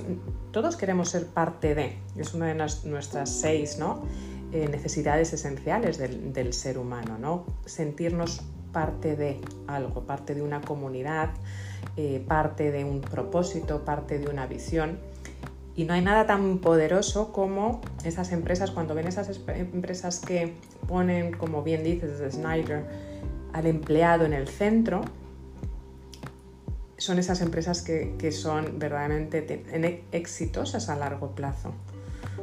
todos 0.52 0.76
queremos 0.76 1.08
ser 1.08 1.26
parte 1.26 1.74
de, 1.74 1.98
es 2.16 2.34
una 2.34 2.46
de 2.46 2.54
nuestras 2.54 3.30
seis 3.30 3.78
¿no? 3.78 4.04
Eh, 4.52 4.68
necesidades 4.68 5.32
esenciales 5.32 5.98
del, 5.98 6.32
del, 6.32 6.52
ser 6.52 6.78
humano, 6.78 7.18
¿no? 7.18 7.46
sentirnos 7.64 8.42
parte 8.72 9.16
de 9.16 9.40
algo, 9.66 10.06
parte 10.06 10.34
de 10.34 10.42
una 10.42 10.60
comunidad, 10.60 11.30
eh, 11.96 12.24
parte 12.26 12.70
de 12.70 12.84
un 12.84 13.00
propósito, 13.00 13.84
parte 13.84 14.18
de 14.18 14.28
una 14.28 14.46
visión. 14.46 14.98
Y 15.76 15.84
no 15.84 15.94
hay 15.94 16.02
nada 16.02 16.26
tan 16.26 16.58
poderoso 16.58 17.32
como 17.32 17.80
esas 18.04 18.32
empresas, 18.32 18.70
cuando 18.70 18.94
ven 18.94 19.08
esas 19.08 19.40
empresas 19.48 20.20
que 20.20 20.54
ponen, 20.86 21.32
como 21.32 21.62
bien 21.62 21.82
dices, 21.82 22.18
de 22.18 22.30
Snyder, 22.30 22.84
al 23.52 23.66
empleado 23.66 24.24
en 24.24 24.32
el 24.32 24.48
centro, 24.48 25.02
son 26.96 27.18
esas 27.18 27.40
empresas 27.40 27.82
que, 27.82 28.14
que 28.18 28.30
son 28.32 28.78
verdaderamente 28.78 30.04
exitosas 30.12 30.88
a 30.88 30.96
largo 30.96 31.34
plazo. 31.34 31.72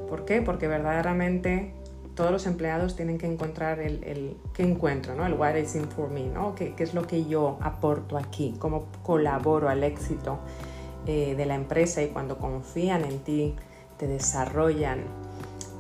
¿Por 0.10 0.26
qué? 0.26 0.42
Porque 0.42 0.68
verdaderamente 0.68 1.74
todos 2.16 2.32
los 2.32 2.46
empleados 2.46 2.96
tienen 2.96 3.18
que 3.18 3.26
encontrar 3.26 3.80
el, 3.80 4.04
el 4.04 4.38
qué 4.54 4.64
encuentro, 4.64 5.16
¿no? 5.16 5.26
el 5.26 5.34
what 5.34 5.56
is 5.56 5.76
in 5.76 5.88
for 5.88 6.10
me, 6.10 6.26
¿no? 6.26 6.56
¿Qué, 6.56 6.74
¿Qué, 6.76 6.84
es 6.84 6.94
lo 6.94 7.08
que 7.08 7.26
yo 7.26 7.58
aporto 7.62 8.18
aquí, 8.18 8.56
cómo 8.60 8.86
colaboro 9.04 9.70
al 9.70 9.84
éxito 9.84 10.40
eh, 11.08 11.36
de 11.36 11.46
la 11.46 11.56
empresa 11.56 12.02
y 12.02 12.10
cuando 12.10 12.38
confían 12.38 13.06
en 13.06 13.20
ti, 13.20 13.56
te 13.98 14.08
desarrollan 14.08 15.04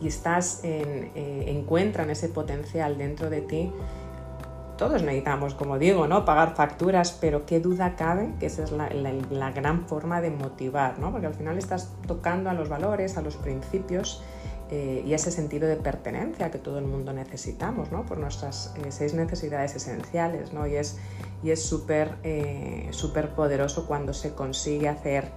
y 0.01 0.07
estás 0.07 0.63
en, 0.63 1.11
eh, 1.15 1.45
encuentran 1.47 2.09
ese 2.09 2.29
potencial 2.29 2.97
dentro 2.97 3.29
de 3.29 3.41
ti, 3.41 3.71
todos 4.77 5.03
necesitamos, 5.03 5.53
como 5.53 5.77
digo, 5.77 6.07
¿no? 6.07 6.25
pagar 6.25 6.55
facturas, 6.55 7.15
pero 7.21 7.45
qué 7.45 7.59
duda 7.59 7.95
cabe 7.95 8.34
que 8.39 8.47
esa 8.47 8.63
es 8.63 8.71
la, 8.71 8.89
la, 8.89 9.51
gran 9.51 9.88
forma 9.88 10.21
de 10.21 10.32
motivar, 10.32 10.97
¿no? 10.97 11.11
porque 11.11 11.27
al 11.27 11.36
final 11.36 11.59
estás 11.59 11.93
tocando 12.07 12.49
a 12.49 12.53
los 12.53 12.67
valores, 12.67 13.15
a 13.15 13.21
los 13.21 13.36
principios 13.36 14.23
eh, 14.72 15.03
y 15.05 15.13
ese 15.13 15.32
sentido 15.32 15.67
de 15.67 15.76
pertenencia 15.76 16.49
que 16.49 16.57
todo 16.57 16.80
el 16.80 16.86
mundo 16.86 17.13
necesitamos 17.13 17.91
¿no? 17.91 18.05
por 18.05 18.17
nuestras 18.17 18.74
eh, 18.78 18.91
seis 18.91 19.13
necesidades 19.13 19.76
esenciales. 19.76 20.53
¿no? 20.53 20.65
Y 20.65 20.76
es 20.78 20.97
y 21.43 21.51
es 21.51 21.63
súper 21.63 22.15
eh, 22.24 22.91
poderoso 23.36 23.88
cuando 23.88 24.13
se 24.13 24.34
consigue 24.34 24.88
hacer 24.88 25.32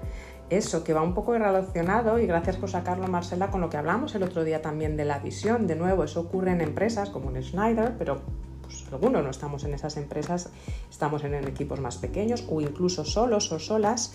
eso, 0.51 0.85
que 0.85 0.93
va 0.93 1.03
un 1.03 1.15
poco 1.15 1.33
relacionado, 1.33 2.19
y 2.19 2.27
gracias 2.27 2.57
por 2.57 2.71
sacarlo 2.71 3.09
Marcela, 3.09 3.51
con 3.51 3.61
lo 3.61 3.71
que 3.71 3.79
hablamos 3.79 4.15
el 4.15 4.23
otro 4.23 4.45
día 4.45 4.61
también 4.61 4.97
de 4.97 5.05
la 5.05 5.19
visión. 5.19 5.67
De 5.67 5.75
nuevo, 5.75 6.05
eso 6.05 6.21
ocurre 6.21 6.53
en 6.53 6.61
empresas 6.61 7.09
como 7.09 7.31
en 7.31 7.43
Schneider, 7.43 7.95
pero 7.99 8.21
pues, 8.63 8.85
algunos 8.93 9.25
no 9.25 9.31
estamos 9.31 9.65
en 9.65 9.73
esas 9.73 9.97
empresas, 9.97 10.51
estamos 10.91 11.25
en, 11.25 11.35
equipos 11.35 11.81
más 11.81 11.97
pequeños 11.97 12.47
o 12.51 12.61
incluso 12.61 13.05
solos 13.05 13.51
o 13.53 13.59
solas. 13.59 14.13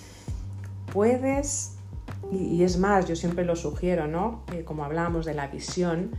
Puedes, 0.93 1.78
y, 2.31 2.63
es 2.63 2.77
más, 2.77 3.07
yo 3.07 3.15
siempre 3.15 3.45
lo 3.45 3.55
sugiero, 3.55 4.07
¿no? 4.07 4.43
Como 4.65 4.83
hablábamos 4.83 5.25
de 5.25 5.33
la 5.33 5.47
visión, 5.47 6.11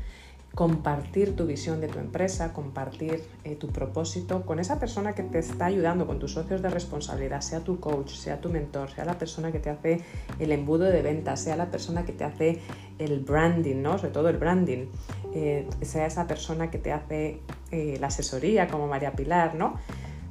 compartir 0.54 1.36
tu 1.36 1.46
visión 1.46 1.80
de 1.80 1.88
tu 1.88 1.98
empresa, 1.98 2.52
compartir 2.52 3.22
eh, 3.44 3.54
tu 3.54 3.68
propósito 3.68 4.44
con 4.44 4.58
esa 4.58 4.80
persona 4.80 5.14
que 5.14 5.22
te 5.22 5.38
está 5.38 5.66
ayudando, 5.66 6.06
con 6.06 6.18
tus 6.18 6.32
socios 6.32 6.60
de 6.60 6.70
responsabilidad, 6.70 7.40
sea 7.40 7.60
tu 7.60 7.78
coach, 7.78 8.10
sea 8.14 8.40
tu 8.40 8.48
mentor, 8.48 8.90
sea 8.90 9.04
la 9.04 9.16
persona 9.16 9.52
que 9.52 9.60
te 9.60 9.70
hace 9.70 10.00
el 10.40 10.50
embudo 10.50 10.84
de 10.84 11.02
venta, 11.02 11.36
sea 11.36 11.56
la 11.56 11.70
persona 11.70 12.04
que 12.04 12.12
te 12.12 12.24
hace 12.24 12.60
el 12.98 13.20
branding, 13.20 13.80
¿no? 13.80 13.96
sobre 13.98 14.10
todo 14.10 14.28
el 14.28 14.38
branding, 14.38 14.86
eh, 15.34 15.68
sea 15.82 16.06
esa 16.06 16.26
persona 16.26 16.70
que 16.70 16.78
te 16.78 16.92
hace 16.92 17.40
eh, 17.70 17.96
la 18.00 18.08
asesoría 18.08 18.66
como 18.66 18.88
María 18.88 19.12
Pilar, 19.12 19.54
¿no? 19.54 19.76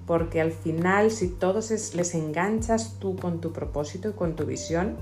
Porque 0.05 0.41
al 0.41 0.51
final, 0.51 1.11
si 1.11 1.29
todos 1.29 1.71
les 1.93 2.15
enganchas 2.15 2.97
tú 2.99 3.15
con 3.15 3.39
tu 3.39 3.53
propósito 3.53 4.09
y 4.09 4.13
con 4.13 4.35
tu 4.35 4.45
visión, 4.45 4.97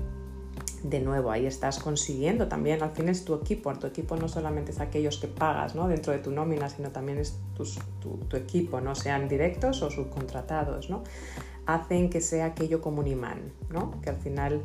de 0.82 1.00
nuevo, 1.00 1.30
ahí 1.30 1.46
estás 1.46 1.78
consiguiendo 1.78 2.48
también, 2.48 2.82
al 2.82 2.90
fin 2.90 3.08
es 3.08 3.24
tu 3.24 3.34
equipo, 3.34 3.72
tu 3.74 3.86
equipo 3.86 4.16
no 4.16 4.28
solamente 4.28 4.72
es 4.72 4.80
aquellos 4.80 5.18
que 5.18 5.28
pagas 5.28 5.74
¿no? 5.74 5.88
dentro 5.88 6.12
de 6.12 6.18
tu 6.18 6.30
nómina, 6.30 6.68
sino 6.68 6.90
también 6.90 7.18
es 7.18 7.38
tu, 7.56 8.36
equipo, 8.36 8.80
¿no? 8.80 8.94
sean 8.94 9.28
directos 9.28 9.82
o 9.82 9.90
subcontratados, 9.90 10.90
¿no? 10.90 11.02
hacen 11.66 12.08
que 12.08 12.20
sea 12.20 12.46
aquello 12.46 12.80
como 12.80 13.00
un 13.00 13.08
imán, 13.08 13.52
¿no? 13.70 14.00
que 14.02 14.10
al 14.10 14.16
final 14.16 14.62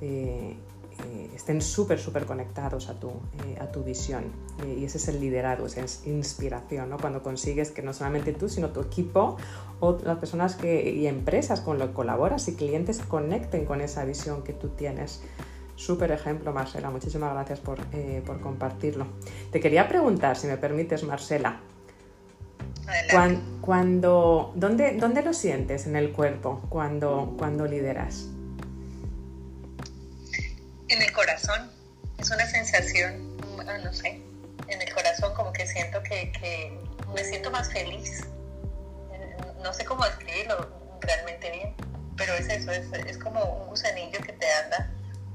eh, 0.00 0.56
eh, 1.04 1.30
estén 1.34 1.62
súper, 1.62 1.98
súper 1.98 2.26
conectados 2.26 2.88
a 2.88 2.98
tu, 2.98 3.08
eh, 3.08 3.56
a 3.60 3.70
tu 3.70 3.82
visión. 3.82 4.24
y 4.66 4.84
ese 4.84 4.98
es 4.98 5.08
el 5.08 5.20
liderazgo, 5.20 5.66
esa 5.66 5.82
es 5.82 6.06
inspiración, 6.06 6.90
¿no? 6.90 6.98
cuando 6.98 7.22
consigues 7.22 7.70
que 7.70 7.82
no 7.82 7.92
solamente 7.92 8.32
tú, 8.32 8.48
sino 8.48 8.70
tu 8.70 8.80
equipo 8.80 9.36
o 9.78 9.98
las 10.04 10.18
personas 10.18 10.56
que, 10.56 10.90
y 10.90 11.06
empresas 11.06 11.60
con 11.60 11.78
lo 11.78 11.88
que 11.88 11.92
colaboras 11.94 12.48
y 12.48 12.54
clientes 12.54 13.00
conecten 13.00 13.64
con 13.64 13.80
esa 13.80 14.04
visión 14.04 14.42
que 14.42 14.52
tú 14.52 14.68
tienes. 14.68 15.22
Súper 15.80 16.12
ejemplo, 16.12 16.52
Marcela. 16.52 16.90
Muchísimas 16.90 17.32
gracias 17.32 17.60
eh, 17.94 18.22
por, 18.26 18.40
compartirlo. 18.42 19.06
Te 19.50 19.60
quería 19.60 19.88
preguntar, 19.88 20.36
si 20.36 20.46
me 20.46 20.58
permites, 20.58 21.02
Marcela. 21.04 21.58
Cuando, 23.62 24.52
¿dónde, 24.56 24.96
¿Dónde 24.98 25.22
lo 25.22 25.32
sientes 25.32 25.86
en 25.86 25.96
el 25.96 26.12
cuerpo 26.12 26.66
cuando, 26.68 27.34
cuando 27.38 27.64
lideras? 27.64 28.26
En 30.88 31.00
el 31.00 31.12
corazón. 31.12 31.70
Es 32.18 32.30
una 32.30 32.44
sensación, 32.44 33.38
no 33.82 33.92
sé, 33.94 34.20
en 34.68 34.82
el 34.82 34.92
corazón 34.92 35.32
como 35.34 35.50
que 35.54 35.66
siento 35.66 36.02
que, 36.02 36.30
que 36.32 36.78
me 37.14 37.24
siento 37.24 37.50
más 37.50 37.72
feliz. 37.72 38.26
No 39.62 39.72
sé 39.72 39.86
cómo 39.86 40.04
describirlo 40.04 40.68
realmente 41.00 41.50
bien, 41.50 41.74
pero 42.18 42.34
es 42.34 42.50
eso, 42.50 42.70
es, 42.70 42.92
es 43.06 43.16
como 43.16 43.42
un 43.42 43.68
gusanillo 43.68 44.20
que 44.20 44.34
te 44.34 44.46
anda 44.64 44.90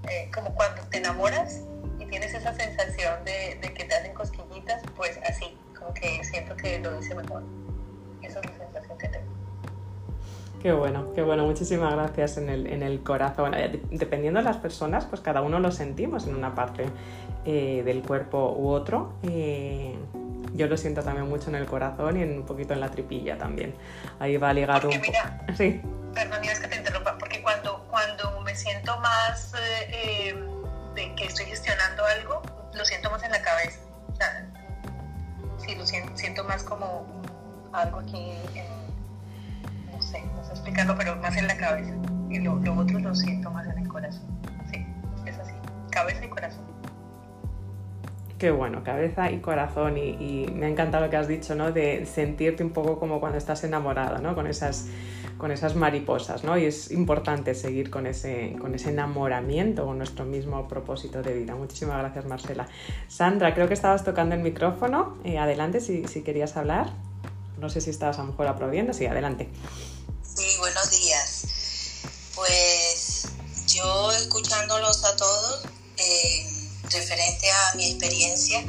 eh, 0.10 0.30
como 0.34 0.54
cuando 0.54 0.82
te 0.84 0.98
enamoras 0.98 1.62
y 2.00 2.06
tienes 2.06 2.34
esa 2.34 2.54
sensación 2.54 3.24
de, 3.26 3.60
que 3.74 3.84
te 3.84 3.96
hacen 3.96 4.14
cosquillitas, 4.14 4.82
pues 4.96 5.20
así, 5.28 5.58
como 5.78 5.94
que 5.94 6.24
siento 6.24 6.56
que 6.56 6.80
lo 6.80 7.00
hice 7.00 7.16
mejor. 7.16 7.44
Esa 8.22 8.40
es 8.40 8.46
la 8.46 8.58
sensación 8.58 8.98
que 8.98 9.08
tengo. 9.08 9.26
Qué 10.62 10.74
bueno, 10.74 11.14
qué 11.14 11.22
bueno, 11.22 11.46
muchísimas 11.46 11.94
gracias 11.94 12.38
en 12.38 12.50
el, 12.50 12.68
en 12.68 12.82
el 12.84 13.04
corazón. 13.04 13.54
Eh, 13.54 13.82
dependiendo 13.92 14.40
de 14.40 14.44
las 14.44 14.58
personas, 14.58 15.06
pues 15.06 15.22
cada 15.22 15.42
uno 15.42 15.60
lo 15.60 15.72
sentimos 15.72 16.28
en 16.28 16.36
una 16.36 16.56
parte 16.56 16.86
eh, 17.46 17.84
del 17.86 18.02
cuerpo 18.02 18.56
u 18.58 18.70
otro. 18.70 19.14
yo 20.54 20.68
lo 20.68 20.78
siento 20.78 21.04
también 21.04 21.30
mucho 21.30 21.50
en 21.50 21.56
el 21.56 21.66
corazón 21.66 22.18
y 22.18 22.24
en 22.24 22.40
un 22.40 22.46
poquito 22.46 22.74
en 22.74 22.80
la 22.80 22.90
tripilla 22.90 23.38
también. 23.38 23.76
Ahí 24.20 24.38
va 24.38 24.54
ligado 24.54 24.90
un 24.90 25.00
poco. 25.00 25.18
Sí. 25.56 25.82
Perdón, 26.16 26.44
es 26.46 26.60
que 26.62 26.68
te 26.70 26.78
interrumpa, 26.78 27.18
porque 27.18 27.42
cuando 27.42 27.85
siento 28.56 28.98
más 29.00 29.54
eh, 29.54 29.88
eh, 29.92 30.36
de 30.96 31.16
que 31.16 31.26
estoy 31.26 31.46
gestionando 31.46 32.06
algo, 32.06 32.42
lo 32.74 32.86
siento 32.86 33.10
más 33.12 33.24
en 33.24 33.32
la 33.32 33.42
cabeza. 33.42 33.80
O 34.10 35.60
sí, 35.60 35.76
lo 35.76 35.86
siento, 35.86 36.16
siento 36.16 36.44
más 36.44 36.64
como 36.64 37.22
algo 37.74 38.00
aquí, 38.00 38.34
no 39.92 40.02
sé, 40.02 40.22
no 40.22 40.44
sé 40.44 40.52
explicarlo, 40.52 40.96
pero 40.98 41.16
más 41.18 41.36
en 41.38 41.48
la 41.48 41.58
cabeza. 41.58 41.94
Y 42.30 42.40
lo, 42.40 42.56
lo 42.58 42.76
otro 42.76 43.00
lo 43.00 43.14
siento 43.14 43.52
más 43.52 43.68
en 43.68 43.80
el 43.80 43.88
corazón. 43.88 44.28
Sí, 44.72 44.86
es 45.26 45.38
así, 45.38 45.54
cabeza 45.92 46.26
y 46.26 46.30
corazón. 46.30 46.76
Qué 48.38 48.52
bueno, 48.52 48.84
cabeza 48.84 49.32
y 49.32 49.40
corazón. 49.40 49.98
Y, 49.98 50.46
me 50.54 50.66
ha 50.66 50.70
encantado 50.70 51.06
lo 51.06 51.10
que 51.10 51.18
has 51.18 51.28
dicho, 51.28 51.56
¿no? 51.56 51.72
De 51.72 52.06
sentirte 52.06 52.64
un 52.64 52.72
poco 52.72 53.00
como 53.00 53.20
cuando 53.20 53.38
estás 53.38 53.64
enamorado, 53.64 54.20
¿no? 54.20 54.36
Con 54.36 54.48
esas, 54.48 54.88
con 55.38 55.52
esas 55.52 55.76
mariposas, 55.76 56.44
¿no? 56.44 56.58
Y 56.58 56.66
es 56.66 56.92
importante 56.92 57.56
seguir 57.56 57.90
con 57.90 58.08
ese, 58.08 58.56
con 58.60 58.74
ese 58.74 58.90
enamoramiento, 58.90 59.86
con 59.86 59.98
nuestro 59.98 60.26
mismo 60.26 60.68
propósito 60.68 61.22
de 61.22 61.34
vida. 61.34 61.56
Muchísimas 61.56 61.98
gracias, 62.00 62.26
Marcela. 62.26 62.68
Sandra, 63.08 63.54
creo 63.54 63.68
que 63.68 63.74
estabas 63.74 64.04
tocando 64.04 64.36
el 64.36 64.42
micrófono. 64.42 65.18
Eh, 65.24 65.38
adelante, 65.38 65.82
si, 65.82 66.08
si, 66.08 66.22
querías 66.22 66.56
hablar. 66.58 66.92
No 67.60 67.70
sé 67.70 67.82
si 67.82 67.90
estabas 67.90 68.18
a 68.20 68.22
lo 68.24 68.30
mejor 68.30 68.48
aplaudiendo. 68.48 68.94
Sí, 68.94 69.06
adelante. 69.06 69.50
Sí, 70.24 70.58
buenos 70.60 70.92
días. 70.92 71.48
Pues 72.36 73.28
yo 73.68 74.12
escuchándolos 74.12 75.04
a 75.06 75.16
todos. 75.16 75.66
Eh, 75.98 76.56
referente 76.92 77.50
a 77.50 77.76
mi 77.76 77.92
experiencia, 77.92 78.60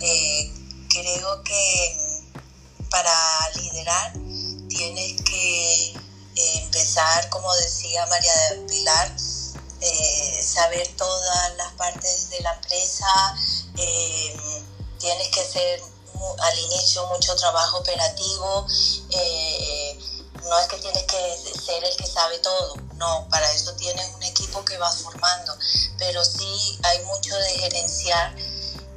eh, 0.00 0.52
creo 0.88 1.42
que 1.42 1.96
para 2.90 3.12
liderar 3.60 4.12
tienes 4.68 5.22
que 5.22 5.95
eh, 6.36 6.58
empezar, 6.62 7.28
como 7.30 7.52
decía 7.56 8.06
María 8.06 8.32
de 8.50 8.56
Pilar, 8.68 9.16
eh, 9.80 10.42
saber 10.42 10.86
todas 10.96 11.56
las 11.56 11.72
partes 11.72 12.30
de 12.30 12.40
la 12.40 12.54
empresa, 12.54 13.06
tienes 14.98 15.28
que 15.28 15.40
hacer 15.40 15.82
al 16.38 16.58
inicio 16.58 17.06
mucho 17.08 17.34
trabajo 17.36 17.78
operativo, 17.78 18.66
no 20.48 20.58
es 20.58 20.68
que 20.68 20.76
tienes 20.78 21.02
que 21.04 21.36
ser 21.60 21.84
el 21.84 21.96
que 21.96 22.06
sabe 22.06 22.38
todo, 22.38 22.76
no, 22.94 23.26
para 23.30 23.50
eso 23.52 23.74
tienes 23.74 24.08
un 24.14 24.22
equipo 24.22 24.64
que 24.64 24.78
vas 24.78 24.98
formando, 25.02 25.56
pero 25.98 26.24
sí 26.24 26.78
hay 26.82 27.02
mucho 27.04 27.36
de 27.36 27.48
gerenciar 27.58 28.34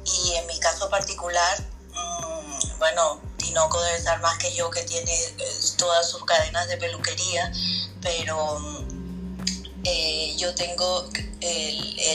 y 0.04 0.32
en 0.34 0.46
mi 0.46 0.58
caso 0.58 0.88
particular, 0.88 1.60
mm, 1.92 2.29
bueno, 2.80 3.20
Tinoco 3.36 3.80
debe 3.80 3.98
estar 3.98 4.20
más 4.20 4.36
que 4.38 4.52
yo 4.52 4.68
que 4.70 4.82
tiene 4.82 5.14
eh, 5.14 5.60
todas 5.76 6.10
sus 6.10 6.24
cadenas 6.24 6.66
de 6.66 6.76
peluquería, 6.78 7.52
pero 8.02 8.58
eh, 9.84 10.34
yo 10.36 10.52
tengo 10.56 11.08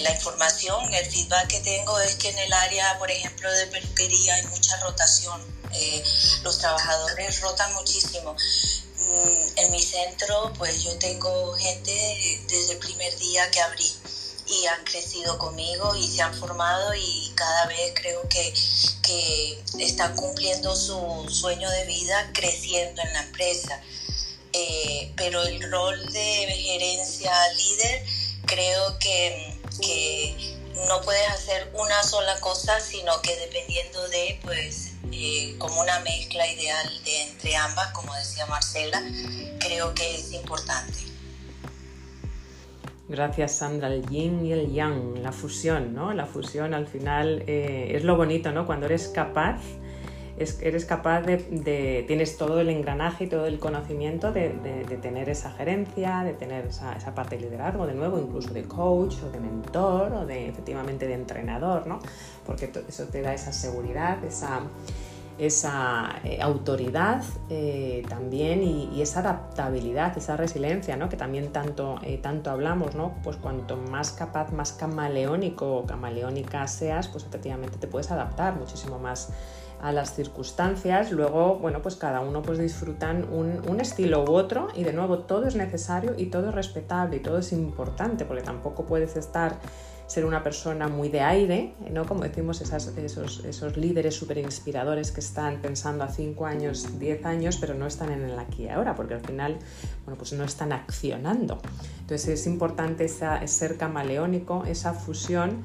la 0.01 0.11
información, 0.11 0.93
el 0.93 1.05
feedback 1.05 1.47
que 1.47 1.59
tengo 1.61 1.97
es 1.99 2.15
que 2.15 2.29
en 2.29 2.37
el 2.37 2.53
área, 2.53 2.99
por 2.99 3.09
ejemplo, 3.09 3.51
de 3.51 3.67
peluquería 3.67 4.35
hay 4.35 4.45
mucha 4.47 4.77
rotación. 4.81 5.41
Eh, 5.71 6.03
los 6.43 6.59
trabajadores 6.59 7.41
rotan 7.41 7.73
muchísimo 7.73 8.35
Mm, 9.07 9.57
en 9.57 9.71
mi 9.71 9.83
centro, 9.83 10.51
pues 10.57 10.83
yo 10.83 10.97
tengo 10.97 11.53
gente 11.53 12.43
desde 12.47 12.73
el 12.73 12.79
primer 12.79 13.15
día 13.17 13.51
que 13.51 13.61
abrí 13.61 13.91
y 14.47 14.65
han 14.67 14.83
crecido 14.83 15.37
conmigo 15.37 15.95
y 15.95 16.07
se 16.07 16.21
han 16.21 16.33
formado 16.33 16.93
y 16.93 17.31
cada 17.35 17.65
vez 17.67 17.93
creo 17.95 18.27
que, 18.29 18.53
que 19.01 19.63
están 19.79 20.15
cumpliendo 20.15 20.75
su 20.75 21.25
sueño 21.29 21.69
de 21.69 21.85
vida 21.85 22.31
creciendo 22.33 23.01
en 23.01 23.13
la 23.13 23.23
empresa. 23.23 23.81
Eh, 24.53 25.11
pero 25.17 25.43
el 25.43 25.69
rol 25.69 26.13
de 26.13 26.47
gerencia 26.47 27.31
líder 27.53 28.05
creo 28.45 28.97
que, 28.99 29.59
que, 29.81 30.55
no 30.87 31.01
puedes 31.01 31.27
hacer 31.29 31.71
una 31.73 32.03
sola 32.03 32.39
cosa, 32.41 32.79
sino 32.79 33.21
que 33.21 33.35
dependiendo 33.37 34.07
de, 34.09 34.39
pues, 34.43 34.91
eh, 35.11 35.55
como 35.57 35.81
una 35.81 35.99
mezcla 35.99 36.45
ideal 36.47 37.03
de 37.03 37.21
entre 37.23 37.55
ambas, 37.55 37.91
como 37.93 38.13
decía 38.13 38.45
Marcela, 38.45 39.01
creo 39.59 39.93
que 39.93 40.19
es 40.19 40.33
importante. 40.33 41.04
Gracias 43.07 43.51
Sandra, 43.51 43.87
el 43.87 44.05
yin 44.07 44.45
y 44.45 44.51
el 44.51 44.73
yang, 44.73 45.21
la 45.21 45.31
fusión, 45.31 45.93
¿no? 45.93 46.13
La 46.13 46.25
fusión 46.25 46.73
al 46.73 46.87
final 46.87 47.43
eh, 47.45 47.91
es 47.95 48.03
lo 48.03 48.17
bonito, 48.17 48.51
¿no? 48.51 48.65
Cuando 48.65 48.87
eres 48.87 49.09
capaz 49.09 49.61
eres 50.37 50.85
capaz 50.85 51.21
de, 51.21 52.03
tienes 52.07 52.37
todo 52.37 52.59
el 52.59 52.69
engranaje 52.69 53.25
y 53.25 53.27
todo 53.27 53.45
el 53.45 53.59
conocimiento 53.59 54.33
de, 54.33 54.49
tener 55.01 55.29
esa 55.29 55.51
gerencia, 55.51 56.23
de 56.23 56.33
tener 56.33 56.65
esa, 56.65 57.15
parte 57.15 57.37
de 57.37 57.43
liderazgo, 57.43 57.87
de 57.87 57.93
nuevo, 57.93 58.19
incluso 58.19 58.53
de 58.53 58.63
coach 58.63 59.15
o 59.23 59.31
de 59.31 59.39
mentor 59.39 60.11
o 60.13 60.25
de 60.25 60.49
efectivamente 60.49 61.07
de 61.07 61.13
entrenador, 61.13 61.87
¿no? 61.87 61.99
Porque 62.45 62.69
eso 62.87 63.05
te 63.05 63.21
da 63.21 63.33
esa 63.33 63.53
seguridad, 63.53 64.23
esa, 64.25 64.59
esa 65.37 66.21
eh, 66.23 66.39
autoridad 66.41 67.23
eh, 67.49 68.03
también 68.07 68.63
y, 68.63 69.01
esa 69.01 69.19
adaptabilidad, 69.19 70.17
esa 70.17 70.37
resiliencia, 70.37 70.95
¿no? 70.95 71.09
que 71.09 71.17
también 71.17 71.51
tanto, 71.51 71.99
eh, 72.03 72.17
tanto 72.17 72.49
hablamos, 72.49 72.95
¿no? 72.95 73.15
pues 73.23 73.37
cuanto 73.37 73.77
más 73.77 74.11
capaz, 74.11 74.51
más 74.51 74.71
camaleónico 74.71 75.77
o 75.77 75.85
camaleónica 75.85 76.65
seas, 76.67 77.07
pues 77.07 77.25
efectivamente 77.25 77.77
te 77.77 77.87
puedes 77.87 78.11
adaptar 78.11 78.55
muchísimo 78.55 78.97
más 78.97 79.31
a 79.81 79.91
las 79.91 80.15
circunstancias, 80.15 81.11
luego, 81.11 81.59
bueno, 81.59 81.81
pues 81.81 81.95
cada 81.95 82.21
uno 82.21 82.41
pues 82.41 82.57
disfrutan 82.57 83.27
un, 83.31 83.79
estilo 83.79 84.23
u 84.23 84.33
otro 84.33 84.69
y 84.73 84.83
de 84.83 84.93
nuevo 84.93 85.19
todo 85.19 85.45
es 85.45 85.55
necesario 85.55 86.15
y 86.17 86.27
todo 86.27 86.49
es 86.49 86.55
respetable 86.55 87.17
y 87.17 87.19
todo 87.19 87.37
es 87.39 87.51
importante 87.51 88.25
porque 88.25 88.41
tampoco 88.41 88.85
puedes 88.85 89.15
estar 89.17 89.57
ser 90.07 90.25
una 90.25 90.43
persona 90.43 90.87
muy 90.87 91.09
de 91.09 91.21
aire, 91.21 91.73
¿no? 91.91 92.05
Como 92.05 92.23
decimos, 92.23 92.61
esos, 92.61 93.43
esos 93.45 93.77
líderes 93.77 94.15
súper 94.15 94.37
inspiradores 94.37 95.11
que 95.11 95.19
están 95.19 95.61
pensando 95.61 96.03
a 96.03 96.09
5 96.09 96.45
años, 96.45 96.99
10 96.99 97.25
años, 97.25 97.57
pero 97.57 97.73
no 97.73 97.87
están 97.87 98.11
en 98.11 98.23
el 98.23 98.37
aquí 98.37 98.63
y 98.63 98.69
ahora, 98.69 98.95
porque 98.95 99.15
al 99.15 99.21
final, 99.21 99.57
bueno, 100.05 100.17
pues 100.17 100.33
no 100.33 100.43
están 100.43 100.71
accionando. 100.71 101.59
Entonces 102.01 102.39
es 102.39 102.47
importante 102.47 103.05
esa, 103.05 103.45
ser 103.47 103.77
camaleónico, 103.77 104.63
esa 104.65 104.93
fusión 104.93 105.63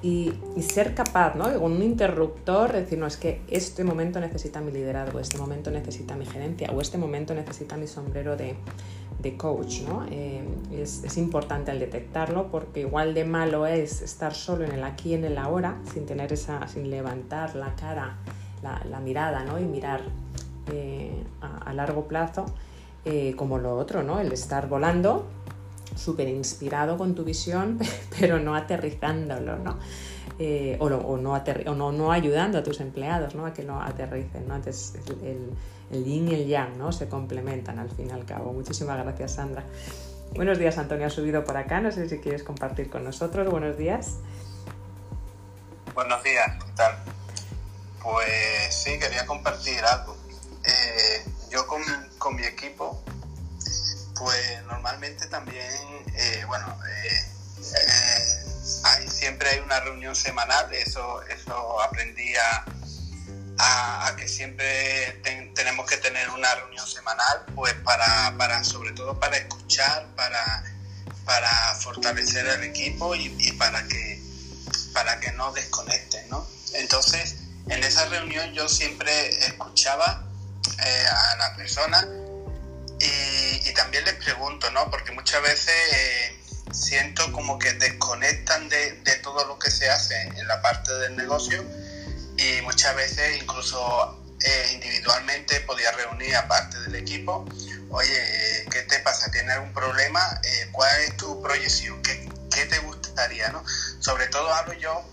y, 0.00 0.32
ser 0.60 0.94
capaz, 0.94 1.34
¿no? 1.34 1.46
Un 1.60 1.82
interruptor, 1.82 2.72
decir, 2.72 2.98
no, 2.98 3.06
es 3.06 3.16
que 3.16 3.42
este 3.48 3.82
momento 3.84 4.20
necesita 4.20 4.60
mi 4.60 4.70
liderazgo, 4.70 5.18
este 5.18 5.38
momento 5.38 5.70
necesita 5.70 6.14
mi 6.14 6.26
gerencia 6.26 6.70
o 6.72 6.80
este 6.80 6.98
momento 6.98 7.34
necesita 7.34 7.76
mi 7.76 7.86
sombrero 7.86 8.36
de, 8.36 8.56
de 9.20 9.36
coach, 9.36 9.80
¿no? 9.82 10.06
Eh, 10.10 10.42
es, 10.72 11.02
es, 11.02 11.16
importante 11.16 11.70
al 11.70 11.80
detectarlo 11.80 12.48
porque 12.50 12.80
igual 12.80 13.14
de 13.14 13.24
malo 13.24 13.66
es 13.66 14.02
estar 14.02 14.34
solo 14.34 14.64
en 14.64 14.72
el 14.72 14.84
aquí 14.84 15.10
y 15.10 15.14
en 15.14 15.24
el 15.24 15.38
ahora, 15.38 15.80
sin 15.92 16.06
tener 16.06 16.32
esa, 16.32 16.66
sin 16.68 16.90
levantar 16.90 17.56
la 17.56 17.74
cara, 17.74 18.18
la, 18.62 19.00
mirada, 19.00 19.44
¿no? 19.44 19.58
Y 19.58 19.64
mirar 19.64 20.02
eh, 20.72 21.24
a, 21.40 21.70
a, 21.70 21.72
largo 21.72 22.06
plazo, 22.06 22.46
eh, 23.04 23.34
como 23.36 23.58
lo 23.58 23.76
otro, 23.76 24.02
¿no? 24.04 24.20
El 24.20 24.32
estar 24.32 24.68
volando 24.68 25.26
súper 25.98 26.28
inspirado 26.28 26.96
con 26.96 27.14
tu 27.14 27.24
visión, 27.24 27.78
pero 28.18 28.38
no 28.38 28.54
aterrizándolo, 28.54 29.56
¿no? 29.58 29.78
Eh, 30.40 30.76
o, 30.78 30.88
no, 30.88 30.98
o, 30.98 31.16
no, 31.16 32.12
ayudando 32.12 32.58
a 32.58 32.62
tus 32.62 32.80
empleados 32.80 33.34
¿no? 33.34 33.44
a 33.44 33.52
que 33.52 33.64
lo 33.64 33.80
aterricen. 33.80 34.46
¿no? 34.46 34.54
Entonces, 34.54 34.94
el, 35.22 35.50
el, 35.90 36.04
yin 36.04 36.28
y 36.28 36.34
el 36.34 36.46
yang 36.46 36.78
¿no? 36.78 36.92
se 36.92 37.08
complementan 37.08 37.80
al 37.80 37.90
fin 37.90 38.08
y 38.08 38.12
al 38.12 38.24
cabo. 38.24 38.52
Muchísimas 38.52 39.02
gracias, 39.02 39.34
Sandra. 39.34 39.64
Buenos 40.34 40.58
días, 40.58 40.78
Antonio. 40.78 41.08
Ha 41.08 41.10
subido 41.10 41.42
por 41.42 41.56
acá. 41.56 41.80
No 41.80 41.90
sé 41.90 42.08
si 42.08 42.18
quieres 42.18 42.44
compartir 42.44 42.88
con 42.88 43.02
nosotros. 43.02 43.50
Buenos 43.50 43.76
días. 43.76 44.18
Buenos 45.92 46.22
días, 46.22 46.64
¿qué 46.64 46.72
tal? 46.76 46.94
Pues 48.00 48.72
sí, 48.72 48.96
quería 49.00 49.26
compartir 49.26 49.80
algo. 49.84 50.16
Eh, 50.64 51.24
yo 51.50 51.66
con, 51.66 51.82
con 52.18 52.36
mi 52.36 52.44
equipo 52.44 53.02
pues 54.18 54.64
normalmente 54.64 55.26
también, 55.28 55.72
eh, 56.14 56.42
bueno, 56.46 56.76
eh, 56.88 57.24
eh, 57.60 59.08
siempre 59.08 59.50
hay 59.50 59.58
una 59.60 59.80
reunión 59.80 60.16
semanal, 60.16 60.72
eso, 60.72 61.22
eso 61.22 61.80
aprendí 61.80 62.34
a, 62.36 62.64
que 64.16 64.26
siempre 64.26 65.20
tenemos 65.54 65.86
que 65.86 65.96
tener 65.98 66.28
una 66.30 66.52
reunión 66.56 66.86
semanal, 66.86 67.44
pues 67.54 67.72
para, 67.84 68.34
para 68.36 68.64
sobre 68.64 68.92
todo 68.92 69.18
para 69.20 69.36
escuchar, 69.36 70.06
para, 70.16 70.64
para 71.24 71.74
fortalecer 71.76 72.46
el 72.46 72.64
equipo 72.64 73.14
y, 73.14 73.52
para 73.52 73.86
que 73.86 74.20
para 74.92 75.20
que 75.20 75.30
no 75.32 75.52
desconecten, 75.52 76.28
¿no? 76.30 76.48
Entonces, 76.74 77.36
en 77.68 77.84
esa 77.84 78.06
reunión 78.06 78.52
yo 78.54 78.68
siempre 78.68 79.28
escuchaba 79.46 80.24
a 80.78 81.36
la 81.36 81.54
persona 81.56 82.04
y, 83.00 83.72
también 83.74 84.04
les 84.04 84.14
pregunto, 84.14 84.70
¿no? 84.72 84.90
Porque 84.90 85.12
muchas 85.12 85.40
veces 85.42 85.74
eh, 85.92 86.40
siento 86.72 87.30
como 87.32 87.58
que 87.58 87.72
desconectan 87.74 88.68
de, 88.68 88.92
de, 89.02 89.14
todo 89.16 89.46
lo 89.46 89.58
que 89.58 89.70
se 89.70 89.88
hace 89.88 90.20
en 90.20 90.46
la 90.48 90.60
parte 90.60 90.92
del 90.94 91.16
negocio 91.16 91.64
y 92.36 92.60
muchas 92.62 92.94
veces 92.96 93.40
incluso 93.40 94.18
eh, 94.40 94.70
individualmente 94.74 95.60
podía 95.60 95.90
reunir 95.92 96.34
a 96.36 96.46
parte 96.46 96.78
del 96.80 96.94
equipo, 96.96 97.44
oye, 97.90 98.66
¿qué 98.70 98.82
te 98.82 98.98
pasa? 99.00 99.30
¿Tienes 99.30 99.54
algún 99.54 99.72
problema? 99.72 100.20
Eh, 100.44 100.68
¿Cuál 100.72 101.00
es 101.02 101.16
tu 101.16 101.42
proyección? 101.42 102.02
¿Qué, 102.02 102.28
¿Qué, 102.52 102.66
te 102.66 102.78
gustaría? 102.80 103.48
¿no? 103.48 103.64
Sobre 104.00 104.26
todo 104.28 104.52
hablo 104.52 104.74
yo 104.74 105.04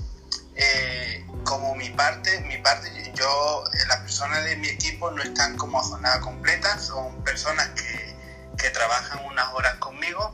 como 1.45 1.75
mi 1.75 1.89
parte, 1.91 2.41
mi 2.41 2.57
parte, 2.57 2.91
yo, 3.15 3.63
eh, 3.73 3.77
las 3.87 3.99
personas 3.99 4.43
de 4.43 4.57
mi 4.57 4.67
equipo 4.67 5.09
no 5.11 5.23
están 5.23 5.55
como 5.55 5.79
a 5.79 5.83
jornada 5.83 6.19
completa, 6.19 6.77
son 6.79 7.23
personas 7.23 7.69
que, 7.69 8.15
que 8.57 8.69
trabajan 8.71 9.23
unas 9.25 9.47
horas 9.53 9.75
conmigo 9.75 10.31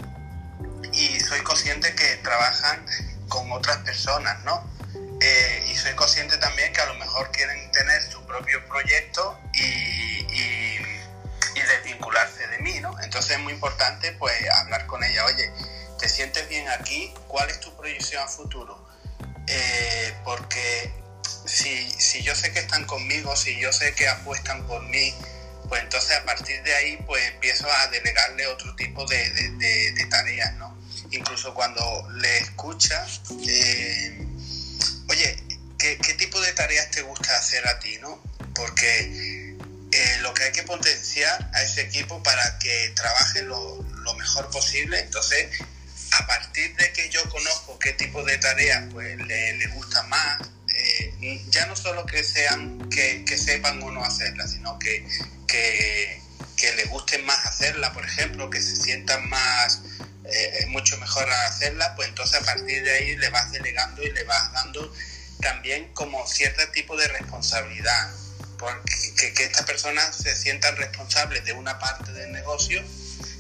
y 0.94 1.20
soy 1.20 1.42
consciente 1.42 1.94
que 1.94 2.16
trabajan 2.18 2.84
con 3.28 3.52
otras 3.52 3.78
personas, 3.78 4.44
¿no? 4.44 4.68
Eh, 5.22 5.68
y 5.70 5.76
soy 5.76 5.94
consciente 5.94 6.38
también 6.38 6.74
que 6.74 6.82
a 6.82 6.86
lo 6.88 6.96
mejor 6.96 7.30
quieren 7.32 7.72
tener 7.72 8.02
su 8.12 8.26
propio 8.26 8.66
proyecto 8.68 9.40
y, 9.54 10.26
y, 10.34 10.78
desvincularse 11.68 12.46
de 12.48 12.58
mí, 12.60 12.80
¿no? 12.82 13.00
Entonces 13.02 13.38
es 13.38 13.40
muy 13.40 13.54
importante 13.54 14.12
pues 14.14 14.34
hablar 14.62 14.86
con 14.88 15.02
ella, 15.04 15.24
oye, 15.26 15.50
¿te 16.00 16.10
sientes 16.10 16.50
bien 16.50 16.68
aquí? 16.68 17.14
¿Cuál 17.28 17.50
es 17.50 17.62
tu 17.62 17.74
proyección 17.78 18.22
a 18.24 18.28
futuro? 18.28 18.86
Eh, 19.48 20.14
porque 20.26 21.01
si, 21.46 21.90
si 21.92 22.22
yo 22.24 22.36
sé 22.36 22.52
que 22.52 22.60
están 22.60 22.86
conmigo, 22.86 23.36
si 23.36 23.60
yo 23.60 23.72
sé 23.72 23.94
que 23.94 24.08
apuestan 24.08 24.66
por 24.68 24.82
mí, 24.84 25.14
pues 25.70 25.84
entonces 25.84 26.18
a 26.18 26.26
partir 26.26 26.62
de 26.64 26.76
ahí 26.76 26.98
pues 27.06 27.24
empiezo 27.30 27.66
a 27.72 27.88
delegarle 27.88 28.48
otro 28.48 28.76
tipo 28.76 29.06
de, 29.06 29.30
de, 29.30 30.08
tareas, 30.10 30.54
¿no? 30.56 30.78
Incluso 31.12 31.54
cuando 31.54 31.82
le 32.16 32.38
escuchas, 32.40 33.22
eh, 33.48 34.28
oye, 35.08 35.38
¿qué, 35.80 35.98
¿qué, 35.98 36.14
tipo 36.16 36.40
de 36.42 36.52
tareas 36.54 36.92
te 36.92 37.02
gusta 37.02 37.38
hacer 37.38 37.66
a 37.68 37.80
ti, 37.80 37.98
no? 38.00 38.22
Porque 38.54 39.56
eh, 39.92 40.18
lo 40.22 40.34
que 40.34 40.44
hay 40.44 40.52
que 40.52 40.64
potenciar 40.64 41.50
a 41.54 41.64
ese 41.64 41.82
equipo 41.82 42.22
para 42.24 42.60
que 42.60 42.92
trabaje 42.96 43.44
lo, 43.44 43.82
lo 43.84 44.14
mejor 44.16 44.50
posible, 44.50 45.00
entonces 45.00 45.48
a 46.12 46.28
partir 46.28 46.76
de 46.76 46.92
que 46.92 47.10
yo 47.10 47.24
conozco 47.30 47.80
qué 47.80 47.94
tipo 47.94 48.24
de 48.24 48.38
tareas 48.38 48.84
pues 48.92 49.18
le, 49.18 49.54
le 49.54 49.68
gustan 49.68 50.08
más, 50.10 50.42
eh, 50.76 51.42
ya 51.50 51.66
no 51.68 51.76
solo 51.76 52.06
que 52.06 52.24
sean, 52.24 52.90
que, 52.90 53.38
sepan 53.38 53.82
o 53.84 53.92
no 53.92 54.04
hacerla, 54.04 54.48
sino 54.48 54.78
que, 54.80 55.06
que, 55.48 56.22
que 56.58 56.74
les 56.76 56.90
guste 56.90 57.18
más 57.20 57.46
hacerla, 57.46 57.94
por 57.94 58.06
ejemplo, 58.06 58.50
que 58.50 58.62
se 58.62 58.76
sientan 58.76 59.30
más, 59.30 59.82
eh, 60.26 60.66
mucho 60.68 60.98
mejor 60.98 61.30
a 61.30 61.46
hacerla, 61.48 61.96
pues 61.96 62.10
entonces 62.10 62.42
a 62.42 62.46
partir 62.46 62.84
de 62.84 62.92
ahí 62.92 63.16
le 63.18 63.30
vas 63.30 63.52
delegando 63.52 64.04
y 64.04 64.12
le 64.12 64.24
vas 64.24 64.52
dando 64.54 64.94
también 65.42 65.92
como 65.94 66.26
cierto 66.28 66.62
tipo 66.72 66.96
de 66.96 67.08
responsabilidad, 67.08 68.12
porque 68.58 68.96
que, 69.18 69.34
que 69.34 69.44
estas 69.44 69.66
personas 69.66 70.16
se 70.16 70.36
sientan 70.36 70.76
responsables 70.78 71.44
de 71.46 71.54
una 71.54 71.80
parte 71.80 72.12
del 72.12 72.32
negocio. 72.32 72.84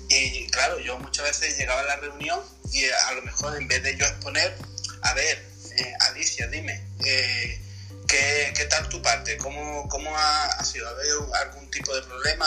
Y 0.10 0.48
claro, 0.48 0.80
yo 0.80 0.98
muchas 1.00 1.26
veces 1.26 1.58
llegaba 1.58 1.82
a 1.82 1.86
la 1.86 1.96
reunión 1.96 2.42
y 2.72 2.86
a 2.86 3.12
lo 3.14 3.22
mejor 3.22 3.56
en 3.56 3.68
vez 3.68 3.82
de 3.84 3.96
yo 3.96 4.06
exponer, 4.06 4.58
a 5.04 5.14
ver, 5.14 5.51
eh, 5.78 5.94
Alicia, 6.02 6.48
dime, 6.48 6.82
eh, 7.06 7.62
¿qué, 8.08 8.68
tal 8.70 8.90
tu 8.90 9.02
parte? 9.02 9.38
¿Cómo, 9.38 9.88
cómo 9.90 10.16
ha, 10.16 10.64
sido? 10.64 10.88
¿Ha 10.88 10.92
habido 10.92 11.36
algún 11.36 11.70
tipo 11.72 11.94
de 11.96 12.02
problema? 12.04 12.46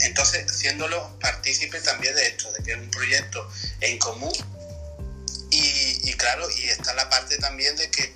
Entonces, 0.00 0.50
haciéndolo 0.50 1.18
partícipe 1.20 1.80
también 1.80 2.14
de 2.14 2.26
esto, 2.26 2.50
de 2.52 2.62
que 2.62 2.72
es 2.72 2.78
un 2.78 2.90
proyecto 2.90 3.48
en 3.80 3.98
común. 3.98 4.32
Y, 5.52 6.14
claro, 6.14 6.48
y 6.50 6.68
está 6.68 6.94
la 6.94 7.08
parte 7.10 7.36
también 7.38 7.74
de 7.76 7.90
que 7.90 8.14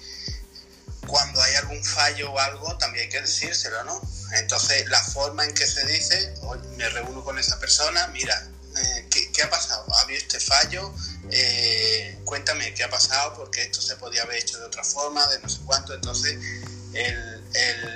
cuando 1.06 1.42
hay 1.42 1.54
algún 1.56 1.84
fallo 1.84 2.32
o 2.32 2.38
algo, 2.38 2.76
también 2.78 3.04
hay 3.04 3.10
que 3.10 3.20
decírselo, 3.20 3.82
¿no? 3.84 4.00
Entonces, 4.32 4.88
la 4.88 5.02
forma 5.02 5.44
en 5.44 5.52
que 5.52 5.66
se 5.66 5.84
dice, 5.86 6.34
me 6.76 6.88
reúno 6.88 7.24
con 7.24 7.38
esa 7.38 7.58
persona, 7.58 8.06
mira, 8.08 8.48
eh, 8.76 9.08
¿qué, 9.10 9.42
ha 9.42 9.50
pasado? 9.50 9.84
¿Ha 9.94 10.00
habido 10.02 10.18
este 10.18 10.40
fallo? 10.40 10.92
Eh, 11.30 12.18
cuéntame 12.24 12.74
qué 12.74 12.84
ha 12.84 12.90
pasado, 12.90 13.34
porque 13.36 13.62
esto 13.62 13.80
se 13.80 13.96
podía 13.96 14.22
haber 14.22 14.38
hecho 14.38 14.58
de 14.58 14.64
otra 14.64 14.84
forma, 14.84 15.26
de 15.28 15.38
no 15.40 15.48
sé 15.48 15.60
cuánto. 15.64 15.94
Entonces, 15.94 16.38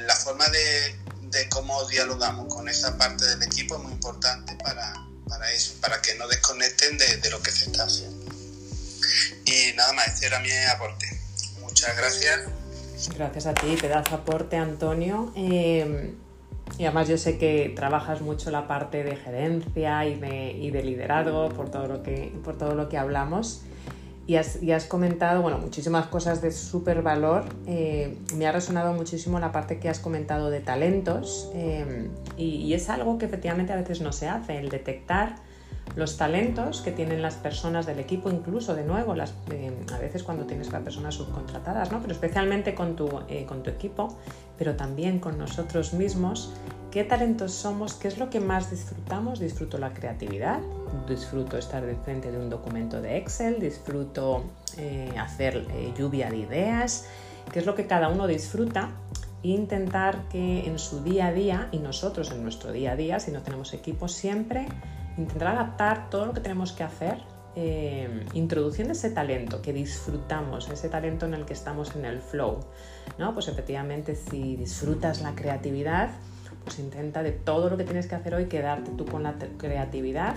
la 0.07 0.17
forma 0.17 0.47
de, 0.49 1.49
cómo 1.51 1.85
dialogamos 1.89 2.53
con 2.53 2.69
esa 2.69 2.97
parte 2.97 3.25
del 3.25 3.43
equipo 3.43 3.77
es 3.77 3.83
muy 3.83 3.93
importante 3.93 4.57
para, 4.57 4.95
eso, 5.53 5.75
para 5.81 6.01
que 6.03 6.15
no 6.15 6.27
desconecten 6.29 6.99
de, 6.99 7.31
lo 7.31 7.43
que 7.43 7.51
se 7.51 7.67
está 7.67 7.85
haciendo. 7.85 8.33
Y 9.45 9.73
nada 9.75 9.93
más, 9.93 10.09
este 10.09 10.27
era 10.27 10.41
mi 10.41 10.53
aporte. 10.53 11.07
Muchas 11.61 11.97
gracias. 11.97 12.41
Gracias 13.15 13.47
a 13.47 13.55
ti, 13.55 13.77
pedazo 13.81 14.17
aporte, 14.17 14.57
Antonio. 14.57 15.33
Eh, 15.37 16.15
y 16.79 16.85
además 16.85 17.09
yo 17.09 17.19
sé 17.19 17.39
que 17.39 17.73
trabajas 17.75 18.23
mucho 18.23 18.51
la 18.53 18.69
parte 18.69 19.03
de 19.03 19.17
gerencia 19.17 20.07
y 20.07 20.15
de, 20.15 20.53
y 20.53 20.71
de 20.71 20.85
liderazgo 20.85 21.49
por 21.49 21.71
todo 21.71 21.89
lo 21.89 22.03
que, 22.05 22.33
por 22.45 22.57
todo 22.57 22.75
lo 22.77 22.89
que 22.89 22.97
hablamos. 22.97 23.63
Y 24.29 24.37
has, 24.37 24.63
y 24.63 24.73
has 24.73 24.85
comentado, 24.85 25.41
bueno, 25.41 25.59
muchísimas 25.59 26.07
cosas 26.07 26.43
de 26.43 26.53
súper 26.53 27.03
valor. 27.03 27.47
Eh, 27.67 28.19
me 28.37 28.47
ha 28.47 28.53
resonado 28.53 28.93
muchísimo 28.93 29.41
la 29.41 29.53
parte 29.53 29.81
que 29.81 29.89
has 29.89 29.99
comentado 29.99 30.51
de 30.51 30.61
talentos. 30.61 31.51
Eh, 31.55 32.11
y, 32.37 32.45
y, 32.45 32.75
es 32.75 32.91
algo 32.91 33.19
que 33.19 33.25
efectivamente 33.25 33.73
a 33.73 33.77
veces 33.77 34.03
no 34.03 34.13
se 34.13 34.29
hace, 34.29 34.59
el 34.59 34.69
detectar 34.69 35.37
los 35.97 36.17
talentos 36.17 36.81
que 36.81 36.93
tienen 36.93 37.23
las 37.23 37.35
personas 37.35 37.87
del 37.87 37.99
equipo, 37.99 38.31
incluso 38.31 38.75
de 38.75 38.85
nuevo, 38.85 39.15
eh, 39.17 39.73
a 39.93 39.99
veces 39.99 40.23
cuando 40.23 40.45
tienes 40.45 40.73
a 40.73 40.81
personas 40.81 41.15
subcontratadas, 41.15 41.91
¿no? 41.91 42.01
pero 42.01 42.13
especialmente 42.13 42.75
con 42.75 42.97
tu, 42.97 43.09
eh, 43.29 43.45
con 43.47 43.63
tu 43.63 43.71
equipo, 43.71 44.17
pero 44.59 44.77
también 44.77 45.21
con 45.21 45.39
nosotros 45.39 45.95
mismos, 45.95 46.53
qué 46.91 47.05
talentos 47.05 47.53
somos, 47.53 47.95
qué 47.95 48.09
es 48.09 48.19
lo 48.19 48.29
que 48.29 48.41
más 48.41 48.71
disfrutamos. 48.71 49.39
Disfruto 49.39 49.79
la 49.79 49.93
creatividad, 49.95 50.61
disfruto 51.09 51.57
estar 51.57 51.87
de 51.87 51.95
frente 51.95 52.33
de 52.33 52.39
un 52.39 52.51
documento 52.51 53.01
de 53.01 53.17
Excel, 53.17 53.61
disfruto 53.61 54.45
eh, 54.77 55.13
hacer 55.19 55.67
lluvia 55.97 56.31
de 56.31 56.39
ideas, 56.39 57.07
qué 57.53 57.61
es 57.61 57.67
lo 57.67 57.75
que 57.75 57.87
cada 57.87 58.09
uno 58.09 58.27
disfruta 58.27 58.91
intentar 59.43 60.29
que 60.29 60.67
en 60.67 60.79
su 60.79 61.03
día 61.05 61.29
a 61.29 61.33
día 61.33 61.69
y 61.71 61.79
nosotros 61.79 62.31
en 62.33 62.43
nuestro 62.43 62.73
día 62.73 62.93
a 62.93 62.97
día, 62.97 63.21
si 63.21 63.31
no 63.31 63.43
tenemos 63.43 63.73
equipo, 63.73 64.09
siempre 64.09 64.67
intentar 65.17 65.49
adaptar 65.49 66.11
todo 66.11 66.27
lo 66.27 66.33
que 66.33 66.41
tenemos 66.41 66.73
que 66.73 66.83
hacer 66.83 67.19
eh, 67.61 68.25
introduciendo 68.35 68.93
ese 68.93 69.11
talento 69.11 69.61
que 69.61 69.73
disfrutamos, 69.73 70.69
ese 70.69 70.89
talento 70.89 71.27
en 71.27 71.35
el 71.35 71.45
que 71.45 71.55
estamos 71.55 71.97
en 71.97 72.05
el 72.05 72.21
flow. 72.21 72.61
¿no? 73.19 73.35
Pues 73.35 73.49
efectivamente, 73.49 74.15
si 74.15 74.55
disfrutas 74.55 75.23
la 75.23 75.35
creatividad, 75.35 76.11
pues 76.63 76.79
intenta 76.79 77.25
de 77.25 77.33
todo 77.33 77.69
lo 77.69 77.77
que 77.77 77.83
tienes 77.83 78.07
que 78.07 78.15
hacer 78.15 78.37
hoy 78.37 78.45
quedarte 78.45 78.93
tú 78.93 79.05
con 79.07 79.25
la 79.25 79.35
creatividad 79.57 80.37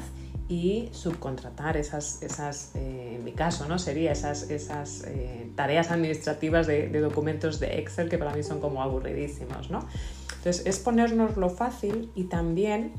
y 0.49 0.89
subcontratar 0.93 1.77
esas, 1.77 2.23
esas 2.23 2.71
eh, 2.73 3.17
en 3.17 3.23
mi 3.23 3.33
caso, 3.33 3.67
¿no? 3.67 3.77
Sería 3.77 4.13
esas, 4.13 4.49
esas 4.49 5.03
eh, 5.05 5.51
tareas 5.55 5.91
administrativas 5.91 6.65
de, 6.65 6.89
de, 6.89 6.99
documentos 7.01 7.59
de 7.59 7.77
Excel 7.77 8.09
que 8.09 8.17
para 8.17 8.33
mí 8.33 8.41
son 8.41 8.59
como 8.59 8.81
aburridísimos, 8.81 9.69
¿no? 9.69 9.87
Entonces, 10.41 10.65
es 10.65 10.79
ponernos 10.79 11.37
lo 11.37 11.51
fácil 11.51 12.11
y 12.15 12.23
también 12.23 12.93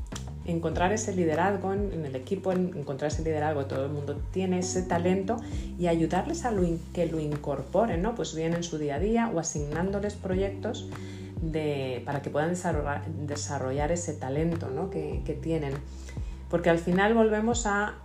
encontrar 0.45 0.93
ese 0.93 1.13
liderazgo 1.13 1.73
en, 1.73 2.05
el 2.05 2.15
equipo, 2.15 2.53
encontrar 2.53 3.11
ese 3.11 3.21
liderazgo, 3.21 3.65
todo 3.65 3.83
el 3.83 3.91
mundo 3.91 4.15
tiene 4.31 4.59
ese 4.59 4.81
talento 4.83 5.35
y 5.77 5.87
ayudarles 5.87 6.45
a 6.45 6.53
que 6.93 7.05
lo 7.05 7.19
incorporen, 7.19 8.01
¿no? 8.01 8.15
Pues 8.15 8.33
bien 8.33 8.53
en 8.53 8.63
su 8.63 8.77
día 8.77 8.95
a 8.95 8.99
día 8.99 9.31
o 9.33 9.39
asignándoles 9.39 10.13
proyectos 10.13 10.87
de, 11.41 12.01
para 12.05 12.21
que 12.21 12.29
puedan 12.29 12.51
desarrollar, 12.51 13.05
desarrollar 13.07 13.91
ese 13.91 14.13
talento 14.13 14.69
¿no? 14.69 14.89
que, 14.89 15.21
que, 15.25 15.33
tienen. 15.33 15.73
Porque 16.49 16.69
al 16.69 16.79
final 16.79 17.13
volvemos 17.13 17.65
a 17.65 17.95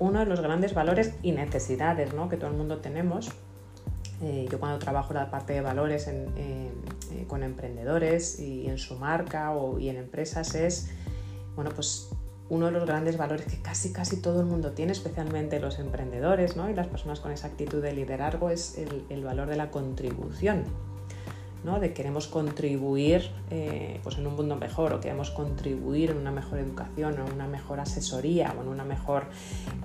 uno 0.00 0.18
de 0.18 0.26
los 0.26 0.40
grandes 0.40 0.74
valores 0.74 1.14
y 1.22 1.30
necesidades 1.30 2.14
¿no? 2.14 2.28
que 2.28 2.36
todo 2.36 2.50
el 2.50 2.56
mundo 2.56 2.78
tenemos. 2.78 3.30
Eh, 4.20 4.46
yo 4.50 4.58
cuando 4.58 4.78
trabajo 4.78 5.14
la 5.14 5.30
parte 5.30 5.52
de 5.52 5.60
valores 5.60 6.08
en, 6.08 6.26
eh, 6.36 6.70
con 7.28 7.42
emprendedores 7.42 8.40
y 8.40 8.66
en 8.66 8.78
su 8.78 8.96
marca 8.96 9.52
o, 9.52 9.78
y 9.78 9.88
en 9.88 9.96
empresas 9.96 10.54
es 10.54 10.90
bueno, 11.58 11.72
pues 11.74 12.10
uno 12.50 12.66
de 12.66 12.72
los 12.72 12.86
grandes 12.86 13.16
valores 13.16 13.46
que 13.46 13.60
casi 13.60 13.92
casi 13.92 14.22
todo 14.22 14.40
el 14.40 14.46
mundo 14.46 14.72
tiene, 14.72 14.92
especialmente 14.92 15.60
los 15.60 15.80
emprendedores 15.80 16.56
¿no? 16.56 16.70
y 16.70 16.74
las 16.74 16.86
personas 16.86 17.20
con 17.20 17.32
esa 17.32 17.48
actitud 17.48 17.82
de 17.82 17.92
liderazgo, 17.92 18.50
es 18.50 18.78
el, 18.78 19.24
valor 19.24 19.48
de 19.48 19.56
la 19.56 19.70
contribución. 19.70 20.62
¿No? 21.64 21.80
de 21.80 21.92
queremos 21.92 22.28
contribuir 22.28 23.30
eh, 23.50 24.00
pues 24.02 24.18
en 24.18 24.26
un 24.26 24.36
mundo 24.36 24.56
mejor 24.56 24.92
o 24.92 25.00
queremos 25.00 25.30
contribuir 25.30 26.10
en 26.10 26.18
una 26.18 26.30
mejor 26.30 26.58
educación 26.58 27.18
o 27.18 27.26
en 27.26 27.32
una 27.32 27.46
mejor 27.46 27.80
asesoría 27.80 28.54
o 28.58 28.62
en 28.62 28.68
una 28.68 28.84
mejor 28.84 29.24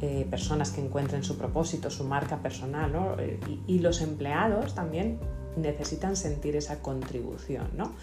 eh, 0.01 0.28
personas 0.30 0.71
que 0.71 0.82
encuentren 0.82 1.24
su 1.24 1.38
propósito, 1.38 1.89
su 1.89 2.03
marca 2.03 2.38
personal. 2.38 2.91
Eh, 3.19 3.39
y, 3.67 3.80
los 3.80 4.01
empleados 4.01 4.76
también 4.76 5.19
necesitan 5.57 6.15
sentir 6.15 6.55
esa 6.55 6.82
contribución. 6.82 7.69
¿no? 7.76 7.93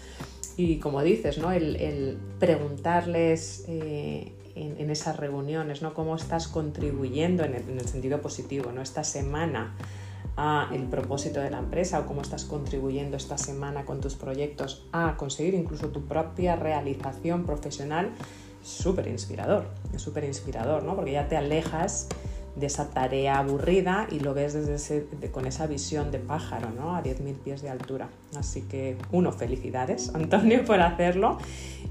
Y 0.57 0.77
como 0.77 1.01
dices, 1.01 1.37
¿no? 1.37 1.51
el, 1.51 2.19
preguntarles 2.39 3.65
en, 3.67 4.89
esas 4.91 5.17
reuniones 5.17 5.81
¿no? 5.81 5.93
cómo 5.93 6.15
estás 6.15 6.47
contribuyendo 6.47 7.43
en 7.43 7.55
el, 7.55 7.87
sentido 7.87 8.21
positivo 8.21 8.71
¿no? 8.71 8.81
esta 8.81 9.03
semana 9.03 9.75
el 10.71 10.83
propósito 10.83 11.39
de 11.39 11.49
la 11.49 11.59
empresa 11.59 11.99
o 11.99 12.05
cómo 12.05 12.21
estás 12.21 12.45
contribuyendo 12.45 13.17
esta 13.17 13.37
semana 13.37 13.85
con 13.85 14.01
tus 14.01 14.15
proyectos 14.15 14.87
a 14.91 15.15
conseguir 15.17 15.53
incluso 15.53 15.89
tu 15.89 16.05
propia 16.05 16.55
realización 16.55 17.45
profesional, 17.45 18.11
súper 18.63 19.07
inspirador, 19.07 19.65
es 19.93 20.01
súper 20.01 20.23
inspirador, 20.23 20.83
¿no? 20.83 20.95
porque 20.95 21.11
ya 21.11 21.27
te 21.27 21.37
alejas 21.37 22.07
de 22.55 22.65
esa 22.65 22.89
tarea 22.89 23.37
aburrida 23.39 24.07
y 24.11 24.19
lo 24.19 24.33
ves 24.33 24.53
desde 24.53 25.05
con 25.31 25.45
esa 25.45 25.67
visión 25.67 26.11
de 26.11 26.19
pájaro, 26.19 26.69
¿no? 26.71 26.95
A 26.95 27.01
10.000 27.01 27.35
pies 27.35 27.61
de 27.61 27.69
altura. 27.69 28.09
Así 28.35 28.63
que, 28.63 28.97
uno, 29.11 29.31
felicidades, 29.31 30.09
Antonio, 30.13 30.65
por 30.65 30.81
hacerlo. 30.81 31.37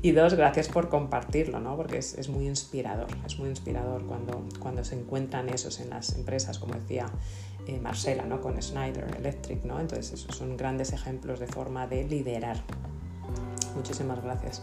Y 0.02 0.12
dos, 0.12 0.34
gracias 0.34 0.68
por 0.68 0.88
compartirlo, 0.88 1.60
¿no? 1.60 1.76
Porque 1.76 1.98
es, 1.98 2.28
muy 2.28 2.46
inspirador, 2.46 3.08
es 3.24 3.38
muy 3.38 3.48
inspirador 3.48 4.04
cuando, 4.04 4.44
cuando 4.58 4.84
se 4.84 4.98
encuentran 4.98 5.48
esos 5.48 5.80
en 5.80 5.90
las 5.90 6.14
empresas, 6.14 6.58
como 6.58 6.74
decía 6.74 7.06
eh, 7.66 7.78
Marcela, 7.80 8.24
¿no? 8.24 8.40
Con 8.40 8.60
Schneider 8.60 9.16
Electric, 9.18 9.64
¿no? 9.64 9.80
Entonces, 9.80 10.12
esos 10.12 10.36
son 10.36 10.56
grandes 10.56 10.92
ejemplos 10.92 11.40
de 11.40 11.46
forma 11.46 11.86
de 11.86 12.04
liderar. 12.04 12.56
Muchísimas 13.74 14.22
gracias. 14.22 14.62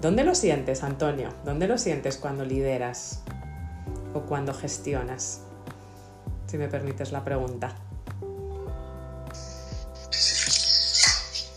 ¿Dónde 0.00 0.22
lo 0.22 0.34
sientes, 0.34 0.84
Antonio? 0.84 1.34
¿Dónde 1.44 1.66
lo 1.66 1.76
sientes 1.76 2.18
cuando 2.18 2.44
lideras 2.44 3.20
o 4.14 4.20
cuando 4.22 4.54
gestionas? 4.54 5.40
Si 6.46 6.56
me 6.56 6.68
permites 6.68 7.10
la 7.10 7.24
pregunta. 7.24 7.74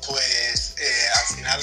Pues 0.08 0.76
eh, 0.80 1.06
al 1.20 1.36
final, 1.36 1.62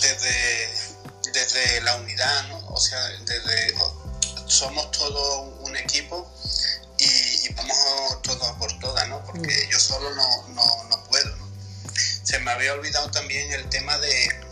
desde, 0.00 1.32
desde 1.32 1.80
la 1.82 1.96
unidad, 1.96 2.48
¿no? 2.48 2.66
o 2.68 2.80
sea, 2.80 2.98
somos 4.56 4.90
todo 4.92 5.40
un 5.60 5.76
equipo 5.76 6.32
y, 6.98 7.52
vamos 7.54 7.76
todos 8.22 8.56
por 8.58 8.78
todas, 8.78 9.08
¿no? 9.08 9.24
porque 9.24 9.66
mm. 9.66 9.70
yo 9.70 9.78
solo 9.78 10.14
no, 10.14 10.48
no, 10.48 10.84
no 10.90 11.04
puedo. 11.04 11.36
¿no? 11.36 11.46
Se 12.24 12.38
me 12.40 12.50
había 12.50 12.72
olvidado 12.72 13.10
también 13.10 13.52
el 13.52 13.68
tema 13.68 13.98
de 13.98 14.46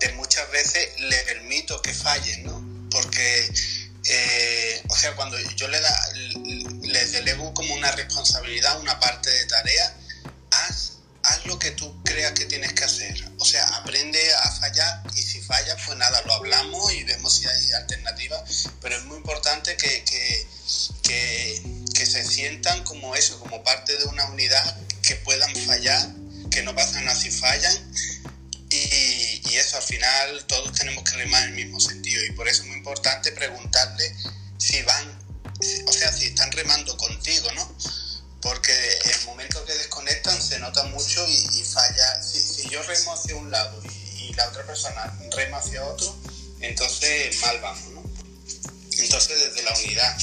de 0.00 0.12
muchas 0.12 0.50
veces 0.50 1.00
le 1.00 1.16
permito 1.24 1.80
que 1.82 1.92
fallen, 1.94 2.44
¿no? 2.44 2.88
Porque, 2.90 3.52
eh, 4.08 4.82
o 4.88 4.96
sea, 4.96 5.14
cuando 5.16 5.38
yo 5.56 5.68
le 5.68 5.80
da, 5.80 6.08
les 6.82 7.12
delego 7.12 7.52
como 7.54 7.74
una 7.74 7.90
responsabilidad, 7.92 8.78
una 8.80 8.98
parte 9.00 9.30
de 9.30 9.46
tarea, 9.46 9.96
haz, 10.50 10.92
haz 11.22 11.46
lo 11.46 11.58
que 11.58 11.70
tú 11.72 12.02
creas 12.04 12.32
que 12.32 12.46
tienes 12.46 12.72
que 12.72 12.84
hacer. 12.84 13.24
O 13.38 13.44
sea, 13.44 13.64
aprende 13.76 14.20
a 14.34 14.52
fallar 14.52 15.02
y 15.14 15.22
si 15.22 15.40
fallas, 15.40 15.76
pues 15.86 15.96
nada, 15.98 16.20
lo 16.22 16.34
hablamos 16.34 16.92
y 16.92 17.04
vemos 17.04 17.34
si 17.36 17.46
hay 17.46 17.72
alternativas, 17.72 18.35
que 26.56 26.62
no 26.62 26.74
pasan 26.74 27.04
si 27.14 27.30
fallan 27.30 27.92
y, 28.70 29.56
eso 29.56 29.76
al 29.76 29.82
final 29.82 30.44
todos 30.46 30.72
tenemos 30.72 31.04
que 31.04 31.16
remar 31.16 31.42
en 31.44 31.48
el 31.50 31.54
mismo 31.54 31.80
sentido 31.80 32.24
y 32.24 32.32
por 32.32 32.46
eso 32.48 32.62
es 32.62 32.68
muy 32.68 32.76
importante 32.78 33.32
preguntarle 33.32 34.14
si 34.58 34.82
van, 34.82 35.18
o 35.86 35.92
sea, 35.92 36.12
si 36.12 36.26
están 36.26 36.52
remando 36.52 36.94
contigo, 36.98 37.50
¿no? 37.52 37.76
Porque 38.42 38.72
el 38.72 39.26
momento 39.26 39.64
que 39.64 39.72
desconectan 39.72 40.40
se 40.42 40.58
nota 40.58 40.82
mucho 40.84 41.26
y, 41.26 41.64
falla. 41.64 42.22
Si, 42.22 42.68
yo 42.68 42.82
remo 42.82 43.14
hacia 43.14 43.36
un 43.36 43.50
lado 43.50 43.82
y, 44.18 44.34
la 44.34 44.48
otra 44.48 44.66
persona 44.66 45.18
rema 45.34 45.56
hacia 45.56 45.82
otro, 45.84 46.14
entonces 46.60 47.40
mal 47.40 47.58
vamos, 47.60 47.88
¿no? 47.94 48.02
Entonces 48.98 49.54
desde 49.54 49.62
la 49.62 49.78
unidad. 49.78 50.18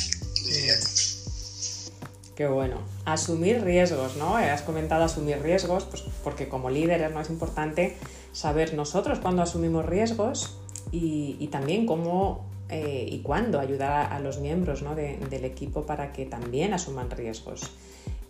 Qué 2.36 2.46
bueno. 2.46 2.93
Asumir 3.06 3.64
riesgos, 3.64 4.16
¿no? 4.16 4.38
Has 4.38 4.62
comentado 4.62 5.04
asumir 5.04 5.42
riesgos, 5.42 5.86
pues 5.86 6.04
porque 6.24 6.48
como 6.48 6.70
líderes 6.70 7.14
no 7.14 7.20
es 7.20 7.30
importante 7.30 7.98
saber 8.32 8.74
nosotros 8.74 9.20
cuándo 9.20 9.42
asumimos 9.42 9.86
riesgos 9.86 10.58
y, 10.92 11.48
también 11.52 11.86
cómo 11.86 12.46
eh, 12.70 13.08
y 13.10 13.20
cuándo 13.20 13.60
ayudar 13.60 14.12
a, 14.12 14.20
los 14.20 14.40
miembros 14.40 14.82
¿no? 14.82 14.96
del 14.96 15.46
equipo 15.46 15.86
para 15.86 16.14
que 16.14 16.26
también 16.26 16.74
asuman 16.74 17.10
riesgos. 17.12 17.72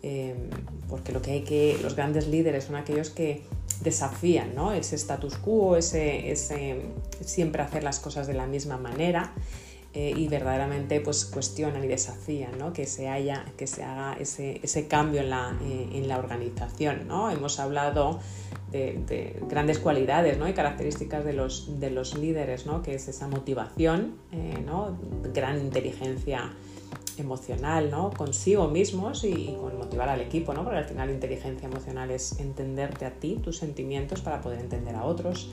Em, 0.02 0.50
porque 0.90 1.14
lo 1.14 1.22
que 1.22 1.32
hay 1.32 1.42
que, 1.44 1.80
los 1.82 1.96
grandes 1.96 2.28
líderes 2.28 2.66
son 2.66 2.76
aquellos 2.76 3.10
que 3.10 3.44
desafían 3.82 4.54
¿no? 4.54 4.74
ese 4.74 4.96
status 4.96 5.38
quo, 5.38 5.78
ese, 5.78 6.32
ese 6.32 6.82
siempre 7.22 7.62
hacer 7.62 7.84
las 7.84 8.00
cosas 8.00 8.28
de 8.28 8.34
la 8.34 8.46
misma 8.46 8.78
manera 8.78 9.34
eh, 9.96 10.12
y 10.16 10.28
verdaderamente 10.28 11.00
pues 11.02 11.24
cuestionan 11.24 11.84
y 11.84 11.88
desafían 11.88 12.58
¿no? 12.58 12.74
que, 12.74 12.88
se 12.88 13.10
haya, 13.10 13.46
que 13.58 13.68
se 13.68 13.84
haga 13.84 14.18
ese, 14.20 14.60
ese 14.64 14.88
cambio 14.88 15.22
en 15.22 15.30
la, 15.30 15.56
eh, 15.62 15.90
en 15.94 16.08
la 16.08 16.18
organización. 16.18 17.08
¿no? 17.08 17.30
Hemos 17.30 17.60
hablado 17.60 18.20
de, 18.72 19.40
grandes 19.48 19.78
cualidades 19.78 20.40
¿no? 20.40 20.50
y 20.50 20.54
características 20.54 21.24
de 21.24 21.34
los, 21.34 21.80
de 21.80 21.92
los 21.92 22.18
líderes, 22.18 22.66
que 22.84 22.96
es 22.96 23.08
esa 23.08 23.28
motivación, 23.28 24.16
eh, 24.32 24.66
gran 25.32 25.62
inteligencia 25.62 26.52
emocional 27.20 27.92
¿no? 27.92 28.10
consigo 28.10 28.68
mismos 28.70 29.24
y, 29.24 29.56
con 29.62 29.78
motivar 29.78 30.10
al 30.10 30.22
equipo, 30.22 30.56
¿no? 30.56 30.64
porque 30.64 30.80
al 30.80 30.86
final 30.86 31.12
inteligencia 31.12 31.68
emocional 31.68 32.10
es 32.10 32.40
entenderte 32.40 33.06
a 33.06 33.12
ti, 33.12 33.40
tus 33.44 33.60
sentimientos 33.60 34.22
para 34.22 34.42
poder 34.42 34.60
entender 34.60 34.96
a 34.96 35.04
otros 35.04 35.52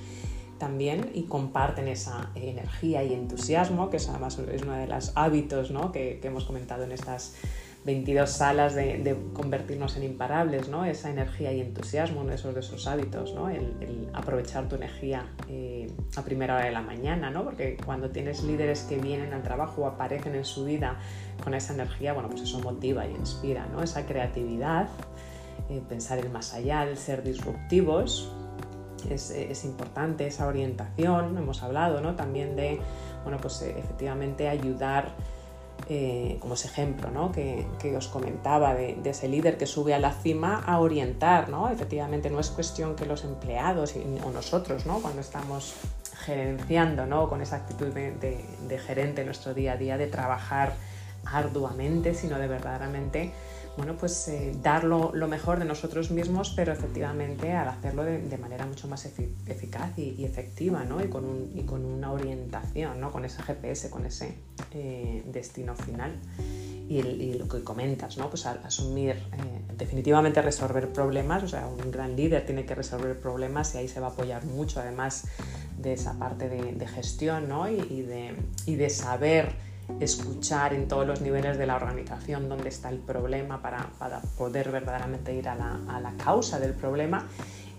también 0.61 1.11
y 1.14 1.22
comparten 1.22 1.88
esa 1.88 2.30
energía 2.36 3.02
y 3.02 3.14
entusiasmo, 3.14 3.90
que 3.90 3.96
es 3.96 4.08
además 4.08 4.38
es 4.38 4.62
uno 4.62 4.74
de 4.74 4.86
los 4.86 5.11
hábitos 5.16 5.72
¿no? 5.72 5.90
que, 5.90 6.20
hemos 6.22 6.44
comentado 6.44 6.84
en 6.84 6.92
estas 6.92 7.34
22 7.84 8.30
salas 8.30 8.74
de, 8.74 9.16
convertirnos 9.32 9.96
en 9.96 10.04
imparables, 10.04 10.68
¿no? 10.68 10.84
esa 10.84 11.11
energía 11.11 11.52
y 11.52 11.61
entusiasmo, 11.61 12.20
uno 12.20 12.28
de 12.28 12.36
esos, 12.36 12.54
de 12.54 12.61
esos 12.61 12.86
hábitos, 12.86 13.34
¿no? 13.34 13.48
el, 13.48 14.08
aprovechar 14.12 14.68
tu 14.68 14.76
energía 14.76 15.26
eh, 15.48 15.90
a 16.14 16.22
primera 16.22 16.54
hora 16.56 16.66
de 16.66 16.72
la 16.72 16.82
mañana, 16.82 17.30
¿no? 17.30 17.42
porque 17.42 17.78
cuando 17.84 18.11
tienes 18.11 18.44
líderes 18.44 18.82
que 18.82 18.98
vienen 18.98 19.32
al 19.32 19.42
trabajo 19.42 19.82
o 19.82 19.86
aparecen 19.86 20.34
en 20.34 20.44
su 20.44 20.66
vida 20.66 20.98
con 21.42 21.54
esa 21.54 21.72
energía, 21.72 22.12
bueno, 22.12 22.28
pues 22.28 22.42
eso 22.42 22.61
motiva 22.61 23.06
y 23.06 23.12
inspira, 23.12 23.66
¿no? 23.72 23.82
esa 23.82 24.04
creatividad, 24.04 24.88
eh, 25.70 25.80
pensar 25.88 26.18
en 26.18 26.30
más 26.30 26.52
allá, 26.52 26.84
el 26.84 26.98
ser 26.98 27.22
disruptivos, 27.22 28.30
es, 29.11 29.64
importante 29.64 30.26
esa 30.26 30.46
orientación, 30.46 31.36
hemos 31.36 31.62
hablado 31.62 32.01
¿no? 32.01 32.14
también 32.16 32.57
de, 32.57 32.80
bueno, 33.22 33.38
pues 33.38 33.62
eh, 33.62 33.74
efectivamente 33.78 34.48
ayudar, 34.48 35.14
eh, 35.88 36.36
como 36.40 36.55
ese 36.55 36.68
ejemplo 36.68 37.11
¿no? 37.11 37.32
que, 37.32 37.66
os 37.96 38.09
comentaba 38.09 38.74
de, 38.74 38.98
ese 39.05 39.28
líder 39.28 39.57
que 39.59 39.66
sube 39.66 39.94
a 39.94 39.98
la 39.98 40.12
cima 40.12 40.62
a 40.66 40.80
orientar, 40.80 41.48
¿no? 41.48 41.68
efectivamente 41.68 42.30
no 42.30 42.40
es 42.40 42.51
cuestión 42.51 42.96
que 42.96 43.07
los 43.07 43.24
empleados 43.24 43.94
o 44.24 44.30
nosotros, 44.30 44.86
¿no? 44.86 45.01
cuando 45.01 45.20
estamos 45.20 45.74
gerenciando 46.24 47.07
¿no? 47.07 47.28
con 47.28 47.40
esa 47.40 47.57
actitud 47.57 47.88
de, 47.88 48.12
de 48.12 48.78
gerente 48.78 49.22
en 49.22 49.26
nuestro 49.26 49.55
día 49.55 49.72
a 49.72 49.76
día, 49.76 49.96
de 49.96 50.07
trabajar 50.07 50.74
arduamente, 51.24 52.14
sino 52.14 52.38
de 52.38 52.48
verdaderamente 52.48 53.32
bueno, 53.81 53.97
pues 53.99 54.28
eh, 54.28 54.55
dar 54.62 54.85
lo, 54.85 55.11
mejor 55.26 55.59
de 55.59 55.64
nosotros 55.64 56.11
mismos, 56.11 56.53
pero 56.55 56.70
efectivamente 56.70 57.53
al 57.53 57.66
hacerlo 57.66 58.05
de, 58.05 58.37
manera 58.37 58.66
mucho 58.66 58.87
más 58.89 59.07
eficaz 59.07 59.99
y, 59.99 60.22
efectiva, 60.22 60.85
¿no? 60.85 61.03
Y 61.03 61.09
con, 61.09 61.24
un, 61.24 61.51
y 61.57 61.62
con 61.62 61.87
una 61.87 62.12
orientación, 62.12 63.01
¿no? 63.01 63.11
Con 63.11 63.24
ese 63.24 63.43
GPS, 63.43 63.89
con 63.89 64.05
ese 64.05 64.35
eh, 64.72 65.22
destino 65.33 65.74
final. 65.74 66.12
Y, 66.91 67.33
lo 67.39 67.49
que 67.49 67.64
comentas, 67.64 68.18
¿no? 68.18 68.28
Pues 68.28 68.45
asumir, 68.45 69.12
eh, 69.12 69.74
definitivamente 69.78 70.43
resolver 70.43 70.93
problemas, 70.93 71.43
o 71.43 71.49
sea, 71.49 71.66
un 71.66 71.91
gran 71.91 72.16
líder 72.16 72.45
tiene 72.45 72.66
que 72.66 72.74
resolver 72.74 73.18
problemas 73.18 73.74
y 73.74 73.78
ahí 73.78 73.89
se 73.89 73.99
va 73.99 74.09
a 74.09 74.11
apoyar 74.11 74.45
mucho, 74.45 74.81
además 74.81 75.24
de 75.78 75.95
esa 75.95 76.18
parte 76.18 76.51
de, 76.51 76.87
gestión, 76.87 77.49
¿no? 77.49 77.66
Y, 77.70 78.03
de, 78.03 78.37
y 78.66 78.74
de 78.74 78.91
saber 78.91 79.70
escuchar 80.01 80.74
en 80.74 80.88
todos 80.88 81.07
los 81.07 81.20
niveles 81.20 81.59
de 81.59 81.66
la 81.66 81.76
organización 81.76 82.49
dónde 82.49 82.68
está 82.68 82.88
el 82.88 82.99
problema 82.99 83.62
para, 83.62 83.91
poder 84.38 84.70
verdaderamente 84.70 85.34
ir 85.34 85.49
a 85.49 85.55
la, 85.55 86.14
causa 86.22 86.59
del 86.59 86.72
problema 86.72 87.26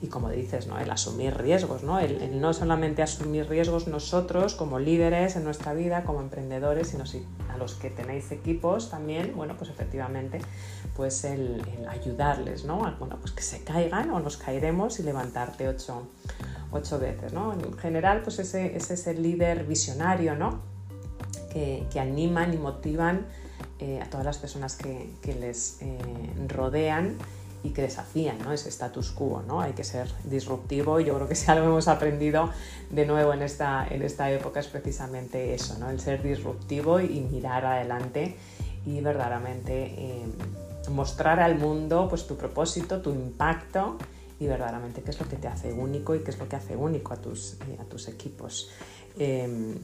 y 0.02 0.08
como 0.08 0.30
dices, 0.30 0.66
¿no? 0.66 0.80
el 0.80 0.90
asumir 0.90 1.38
riesgos, 1.38 1.84
¿no? 1.84 2.00
El, 2.00 2.42
no 2.42 2.54
solamente 2.54 3.04
asumir 3.04 3.48
riesgos 3.48 3.88
nosotros 3.88 4.56
como 4.56 4.80
líderes 4.80 5.36
en 5.36 5.44
nuestra 5.44 5.74
vida, 5.74 6.04
como 6.04 6.22
emprendedores, 6.22 6.88
sino 6.88 7.06
si 7.06 7.24
a 7.54 7.58
los 7.58 7.76
que 7.76 7.92
tenéis 7.92 8.32
equipos 8.32 8.90
también, 8.90 9.34
bueno, 9.36 9.56
pues 9.58 9.70
efectivamente, 9.70 10.40
pues 10.96 11.24
el, 11.24 11.64
ayudarles, 11.88 12.66
¿no? 12.66 12.78
Bueno, 12.98 13.18
pues 13.20 13.32
que 13.32 13.44
se 13.44 13.64
caigan 13.64 14.10
o 14.10 14.20
nos 14.20 14.38
caeremos 14.38 15.00
y 15.00 15.04
levantarte 15.04 15.68
ocho, 15.68 16.08
ocho 16.72 16.98
veces, 16.98 17.32
¿no? 17.32 17.54
En 17.54 17.78
general, 17.78 18.22
pues 18.24 18.40
ese, 18.40 18.76
ese 18.76 18.96
es 18.96 19.06
el 19.06 19.22
líder 19.22 19.66
visionario, 19.66 20.36
¿no? 20.36 20.71
Que, 21.52 22.00
animan 22.00 22.54
y 22.54 22.58
motivan 22.58 23.26
eh, 23.80 24.00
a 24.02 24.10
todas 24.10 24.26
las 24.26 24.38
personas 24.38 24.76
que, 24.76 25.36
les 25.40 25.82
eh, 25.82 25.98
rodean 26.48 27.18
y 27.64 27.70
que 27.70 27.84
desafían 27.84 28.40
¿no? 28.40 28.52
ese 28.54 28.70
status 28.70 29.12
quo. 29.12 29.44
¿no? 29.46 29.62
Hay 29.62 29.74
que 29.74 29.84
ser 29.84 30.08
disruptivo 30.24 31.00
y 31.00 31.06
yo 31.06 31.16
creo 31.16 31.28
que 31.28 31.36
si 31.36 31.50
algo 31.52 31.68
hemos 31.68 31.88
aprendido 31.88 32.50
de 32.90 33.06
nuevo 33.06 33.34
en 33.34 33.42
esta, 33.42 33.88
en 33.90 34.02
esta 34.02 34.32
época 34.32 34.60
es 34.60 34.68
precisamente 34.68 35.54
eso, 35.54 35.78
¿no? 35.80 35.90
el 35.90 36.00
ser 36.00 36.24
disruptivo 36.24 37.00
y 37.00 37.22
mirar 37.22 37.66
adelante 37.66 38.36
y 38.86 39.00
verdaderamente 39.02 39.94
eh, 39.98 40.26
mostrar 40.90 41.40
al 41.40 41.58
mundo 41.58 42.08
pues, 42.10 42.26
tu 42.26 42.36
propósito, 42.36 43.02
tu 43.02 43.12
impacto 43.12 43.98
y 44.40 44.48
verdaderamente 44.48 45.04
qué 45.04 45.12
es 45.12 45.20
lo 45.20 45.30
que 45.30 45.36
te 45.36 45.48
hace 45.48 45.72
único 45.72 46.16
y 46.16 46.20
qué 46.20 46.32
es 46.32 46.40
lo 46.40 46.50
que 46.50 46.56
hace 46.56 46.76
único 46.76 47.14
a 47.14 47.18
tus, 47.18 47.58
a 47.80 47.84
tus 47.84 48.08
equipos. 48.08 48.72
Em, 49.20 49.76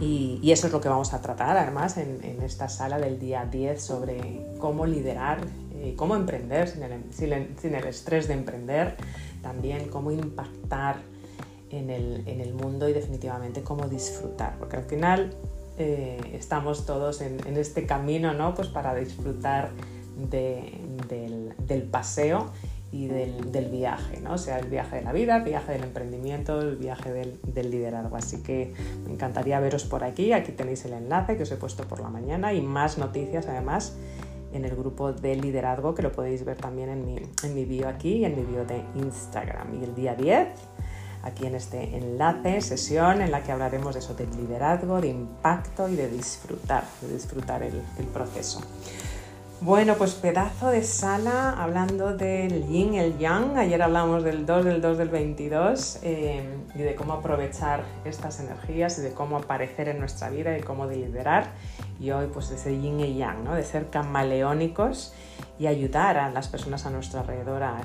y, 0.00 0.50
eso 0.50 0.66
es 0.66 0.72
lo 0.72 0.80
que 0.80 0.88
vamos 0.88 1.12
a 1.12 1.20
tratar 1.20 1.56
además 1.56 1.98
en, 1.98 2.42
esta 2.42 2.68
sala 2.68 2.98
del 2.98 3.18
día 3.18 3.44
10 3.44 3.82
sobre 3.82 4.46
cómo 4.58 4.86
liderar 4.86 5.40
y 5.84 5.92
cómo 5.92 6.16
emprender 6.16 6.68
sin 6.68 7.72
el, 7.74 7.86
estrés 7.86 8.26
de 8.28 8.34
emprender, 8.34 8.96
también 9.42 9.88
cómo 9.88 10.10
impactar 10.10 10.96
en 11.70 11.90
el, 11.90 12.54
mundo 12.54 12.88
y 12.88 12.92
definitivamente 12.92 13.62
cómo 13.62 13.88
disfrutar, 13.88 14.56
porque 14.58 14.76
al 14.76 14.84
final 14.84 15.34
eh, 15.78 16.18
estamos 16.34 16.84
todos 16.84 17.20
en, 17.20 17.56
este 17.56 17.86
camino 17.86 18.32
¿no? 18.32 18.54
pues 18.54 18.68
para 18.68 18.94
disfrutar 18.94 19.70
del, 20.28 21.54
del 21.66 21.82
paseo 21.84 22.50
y 22.92 23.06
del, 23.06 23.68
viaje, 23.70 24.20
¿no? 24.20 24.34
O 24.34 24.38
sea, 24.38 24.58
el 24.58 24.66
viaje 24.66 24.96
de 24.96 25.02
la 25.02 25.12
vida, 25.12 25.36
el 25.36 25.44
viaje 25.44 25.72
del 25.72 25.84
emprendimiento, 25.84 26.60
el 26.60 26.76
viaje 26.76 27.12
del, 27.12 27.38
del, 27.42 27.70
liderazgo. 27.70 28.16
Así 28.16 28.42
que 28.42 28.72
me 29.06 29.12
encantaría 29.12 29.60
veros 29.60 29.84
por 29.84 30.02
aquí. 30.02 30.32
Aquí 30.32 30.52
tenéis 30.52 30.84
el 30.84 30.94
enlace 30.94 31.36
que 31.36 31.44
os 31.44 31.52
he 31.52 31.56
puesto 31.56 31.84
por 31.84 32.00
la 32.00 32.08
mañana 32.08 32.52
y 32.52 32.60
más 32.60 32.98
noticias 32.98 33.46
además 33.46 33.96
en 34.52 34.64
el 34.64 34.74
grupo 34.74 35.12
de 35.12 35.36
liderazgo 35.36 35.94
que 35.94 36.02
lo 36.02 36.10
podéis 36.10 36.44
ver 36.44 36.56
también 36.56 36.88
en 36.88 37.06
mi, 37.06 37.16
en 37.44 37.54
mi 37.54 37.64
bio 37.64 37.88
aquí 37.88 38.16
y 38.16 38.24
en 38.24 38.34
mi 38.34 38.42
bio 38.42 38.64
de 38.64 38.82
Instagram. 38.96 39.80
Y 39.80 39.84
el 39.84 39.94
día 39.94 40.16
10, 40.16 40.48
aquí 41.22 41.46
en 41.46 41.54
este 41.54 41.96
enlace, 41.96 42.60
sesión 42.60 43.22
en 43.22 43.30
la 43.30 43.44
que 43.44 43.52
hablaremos 43.52 43.94
de 43.94 44.00
eso, 44.00 44.14
del 44.14 44.30
liderazgo, 44.36 45.00
de 45.00 45.08
impacto 45.08 45.88
y 45.88 45.94
de 45.94 46.08
disfrutar, 46.08 46.82
de 47.02 47.14
disfrutar 47.14 47.62
el 47.62 48.06
proceso. 48.12 48.60
Bueno, 49.62 49.96
pues 49.96 50.14
pedazo 50.14 50.70
de 50.70 50.82
sala 50.82 51.50
hablando 51.50 52.16
del 52.16 52.66
yin, 52.66 52.94
el 52.94 53.18
yang. 53.18 53.58
Ayer 53.58 53.82
hablamos 53.82 54.24
del 54.24 54.46
2 54.46 54.64
del 54.64 54.80
2 54.80 54.96
del 54.96 55.10
22 55.10 55.98
eh, 56.02 56.42
y 56.74 56.78
de 56.78 56.94
cómo 56.94 57.12
aprovechar 57.12 57.84
estas 58.06 58.40
energías 58.40 58.98
y 58.98 59.02
de 59.02 59.12
cómo 59.12 59.36
aparecer 59.36 59.88
en 59.88 59.98
nuestra 59.98 60.30
vida 60.30 60.56
y 60.56 60.62
cómo 60.62 60.86
liderar. 60.86 61.52
Y 62.00 62.10
hoy 62.10 62.28
pues 62.32 62.48
de 62.48 62.54
ese 62.56 62.80
yin 62.80 63.00
y 63.00 63.18
yang, 63.18 63.44
¿no? 63.44 63.54
de 63.54 63.62
ser 63.62 63.90
camaleónicos 63.90 65.12
y 65.58 65.66
ayudar 65.66 66.16
a 66.16 66.30
las 66.30 66.48
personas 66.48 66.86
a 66.86 66.90
nuestro 66.90 67.20
alrededor 67.20 67.62
a, 67.62 67.80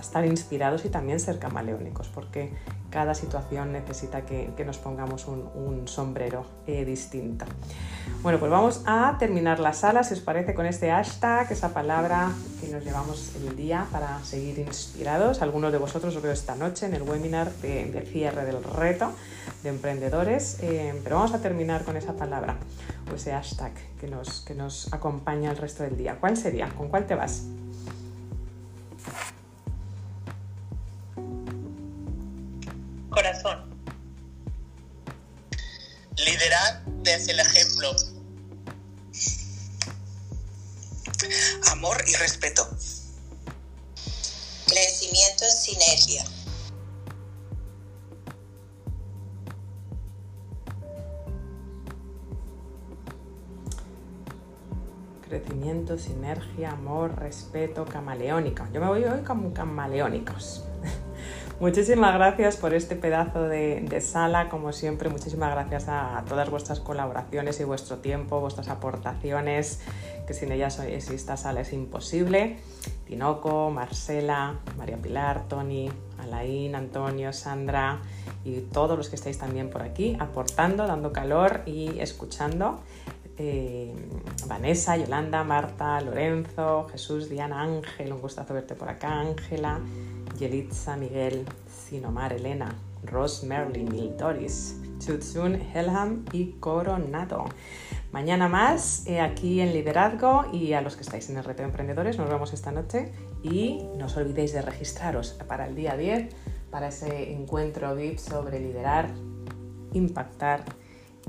estar 0.00 0.24
inspirados 0.24 0.84
y 0.84 0.88
también 0.88 1.20
ser 1.20 1.38
camaleónicos, 1.38 2.08
porque 2.08 2.52
cada 2.90 3.14
situación 3.14 3.72
necesita 3.72 4.22
que, 4.24 4.64
nos 4.64 4.78
pongamos 4.78 5.26
un, 5.26 5.86
sombrero 5.86 6.46
eh, 6.66 6.84
distinto. 6.84 7.44
Bueno, 8.22 8.38
pues 8.38 8.50
vamos 8.50 8.82
a 8.86 9.16
terminar 9.18 9.60
la 9.60 9.72
sala, 9.72 10.02
si 10.02 10.14
os 10.14 10.20
parece, 10.20 10.54
con 10.54 10.66
este 10.66 10.90
hashtag, 10.90 11.52
esa 11.52 11.74
palabra 11.74 12.30
que 12.60 12.68
nos 12.68 12.84
llevamos 12.84 13.34
el 13.36 13.54
día 13.56 13.86
para 13.92 14.18
seguir 14.24 14.58
inspirados. 14.58 15.42
Algunos 15.42 15.72
de 15.72 15.78
vosotros 15.78 16.16
os 16.16 16.22
veo 16.22 16.32
esta 16.32 16.54
noche 16.54 16.86
en 16.86 16.94
el 16.94 17.02
webinar 17.02 17.52
de, 17.56 18.08
cierre 18.10 18.44
del 18.44 18.62
reto 18.64 19.12
de 19.62 19.68
emprendedores, 19.68 20.58
eh, 20.62 20.98
pero 21.04 21.16
vamos 21.16 21.34
a 21.34 21.40
terminar 21.40 21.84
con 21.84 21.96
esa 21.96 22.14
palabra 22.14 22.56
o 23.10 23.14
ese 23.14 23.32
hashtag 23.32 23.72
que 24.00 24.08
nos, 24.08 24.40
que 24.40 24.54
nos 24.54 24.92
acompaña 24.92 25.50
el 25.50 25.56
resto 25.56 25.82
del 25.82 25.96
día. 25.96 26.16
¿Cuál 26.18 26.36
sería? 26.36 26.57
¿Con 26.66 26.88
cuál 26.88 27.06
te 27.06 27.14
vas? 27.14 27.42
Corazón. 33.10 33.68
Liderar 36.16 36.82
desde 37.02 37.32
el 37.32 37.40
ejemplo. 37.40 37.94
Amor 41.70 42.02
y 42.08 42.14
respeto. 42.16 42.68
Crecimiento 44.66 45.44
en 45.44 45.52
sinergia. 45.52 46.24
Crecimiento, 55.28 55.98
sinergia, 55.98 56.70
amor, 56.70 57.18
respeto, 57.18 57.84
camaleónica. 57.84 58.66
Yo 58.72 58.80
me 58.80 58.86
voy 58.86 59.04
hoy 59.04 59.20
como 59.20 59.52
camaleónicos. 59.52 60.64
Muchísimas 61.60 62.14
gracias 62.14 62.56
por 62.56 62.72
este 62.72 62.96
pedazo 62.96 63.42
de, 63.42 63.82
de, 63.82 64.00
sala, 64.00 64.48
como 64.48 64.72
siempre, 64.72 65.10
muchísimas 65.10 65.50
gracias 65.50 65.86
a, 65.88 66.24
todas 66.26 66.48
vuestras 66.48 66.80
colaboraciones 66.80 67.60
y 67.60 67.64
vuestro 67.64 67.98
tiempo, 67.98 68.40
vuestras 68.40 68.68
aportaciones, 68.68 69.80
que 70.26 70.32
sin 70.32 70.50
ellas 70.50 70.78
esta 70.78 71.36
sala 71.36 71.60
es 71.60 71.74
imposible. 71.74 72.56
Tinoco, 73.06 73.70
Marcela, 73.70 74.60
María 74.78 74.96
Pilar, 74.96 75.48
Tony, 75.48 75.90
Alain, 76.18 76.74
Antonio, 76.74 77.32
Sandra 77.32 78.00
y 78.44 78.60
todos 78.60 78.96
los 78.96 79.08
que 79.08 79.16
estáis 79.16 79.36
también 79.36 79.68
por 79.68 79.82
aquí 79.82 80.16
aportando, 80.20 80.86
dando 80.86 81.12
calor 81.12 81.62
y 81.66 81.98
escuchando. 81.98 82.80
Eh, 83.38 83.94
Vanessa, 84.46 84.96
Yolanda, 84.96 85.44
Marta, 85.44 86.00
Lorenzo, 86.00 86.88
Jesús, 86.90 87.28
Diana, 87.28 87.62
Ángel, 87.62 88.12
un 88.12 88.20
gustazo 88.20 88.54
verte 88.54 88.74
por 88.74 88.88
acá, 88.88 89.20
Ángela, 89.20 89.80
Yelitza, 90.38 90.96
Miguel, 90.96 91.46
Sinomar, 91.68 92.32
Elena, 92.32 92.74
Rose, 93.04 93.46
Merlin, 93.46 94.16
Doris, 94.16 94.80
Chutsun, 94.98 95.54
Helham 95.54 96.24
y 96.32 96.52
Coronado. 96.60 97.44
Mañana 98.10 98.48
más 98.48 99.06
eh, 99.06 99.20
aquí 99.20 99.60
en 99.60 99.72
Liderazgo 99.72 100.46
y 100.52 100.72
a 100.72 100.80
los 100.80 100.96
que 100.96 101.02
estáis 101.02 101.30
en 101.30 101.36
el 101.36 101.44
de 101.44 101.62
emprendedores, 101.62 102.18
nos 102.18 102.28
vemos 102.28 102.52
esta 102.52 102.72
noche 102.72 103.12
y 103.42 103.84
no 103.96 104.06
os 104.06 104.16
olvidéis 104.16 104.52
de 104.52 104.62
registraros 104.62 105.32
para 105.46 105.66
el 105.66 105.74
día 105.74 105.96
10 105.96 106.34
para 106.70 106.88
ese 106.88 107.32
encuentro 107.32 107.94
VIP 107.94 108.18
sobre 108.18 108.60
liderar, 108.60 109.10
impactar 109.92 110.64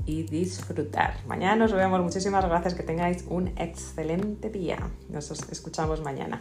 y 0.06 0.22
disfrutar. 0.24 1.14
Mañana 1.26 1.56
nos 1.56 1.72
vemos. 1.72 2.00
Muchísimas 2.02 2.44
gracias. 2.44 2.74
Que 2.74 2.82
tengáis 2.82 3.24
un 3.28 3.48
excelente 3.56 4.50
día. 4.50 4.78
Nos 5.08 5.30
escuchamos 5.30 6.00
mañana. 6.02 6.40